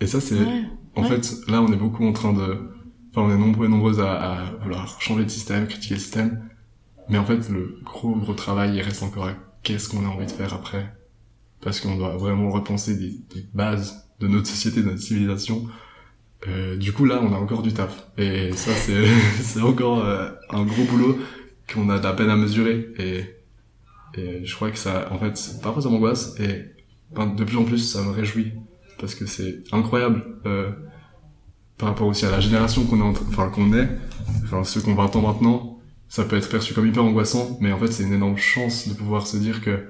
Et 0.00 0.06
ça 0.06 0.20
c'est 0.20 0.40
Ouais. 0.40 0.64
en 0.96 1.02
Ouais. 1.02 1.08
fait 1.20 1.24
là 1.52 1.62
on 1.62 1.70
est 1.72 1.76
beaucoup 1.76 2.04
en 2.06 2.12
train 2.12 2.32
de 2.32 2.48
enfin 3.10 3.22
on 3.26 3.30
est 3.30 3.38
nombreux 3.38 3.66
et 3.66 3.68
nombreuses 3.68 4.00
à, 4.00 4.12
à 4.12 4.44
vouloir 4.62 5.00
changer 5.00 5.22
le 5.24 5.28
système, 5.28 5.66
critiquer 5.68 5.94
le 5.94 6.00
système, 6.00 6.48
mais 7.10 7.18
en 7.18 7.24
fait 7.26 7.48
le 7.50 7.78
gros 7.84 8.14
gros 8.16 8.34
travail 8.34 8.76
il 8.76 8.82
reste 8.82 9.02
encore 9.02 9.26
à 9.28 9.34
qu'est-ce 9.62 9.88
qu'on 9.90 10.04
a 10.06 10.08
envie 10.08 10.26
de 10.26 10.30
faire 10.40 10.52
après 10.54 10.84
parce 11.60 11.80
qu'on 11.80 11.96
doit 11.96 12.16
vraiment 12.16 12.50
repenser 12.50 12.96
des, 12.96 13.10
des 13.34 13.44
bases 13.52 14.08
de 14.20 14.26
notre 14.28 14.46
société, 14.46 14.80
de 14.82 14.86
notre 14.90 15.02
civilisation. 15.02 15.66
Euh, 16.46 16.76
du 16.76 16.92
coup 16.92 17.04
là, 17.04 17.20
on 17.22 17.32
a 17.32 17.36
encore 17.36 17.62
du 17.62 17.72
taf. 17.72 18.06
Et 18.16 18.52
ça 18.52 18.72
c'est 18.72 19.06
c'est 19.40 19.60
encore 19.60 20.04
euh, 20.04 20.30
un 20.50 20.64
gros 20.64 20.84
boulot 20.84 21.18
qu'on 21.72 21.88
a 21.90 21.98
de 21.98 22.04
la 22.04 22.12
peine 22.12 22.30
à 22.30 22.36
mesurer. 22.36 22.88
Et 22.98 23.24
et 24.14 24.44
je 24.44 24.54
crois 24.54 24.70
que 24.70 24.78
ça 24.78 25.08
en 25.12 25.18
fait 25.18 25.60
parfois 25.62 25.82
ça 25.82 25.88
m'angoisse 25.88 26.34
et 26.40 26.64
ben, 27.14 27.26
de 27.26 27.44
plus 27.44 27.56
en 27.56 27.64
plus 27.64 27.78
ça 27.78 28.02
me 28.02 28.10
réjouit. 28.10 28.52
Parce 28.98 29.14
que 29.14 29.26
c'est 29.26 29.62
incroyable 29.72 30.24
euh, 30.46 30.70
par 31.76 31.90
rapport 31.90 32.06
aussi 32.06 32.26
à 32.26 32.30
la 32.30 32.40
génération 32.40 32.84
qu'on 32.84 32.98
est 32.98 33.02
en 33.02 33.10
enfin 33.10 33.48
qu'on 33.48 33.72
est 33.72 33.88
enfin 34.44 34.64
ceux 34.64 34.80
qui 34.80 34.88
ont 34.88 34.94
20 34.94 35.16
ans 35.16 35.22
maintenant 35.22 35.78
ça 36.08 36.24
peut 36.24 36.36
être 36.36 36.48
perçu 36.48 36.74
comme 36.74 36.86
hyper 36.86 37.04
angoissant 37.04 37.58
mais 37.60 37.70
en 37.70 37.78
fait 37.78 37.92
c'est 37.92 38.02
une 38.02 38.14
énorme 38.14 38.36
chance 38.36 38.88
de 38.88 38.94
pouvoir 38.94 39.26
se 39.26 39.36
dire 39.36 39.60
que 39.62 39.84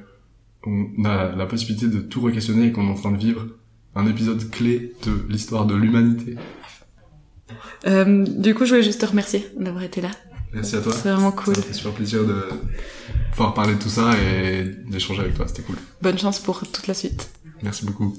on 0.67 1.05
a 1.05 1.35
la 1.35 1.47
possibilité 1.47 1.89
de 1.89 2.01
tout 2.01 2.21
re-questionner 2.21 2.67
et 2.67 2.73
qu'on 2.73 2.87
est 2.87 2.91
en 2.91 2.95
train 2.95 3.13
de 3.13 3.17
vivre 3.17 3.47
un 3.95 4.07
épisode 4.07 4.51
clé 4.51 4.95
de 5.05 5.27
l'histoire 5.29 5.67
de 5.67 5.75
l'humanité. 5.75 6.37
Euh, 7.87 8.25
du 8.25 8.55
coup, 8.55 8.65
je 8.65 8.71
voulais 8.71 8.83
juste 8.83 9.01
te 9.01 9.07
remercier 9.07 9.47
d'avoir 9.57 9.83
été 9.83 10.01
là. 10.01 10.11
Merci 10.53 10.77
à 10.77 10.81
toi. 10.81 10.93
C'est 10.93 11.11
vraiment 11.11 11.33
cool. 11.33 11.57
Ça 11.57 11.63
fait 11.63 11.73
super 11.73 11.93
plaisir 11.93 12.25
de 12.25 12.43
pouvoir 13.33 13.55
parler 13.55 13.75
de 13.75 13.79
tout 13.79 13.89
ça 13.89 14.13
et 14.19 14.65
d'échanger 14.91 15.21
avec 15.21 15.35
toi, 15.35 15.47
c'était 15.47 15.63
cool. 15.63 15.77
Bonne 16.03 16.19
chance 16.19 16.39
pour 16.39 16.61
toute 16.61 16.87
la 16.87 16.95
suite. 16.95 17.31
Merci 17.63 17.85
beaucoup. 17.85 18.17